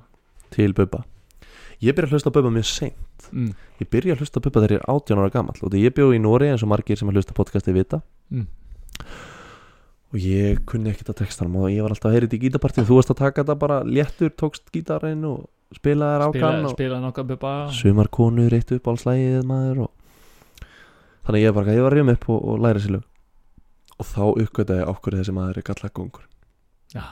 Til 0.52 0.74
Bubba. 0.76 1.04
Ég 1.82 1.94
byrja 1.96 2.10
að 2.10 2.16
hlusta 2.18 2.28
á 2.28 2.34
Bubba 2.34 2.50
mjög 2.52 2.66
seint. 2.68 3.28
Mm. 3.32 3.54
Ég 3.80 3.88
byrja 3.90 4.12
að 4.12 4.20
hlusta 4.20 4.36
á 4.36 4.44
Bubba 4.44 4.60
þegar 4.60 4.74
ég 4.74 4.82
er 4.82 4.90
18 4.92 5.22
ára 5.22 5.32
gamall 5.32 5.62
Og 5.64 5.72
því 5.72 5.80
ég 5.86 5.94
bjó 5.96 6.10
í 6.12 6.18
Nóri 6.20 6.50
eins 6.52 6.62
og 6.62 6.68
margir 6.70 6.98
sem 7.00 7.08
að 7.08 7.16
hlusta 7.16 7.34
podcasti 7.36 7.72
vita. 7.72 8.02
Mm. 8.28 8.44
Og 10.12 10.20
ég 10.20 10.60
kunni 10.68 10.92
ekkert 10.92 11.14
að 11.14 11.22
textanum 11.22 11.56
Og 11.62 11.70
ég 11.72 11.80
var 11.84 11.94
alltaf 11.94 12.10
að 12.10 12.16
heyra 12.16 12.26
þetta 12.28 12.36
í 12.36 12.42
gítapartið 12.46 12.88
Þú 12.88 12.98
varst 12.98 13.12
að 13.14 13.20
taka 13.22 13.42
þetta 13.42 13.58
bara 13.62 13.78
léttur 13.88 14.32
Tókst 14.36 14.68
gítarinn 14.74 15.24
og 15.24 15.46
spilaðir 15.72 16.26
Spila, 16.26 16.48
ákann 16.48 16.66
og 16.68 16.74
spila 16.74 17.00
nokkuð 17.00 17.28
bubba. 17.32 17.52
sumar 17.72 18.10
konur 18.12 18.52
eitt 18.52 18.72
upp 18.74 18.88
á 18.88 18.92
slæðið 19.00 19.46
maður 19.48 19.82
og 19.86 20.66
þannig 21.26 21.44
ég 21.46 21.54
bara, 21.56 21.74
ég 21.76 21.86
var 21.86 21.94
að 21.94 22.00
reyma 22.02 22.16
upp 22.18 22.28
og, 22.28 22.40
og 22.52 22.60
læra 22.60 22.82
sér 22.82 22.96
lög. 22.96 23.04
Og 23.96 24.08
þá 24.08 24.22
uppgötaði 24.28 24.82
ég 24.82 24.90
okkur 24.92 25.16
þessi 25.16 25.34
maður 25.36 25.60
er 25.60 25.66
gallagongur 25.68 26.26
Já, 26.92 27.04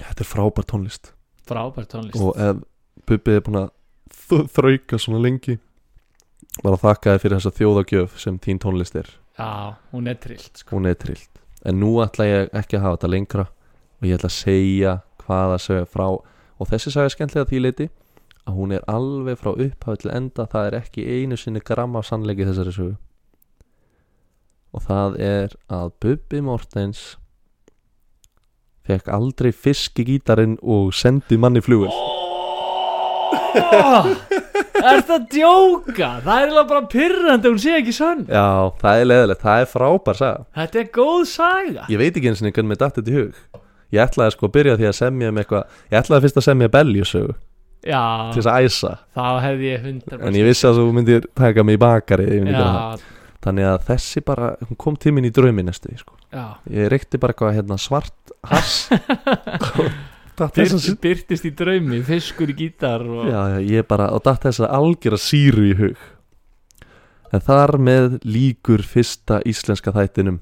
þetta 0.00 0.24
er 0.24 0.30
frábær 0.30 0.68
tónlist. 0.70 1.12
Frábært 1.50 1.90
tónlist. 1.92 2.20
Og 2.20 2.38
ef 2.40 2.62
Bubbi 3.08 3.34
er 3.36 3.44
búin 3.44 3.60
að 3.60 4.46
þrauka 4.54 5.00
svona 5.00 5.20
lengi 5.20 5.58
bara 6.64 6.78
þakka 6.80 7.14
þér 7.14 7.22
fyrir 7.24 7.36
þessa 7.38 7.56
þjóðagjöf 7.58 8.16
sem 8.22 8.38
þín 8.40 8.62
tónlist 8.62 8.96
er. 8.96 9.12
Já, 9.36 9.76
hún 9.92 10.08
er 10.08 10.16
trillt 10.20 10.60
sko. 10.60 10.76
hún 10.76 10.88
er 10.88 10.96
trillt 11.00 11.40
en 11.66 11.80
nú 11.80 11.96
ætla 12.04 12.26
ég 12.28 12.52
ekki 12.56 12.78
að 12.78 12.84
hafa 12.86 12.98
þetta 12.98 13.12
lengra 13.14 13.46
og 14.00 14.08
ég 14.08 14.16
ætla 14.16 14.30
að 14.30 14.38
segja 14.38 14.94
hvaða 15.24 15.58
sögja 15.60 15.88
frá 15.90 16.06
og 16.10 16.68
þessi 16.68 16.92
sagði 16.94 17.14
skemmtilega 17.14 17.50
því 17.50 17.62
leiti 17.64 17.88
að 18.48 18.56
hún 18.56 18.74
er 18.74 18.84
alveg 18.90 19.38
frá 19.40 19.52
upphafi 19.52 20.02
til 20.02 20.12
enda 20.16 20.46
það 20.50 20.68
er 20.68 20.78
ekki 20.80 21.06
einu 21.06 21.38
sinni 21.38 21.62
gram 21.64 21.96
af 21.96 22.08
sannleiki 22.08 22.46
þessari 22.48 22.74
sögu. 22.74 22.96
Og 24.70 24.84
það 24.86 25.18
er 25.26 25.56
að 25.72 25.90
Bubbi 26.02 26.42
Mortens 26.46 27.02
fekk 28.86 29.10
aldrei 29.12 29.50
fisk 29.52 29.98
í 30.02 30.06
gítarinn 30.08 30.56
og 30.62 30.94
sendi 30.96 31.38
manni 31.38 31.62
flugul 31.62 31.90
oh, 31.90 32.09
Er 34.80 35.02
það 35.08 35.24
djóka? 35.34 36.10
Það 36.24 36.44
er 36.44 36.54
bara 36.70 36.82
pyrrandi 36.90 37.50
hún 37.52 37.60
sé 37.60 37.74
ekki 37.80 37.94
sönn. 37.94 38.22
Já, 38.30 38.46
það 38.80 39.02
er 39.02 39.08
leðilegt, 39.10 39.42
það 39.44 39.64
er 39.64 39.68
frábær 39.74 40.20
saga. 40.20 40.46
Þetta 40.56 40.80
er 40.82 40.88
góð 40.94 41.20
saga. 41.30 41.84
Ég 41.92 42.00
veit 42.00 42.16
ekki 42.16 42.30
eins 42.32 42.40
og 42.42 42.48
hvernig 42.48 42.72
mér 42.72 42.80
datt 42.80 42.98
þetta 43.00 43.12
í 43.12 43.18
hug. 43.18 43.38
Ég 43.90 44.02
ætlaði 44.04 44.34
sko 44.36 44.46
að 44.48 44.54
byrja 44.56 44.76
því 44.78 44.86
að 44.90 44.98
semja 45.00 45.30
um 45.32 45.38
eitthvað 45.42 45.78
Ég 45.90 45.96
ætlaði 45.98 46.24
fyrst 46.26 46.38
að 46.40 46.46
semja 46.46 46.72
beljusögu. 46.76 47.36
Já, 47.80 48.02
til 48.34 48.42
þess 48.42 48.50
að 48.52 48.66
æsa. 48.68 48.92
Þá 49.16 49.24
hefði 49.40 49.70
ég 49.70 49.84
hundar 49.86 50.24
En 50.28 50.36
ég 50.36 50.44
vissi 50.50 50.66
að 50.68 50.78
þú 50.82 50.90
myndir 50.98 51.26
taka 51.40 51.64
mig 51.64 51.78
í 51.78 51.80
bakari 51.80 52.26
Þannig 53.40 53.64
að 53.70 53.84
þessi 53.88 54.20
bara, 54.20 54.50
hún 54.68 54.76
kom 54.76 54.98
tíminn 55.00 55.24
í 55.24 55.30
draumi 55.32 55.62
næstu 55.64 55.94
sko. 55.96 56.12
Ég 56.68 56.90
reykti 56.92 57.16
bara 57.20 57.32
eitthvað 57.32 57.54
hérna, 57.56 57.78
svart 57.80 58.34
hass 58.50 58.90
Datt 60.40 60.56
þess 60.56 60.72
Byrtist, 60.72 60.88
að 60.94 61.02
byrtist 61.04 61.44
í 61.44 61.50
draumi, 61.52 61.98
fiskur 62.06 62.48
í 62.48 62.56
gítar 62.56 63.04
og... 63.04 63.26
Já, 63.28 63.40
já, 63.52 63.58
ég 63.74 63.86
bara, 63.90 64.08
og 64.16 64.22
datt 64.24 64.46
þess 64.46 64.62
að 64.64 64.72
algjör 64.78 65.16
síru 65.20 65.66
í 65.68 65.74
hug. 65.76 66.06
En 67.30 67.44
þar 67.44 67.76
með 67.78 68.16
líkur 68.24 68.82
fyrsta 68.82 69.42
íslenska 69.46 69.92
þættinum. 69.94 70.40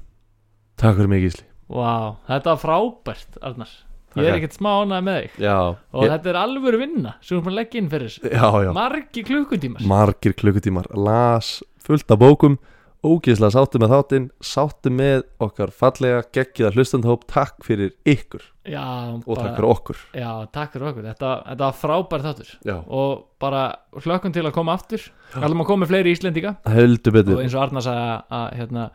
Takk 0.79 1.01
fyrir 1.01 1.11
mig 1.11 1.25
Gísli. 1.27 1.45
Vá, 1.69 2.15
þetta 2.29 2.55
var 2.55 2.61
frábært, 2.63 3.39
Arnar. 3.45 3.75
Ég 4.17 4.25
er 4.25 4.39
ekkert 4.39 4.55
smá 4.57 4.71
ánægð 4.79 5.03
með 5.05 5.17
þig. 5.19 5.35
Já, 5.43 5.57
Og 5.93 6.05
ég, 6.05 6.13
þetta 6.15 6.31
er 6.31 6.37
alvöru 6.39 6.79
vinna 6.81 7.11
sem 7.19 7.35
við 7.35 7.41
erum 7.41 7.51
að 7.51 7.57
leggja 7.59 7.81
inn 7.81 7.89
fyrir 7.91 8.09
þessu. 8.09 8.31
Já, 8.33 8.47
já. 8.65 8.69
Margi 8.79 9.23
klukkutímar. 9.27 9.85
Margir 9.91 10.35
klukkutímar. 10.39 10.89
Las 10.97 11.51
fullt 11.85 12.15
af 12.15 12.21
bókum 12.23 12.57
ógeðslega 13.05 13.53
sáttu 13.55 13.79
með 13.79 13.93
þáttinn 13.93 14.25
sáttu 14.43 14.91
með 14.91 15.21
okkar 15.45 15.71
fallega 15.71 16.23
geggiða 16.35 16.71
hlustandhóp 16.75 17.23
takk 17.31 17.63
fyrir 17.63 17.93
ykkur. 18.07 18.41
Já, 18.69 18.83
og 19.25 19.37
takk 19.39 19.55
fyrir 19.55 19.69
okkur. 19.69 20.01
Já, 20.17 20.31
takk 20.53 20.73
fyrir 20.75 20.89
okkur. 20.91 21.07
Þetta, 21.11 21.29
þetta 21.47 21.63
var 21.69 21.77
frábært 21.79 22.27
þáttur. 22.27 22.51
Já. 22.67 22.75
Og 22.85 23.23
bara 23.41 23.63
hlökkum 24.03 24.35
til 24.35 24.43
að 24.45 24.55
koma 24.57 24.75
aftur. 24.75 25.07
Allum 25.39 25.63
að 25.63 25.71
koma 25.71 25.85
með 25.85 25.93
fleiri 25.93 26.13
Íslendinga. 26.17 26.57
Heldur 26.69 27.15
Og 27.15 27.17
betur 27.21 27.41
eins 27.43 27.55
og 27.55 27.63
Arnar 27.63 27.85
sagði 27.87 28.11
að, 28.39 28.45
hérna, 28.59 28.89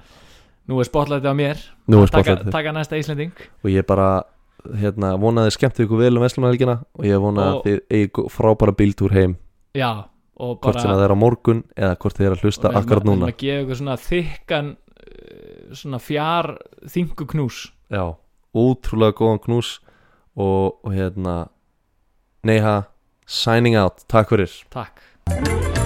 Nú 0.65 0.79
er 0.81 0.89
spotlightið 0.89 1.29
á 1.29 1.35
mér. 1.37 1.59
Nú 1.93 1.99
er 2.01 2.13
Taka, 2.13 2.39
taka 2.49 2.73
næsta 2.73 2.97
Íslending. 2.97 3.35
Og 3.61 3.69
ég 3.69 3.85
bara 3.85 4.23
hérna, 4.81 5.11
vonaði 5.21 5.53
skemmt 5.53 5.77
ykkur 5.85 6.01
vel 6.01 6.17
um 6.17 6.25
Vestlunarhelgina 6.25 6.79
og 6.97 7.05
ég 7.05 7.21
vonaði 7.21 7.51
Og- 7.53 7.59
að 7.59 7.67
þið 7.69 7.81
eigi 7.99 8.25
frábæra 8.33 8.73
bíltúr 8.79 9.13
heim. 9.13 9.35
Já, 9.77 9.91
og 10.35 10.59
hvort 10.59 10.81
sem 10.81 10.89
bara 10.90 10.97
að 10.97 11.01
það 11.01 11.06
er 11.06 11.15
á 11.15 11.19
morgun 11.24 11.62
eða 11.77 11.98
hvort 12.02 12.19
þið 12.19 12.27
er 12.27 12.36
að 12.36 12.44
hlusta 12.44 12.70
og 12.70 12.78
akkurat 12.81 13.06
núna. 13.09 13.15
við 13.15 13.23
erum 13.23 13.35
að 13.35 13.44
gefa 13.44 13.65
ykkur 13.65 13.81
svona 13.82 13.97
þykkan 14.09 14.73
eh, 15.05 15.52
Svona 15.74 15.98
fjár 15.98 16.51
þingu 16.93 17.27
knús. 17.32 17.61
Já, 17.90 18.05
ótrúlega 18.55 19.16
góðan 19.19 19.40
knús 19.43 19.70
og, 20.36 20.78
og 20.85 20.93
hérna 20.94 21.48
Neiha, 22.44 22.85
signing 23.27 23.78
out, 23.81 24.05
takk 24.06 24.31
fyrir. 24.35 24.52
Takk 24.70 25.82